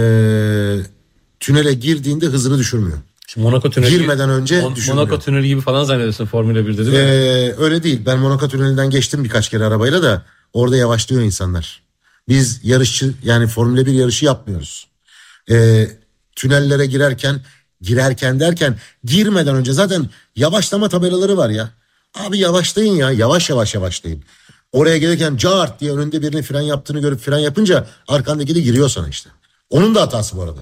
tünele 1.41 1.75
girdiğinde 1.75 2.27
hızını 2.27 2.59
düşürmüyor. 2.59 2.99
Şimdi 3.29 3.47
Monaco 3.47 3.71
tüneli 3.71 3.91
Girmeden 3.91 4.31
önce 4.31 4.61
Mon-. 4.61 4.95
Monaco 4.95 5.19
tüneli 5.19 5.49
gibi 5.49 5.61
falan 5.61 5.85
zannediyorsun 5.85 6.27
Formula 6.27 6.59
1'de 6.59 6.79
değil 6.79 6.89
mi? 6.89 6.97
Ee, 6.99 7.55
öyle 7.59 7.83
değil. 7.83 8.01
Ben 8.07 8.19
Monaco 8.19 8.49
tünelinden 8.49 8.91
geçtim 8.91 9.25
birkaç 9.25 9.49
kere 9.49 9.65
arabayla 9.65 10.03
da 10.03 10.23
orada 10.53 10.77
yavaşlıyor 10.77 11.23
insanlar. 11.23 11.83
Biz 12.29 12.61
yarışçı 12.63 13.13
yani 13.25 13.47
Formula 13.47 13.87
1 13.87 13.93
yarışı 13.93 14.25
yapmıyoruz. 14.25 14.87
Ee, 15.51 15.89
tünellere 16.37 16.87
girerken 16.87 17.41
girerken 17.81 18.41
derken 18.41 18.79
girmeden 19.05 19.57
önce 19.57 19.73
zaten 19.73 20.11
yavaşlama 20.37 20.89
tabelaları 20.89 21.37
var 21.37 21.51
ya. 21.51 21.71
Abi 22.15 22.39
yavaşlayın 22.39 22.95
ya 22.95 23.11
yavaş 23.11 23.51
yavaş 23.51 23.75
yavaşlayın. 23.75 24.25
Oraya 24.73 24.99
gelirken 24.99 25.37
cart 25.37 25.81
diye 25.81 25.93
önünde 25.93 26.23
birinin 26.23 26.43
fren 26.43 26.61
yaptığını 26.61 27.01
görüp 27.01 27.21
fren 27.21 27.39
yapınca 27.39 27.87
arkandaki 28.09 28.55
de 28.55 28.61
giriyor 28.61 28.89
sana 28.89 29.09
işte. 29.09 29.31
Onun 29.71 29.95
da 29.95 30.03
hatası 30.03 30.37
bu 30.37 30.43
arada. 30.43 30.61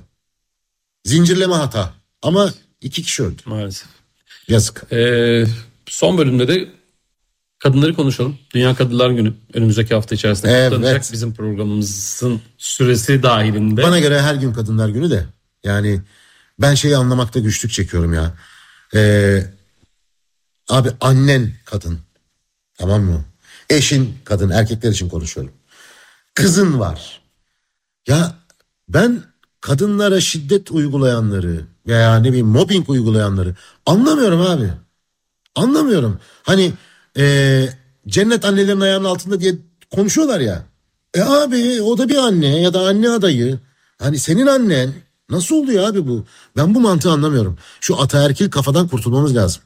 Zincirleme 1.05 1.55
hata. 1.55 1.95
Ama 2.22 2.51
iki 2.80 3.03
kişi 3.03 3.22
öldü. 3.22 3.43
Maalesef. 3.45 3.89
Yazık. 4.49 4.93
Ee, 4.93 5.47
son 5.87 6.18
bölümde 6.18 6.49
de 6.49 6.68
kadınları 7.63 7.95
konuşalım. 7.95 8.39
Dünya 8.55 8.75
Kadınlar 8.75 9.11
Günü 9.11 9.33
önümüzdeki 9.55 9.95
hafta 9.95 10.15
içerisinde 10.15 10.51
Evet. 10.53 10.73
kutlanacak 10.73 11.13
bizim 11.13 11.35
programımızın 11.35 12.41
süresi 12.59 13.23
dahilinde. 13.23 13.83
Bana 13.83 13.99
göre 13.99 14.21
her 14.23 14.35
gün 14.35 14.53
kadınlar 14.53 14.89
günü 14.89 15.11
de 15.11 15.27
yani 15.65 16.03
ben 16.59 16.75
şeyi 16.75 16.97
anlamakta 16.97 17.41
güçlük 17.41 17.73
çekiyorum 17.73 18.13
ya. 18.15 18.35
Ee, 18.95 19.47
abi 20.69 20.89
annen 21.01 21.53
kadın 21.65 21.99
tamam 22.79 23.03
mı? 23.03 23.25
Eşin 23.71 24.15
kadın 24.25 24.51
erkekler 24.51 24.91
için 24.91 25.09
konuşuyorum. 25.09 25.53
Kızın 26.35 26.79
var. 26.81 27.21
Ya 28.09 28.35
ben 28.89 29.23
kadınlara 29.61 30.21
şiddet 30.21 30.71
uygulayanları 30.71 31.61
veya 31.87 32.17
ne 32.17 32.29
bileyim 32.29 32.47
mobbing 32.47 32.91
uygulayanları 32.91 33.55
anlamıyorum 33.87 34.41
abi. 34.41 34.71
Anlamıyorum. 35.55 36.21
Hani 36.43 36.73
e, 37.19 37.69
cennet 38.07 38.45
annelerin 38.45 38.81
ayağının 38.81 39.05
altında 39.05 39.41
diye 39.41 39.55
konuşuyorlar 39.91 40.41
ya. 40.41 40.63
E 41.15 41.23
abi 41.23 41.83
o 41.83 41.99
da 41.99 42.09
bir 42.09 42.17
anne 42.17 42.61
ya 42.61 42.75
da 42.75 42.81
anne 42.81 43.11
adayı. 43.11 43.59
Hani 43.99 44.19
senin 44.19 44.47
annen 44.47 44.93
nasıl 45.31 45.57
oluyor 45.57 45.89
abi 45.89 46.07
bu? 46.07 46.25
Ben 46.57 46.75
bu 46.75 46.81
mantığı 46.81 47.11
anlamıyorum. 47.11 47.59
Şu 47.81 48.01
ataerkil 48.01 48.51
kafadan 48.51 48.89
kurtulmamız 48.89 49.37
lazım. 49.37 49.63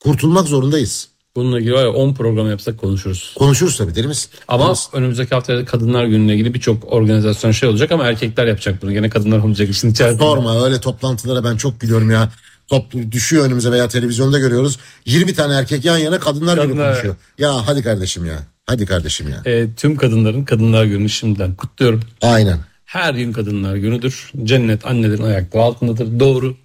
Kurtulmak 0.00 0.46
zorundayız. 0.46 1.08
Bununla 1.36 1.60
ilgili 1.60 1.74
var 1.74 1.82
ya 1.82 1.92
10 1.92 2.14
program 2.14 2.50
yapsak 2.50 2.78
konuşuruz. 2.78 3.34
Konuşuruz 3.38 3.76
tabii 3.76 4.06
misin? 4.06 4.30
Ama 4.48 4.74
önümüzdeki 4.92 5.34
hafta 5.34 5.64
Kadınlar 5.64 6.04
Günü'ne 6.04 6.34
ilgili 6.34 6.54
birçok 6.54 6.92
organizasyon 6.92 7.50
şey 7.50 7.68
olacak 7.68 7.92
ama 7.92 8.04
erkekler 8.04 8.46
yapacak 8.46 8.82
bunu. 8.82 8.92
Gene 8.92 9.10
kadınlar 9.10 9.38
olmayacak 9.38 9.70
işin 9.70 9.90
içerisinde. 9.90 10.22
Sorma 10.22 10.64
öyle 10.64 10.80
toplantılara 10.80 11.44
ben 11.44 11.56
çok 11.56 11.80
gülüyorum 11.80 12.10
ya. 12.10 12.32
Top 12.68 12.92
düşüyor 13.10 13.44
önümüze 13.44 13.70
veya 13.70 13.88
televizyonda 13.88 14.38
görüyoruz. 14.38 14.78
20 15.04 15.34
tane 15.34 15.54
erkek 15.54 15.84
yan 15.84 15.98
yana 15.98 16.18
kadınlar 16.20 16.56
gibi 16.56 16.66
Kadınlar. 16.66 16.92
konuşuyor. 16.92 17.16
Ya 17.38 17.66
hadi 17.66 17.82
kardeşim 17.82 18.24
ya. 18.24 18.38
Hadi 18.66 18.86
kardeşim 18.86 19.28
ya. 19.28 19.42
Ee, 19.46 19.66
tüm 19.76 19.96
kadınların 19.96 20.44
Kadınlar 20.44 20.84
Günü'nü 20.84 21.08
şimdiden 21.08 21.54
kutluyorum. 21.54 22.00
Aynen. 22.22 22.58
Her 22.84 23.14
gün 23.14 23.32
Kadınlar 23.32 23.76
Günü'dür. 23.76 24.32
Cennet 24.44 24.86
annelerin 24.86 25.22
ayakları 25.22 25.62
altındadır. 25.62 26.20
Doğru. 26.20 26.56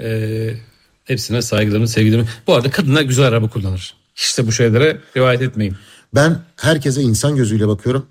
Ee, 0.00 0.54
hepsine 1.04 1.42
saygılarımı, 1.42 1.88
sevgilerimi. 1.88 2.28
Bu 2.46 2.54
arada 2.54 2.70
kadınlar 2.70 3.02
güzel 3.02 3.24
araba 3.26 3.48
kullanır. 3.48 3.94
İşte 4.16 4.46
bu 4.46 4.52
şeylere 4.52 4.98
rivayet 5.16 5.42
etmeyin. 5.42 5.76
Ben 6.14 6.38
herkese 6.56 7.02
insan 7.02 7.36
gözüyle 7.36 7.68
bakıyorum. 7.68 8.06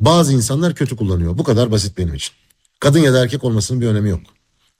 Bazı 0.00 0.32
insanlar 0.32 0.74
kötü 0.74 0.96
kullanıyor. 0.96 1.38
Bu 1.38 1.44
kadar 1.44 1.70
basit 1.70 1.98
benim 1.98 2.14
için. 2.14 2.32
Kadın 2.80 2.98
ya 2.98 3.12
da 3.12 3.22
erkek 3.22 3.44
olmasının 3.44 3.80
bir 3.80 3.86
önemi 3.86 4.10
yok. 4.10 4.20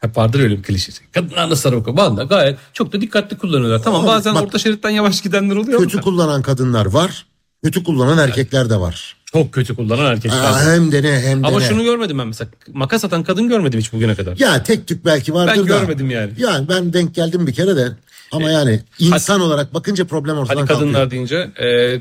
Hep 0.02 0.16
vardır 0.16 0.40
öyle 0.40 0.58
bir 0.58 0.62
klişe. 0.62 0.92
Kadınlar 1.12 1.50
nasıl 1.50 1.68
araba 1.68 1.82
kullanıyor? 1.82 2.06
Bazıları 2.10 2.28
gayet 2.28 2.58
çok 2.72 2.92
da 2.92 3.00
dikkatli 3.00 3.38
kullanıyorlar. 3.38 3.82
Tamam 3.82 4.00
Abi 4.00 4.06
bazen 4.08 4.34
bak- 4.34 4.42
orta 4.42 4.58
şeritten 4.58 4.90
yavaş 4.90 5.20
gidenler 5.20 5.56
oluyor 5.56 5.78
Kötü 5.80 5.96
ama 5.96 6.04
kullanan 6.04 6.42
kadınlar 6.42 6.86
var. 6.86 7.26
Kötü 7.64 7.84
kullanan 7.84 8.18
erkekler 8.18 8.70
de 8.70 8.76
var. 8.80 9.16
çok 9.32 9.52
kötü 9.52 9.76
kullanan 9.76 10.06
erkekler. 10.06 10.38
Aa, 10.38 10.52
var. 10.52 10.62
hem 10.64 10.92
de 10.92 11.02
ne 11.02 11.20
hem 11.20 11.42
de 11.42 11.46
Ama 11.46 11.58
ne. 11.58 11.64
şunu 11.64 11.82
görmedim 11.82 12.18
ben 12.18 12.26
mesela. 12.26 12.50
Makas 12.72 13.04
atan 13.04 13.22
kadın 13.24 13.48
görmedim 13.48 13.80
hiç 13.80 13.92
bugüne 13.92 14.14
kadar. 14.14 14.36
Ya 14.38 14.62
tek 14.62 14.86
tük 14.86 15.04
belki 15.04 15.34
vardır 15.34 15.52
Ben 15.56 15.62
da. 15.62 15.78
görmedim 15.78 16.10
yani. 16.10 16.32
Yani 16.36 16.68
ben 16.68 16.92
denk 16.92 17.14
geldim 17.14 17.46
bir 17.46 17.52
kere 17.54 17.76
de. 17.76 17.88
Ama 18.32 18.50
yani 18.50 18.80
insan 18.98 19.40
olarak 19.40 19.74
bakınca 19.74 20.04
problem 20.04 20.38
ortadan 20.38 20.56
Hadi 20.60 20.68
kalkıyor. 20.68 20.80
kadınlar 20.92 21.10
deyince 21.10 21.36
e, 21.36 21.98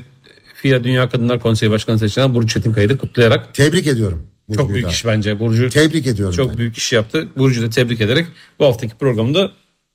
FİA 0.54 0.84
Dünya 0.84 1.08
Kadınlar 1.08 1.40
Konseyi 1.40 1.70
Başkanı 1.72 1.98
seçilen 1.98 2.34
Burcu 2.34 2.48
Çetinkaya'yı 2.48 2.88
da 2.90 2.98
kutlayarak 2.98 3.54
Tebrik 3.54 3.86
ediyorum. 3.86 4.26
Çok 4.56 4.68
büyük 4.68 4.86
da. 4.86 4.90
iş 4.90 5.04
bence. 5.06 5.40
Burcu 5.40 5.70
Tebrik 5.70 6.06
ediyorum. 6.06 6.36
çok 6.36 6.50
ben. 6.50 6.58
büyük 6.58 6.76
iş 6.76 6.92
yaptı. 6.92 7.28
Burcu'yu 7.36 7.66
da 7.66 7.70
tebrik 7.70 8.00
ederek 8.00 8.26
bu 8.58 8.64
haftaki 8.66 8.94
programı 8.94 9.34
da 9.34 9.52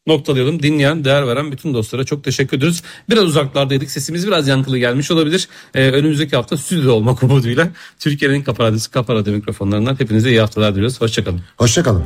noktalayalım. 0.07 0.63
Dinleyen, 0.63 1.05
değer 1.05 1.27
veren 1.27 1.51
bütün 1.51 1.73
dostlara 1.73 2.03
çok 2.03 2.23
teşekkür 2.23 2.57
ediyoruz. 2.57 2.83
Biraz 3.09 3.23
uzaklardaydık. 3.23 3.91
Sesimiz 3.91 4.27
biraz 4.27 4.47
yankılı 4.47 4.77
gelmiş 4.77 5.11
olabilir. 5.11 5.47
Ee, 5.75 5.91
önümüzdeki 5.91 6.35
hafta 6.35 6.57
stüdyoda 6.57 6.91
olmak 6.91 7.23
umuduyla 7.23 7.69
Türkiye'nin 7.99 8.41
Kafa 8.41 8.63
Radyosu 8.63 8.91
Kafa 8.91 9.15
Radyo 9.15 9.33
mikrofonlarından 9.33 9.99
hepinize 9.99 10.29
iyi 10.29 10.39
haftalar 10.39 10.75
diliyoruz. 10.75 11.01
Hoşçakalın. 11.01 11.41
Hoşçakalın. 11.57 12.03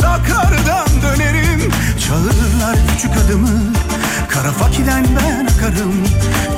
Uzaklardan 0.00 0.88
dönerim. 1.02 1.70
Çağırırlar 2.06 2.76
küçük 2.92 3.10
adımı. 3.16 3.72
Kara 4.28 4.52
fakiden 4.52 5.04
ben 5.04 5.46
akarım. 5.46 5.94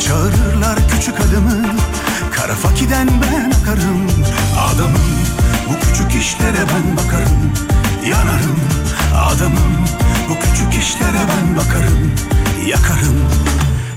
Çağırırlar 0.01 0.79
küçük 0.89 1.21
adımı. 1.21 1.67
Kara 2.37 2.55
fakiden 2.55 3.09
ben 3.09 3.51
akarım. 3.61 4.07
Adamım 4.59 5.11
bu 5.69 5.87
küçük 5.87 6.23
işlere 6.23 6.63
ben 6.73 6.97
bakarım. 6.97 7.53
Yanarım. 8.11 8.61
Adamım 9.17 9.87
Bu 10.29 10.35
küçük 10.35 10.83
işlere 10.83 11.23
ben 11.31 11.57
bakarım. 11.57 12.13
Yakarım. 12.67 13.19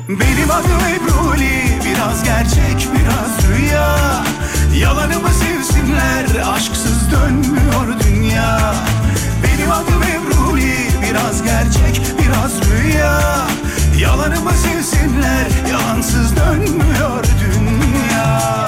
Benim 0.09 0.51
adım 0.51 0.81
Ebruli 0.95 1.63
Biraz 1.85 2.23
gerçek 2.23 2.87
biraz 2.93 3.49
rüya. 3.49 3.95
Yalanımı 4.79 5.29
sevsinler 5.29 6.25
Aşksız 6.55 7.11
dönmüyor 7.11 7.99
dünya 8.03 8.75
Benim 9.45 9.71
adım 9.71 10.03
Ebruli 10.03 10.75
Biraz 11.01 11.43
gerçek 11.43 12.01
biraz 12.19 12.69
rüya. 12.69 13.21
Yalanımı 13.99 14.51
sevsinler 14.51 15.47
Yalansız 15.71 16.35
dönmüyor 16.35 17.23
dünya 17.23 18.67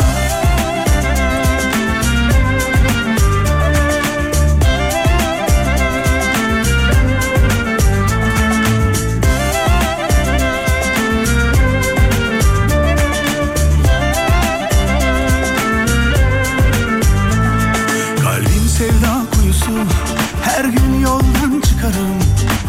Her 20.67 20.73
gün 20.73 20.99
yoldan 20.99 21.61
çıkarım. 21.61 22.19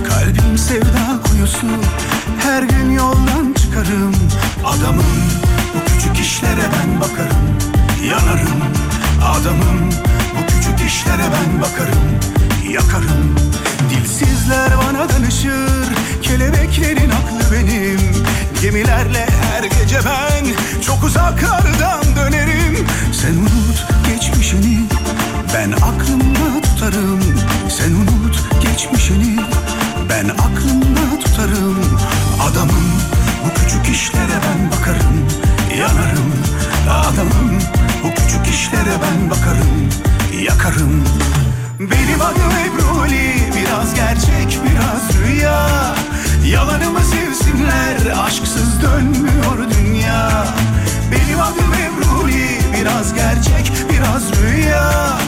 Kalbim 0.08 0.58
sevda 0.58 1.22
kuyusu. 1.24 1.66
Her 2.42 2.62
gün 2.62 2.90
yoldan 2.90 3.54
çıkarım. 3.54 4.14
Adamım 4.64 5.04
bu 5.74 5.92
küçük 5.92 6.26
işlere 6.26 6.62
ben 6.72 7.00
bakarım. 7.00 7.58
Yanarım. 8.10 8.62
Adamım 9.24 9.90
bu 10.36 10.46
küçük 10.46 10.88
işlere 10.88 11.22
ben 11.22 11.62
bakarım. 11.62 12.08
Yakarım. 12.70 13.36
Dilsizler 13.90 14.70
bana 14.78 15.08
danışır. 15.08 15.88
Kelebeklerin 16.22 17.10
aklı 17.10 17.54
benim. 17.54 18.00
Gemilerle 18.62 19.26
her 19.42 19.62
gece 19.64 19.98
ben 20.04 20.44
Çok 20.82 21.04
uzaklardan 21.04 22.16
dönerim. 22.16 22.86
Sen 23.12 23.34
unut 23.34 23.86
geçmişini 24.08 24.78
Ben 25.54 25.72
aklımda 25.72 26.60
tutarım. 26.62 27.47
Sen 27.68 27.92
unut 27.92 28.62
geçmişini 28.62 29.36
Ben 30.10 30.28
aklımda 30.28 31.18
tutarım. 31.20 31.98
Adamım 32.50 32.92
bu 33.44 33.60
küçük 33.60 33.88
işlere 33.88 34.38
ben 34.44 34.70
bakarım 34.72 35.26
Yanarım. 35.78 36.32
Adamım 36.90 37.58
Bu 38.04 38.08
küçük 38.14 38.54
işlere 38.54 38.94
ben 39.02 39.30
bakarım 39.30 39.88
Yakarım. 40.42 41.04
Benim 41.80 42.20
adım 42.20 42.52
Ebruli 42.66 43.34
Biraz 43.56 43.94
gerçek 43.94 44.58
biraz 44.64 45.22
rüya. 45.22 45.68
Yalanımı 46.46 47.00
sevsinler 47.00 48.24
Aşksız 48.24 48.82
dönmüyor 48.82 49.70
dünya. 49.70 50.46
Benim 51.12 51.40
adım 51.40 51.74
Ebruli 51.74 52.58
Biraz 52.80 53.14
gerçek 53.14 53.72
biraz 53.90 54.22
rüya 54.42 55.18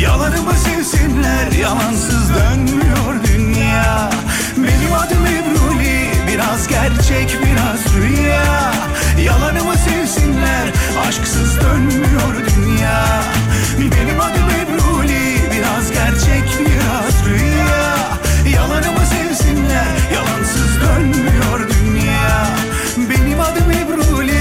Yalanımı 0.00 0.52
sevsinler 0.52 1.52
yalansız 1.52 2.30
dönmüyor 2.34 3.24
dünya. 3.24 4.10
Benim 4.56 4.92
adım 4.92 5.26
Ebruli 5.26 6.10
biraz 6.28 6.68
gerçek 6.68 7.38
biraz 7.42 7.96
rüya. 7.96 8.72
Yalanımı 9.24 9.74
sevsinler 9.74 10.68
aşksız 11.08 11.60
dönmüyor 11.60 12.34
dünya. 12.56 13.22
Benim 13.78 14.20
adım 14.20 14.50
Ebruli 14.60 15.38
biraz 15.52 15.90
gerçek 15.92 16.44
biraz 16.60 17.26
rüya. 17.26 17.96
Yalanımı 18.54 19.06
sevsinler 19.06 19.86
yalansız 20.14 20.80
dönmüyor 20.80 21.70
dünya. 21.70 22.46
Benim 23.10 23.40
adım 23.40 23.70
Ebruli 23.70 24.37